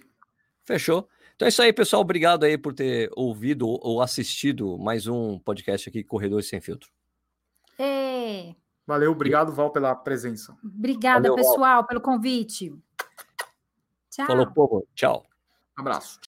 Fechou? 0.65 1.07
Então 1.35 1.45
é 1.45 1.49
isso 1.49 1.61
aí, 1.61 1.71
pessoal. 1.71 2.01
Obrigado 2.01 2.43
aí 2.43 2.57
por 2.57 2.73
ter 2.73 3.09
ouvido 3.15 3.67
ou 3.67 4.01
assistido 4.01 4.77
mais 4.77 5.05
um 5.05 5.37
podcast 5.39 5.87
aqui, 5.89 6.03
Corredores 6.03 6.47
Sem 6.47 6.59
Filtro. 6.59 6.89
É. 7.77 8.55
Valeu, 8.87 9.11
obrigado, 9.11 9.51
Val, 9.51 9.71
pela 9.71 9.95
presença. 9.95 10.57
Obrigada, 10.63 11.29
Valeu, 11.29 11.35
Val. 11.35 11.53
pessoal, 11.53 11.87
pelo 11.87 12.01
convite. 12.01 12.73
Tchau. 14.09 14.27
Falou, 14.27 14.47
povo. 14.47 14.87
Tchau. 14.95 15.25
Abraço. 15.75 16.19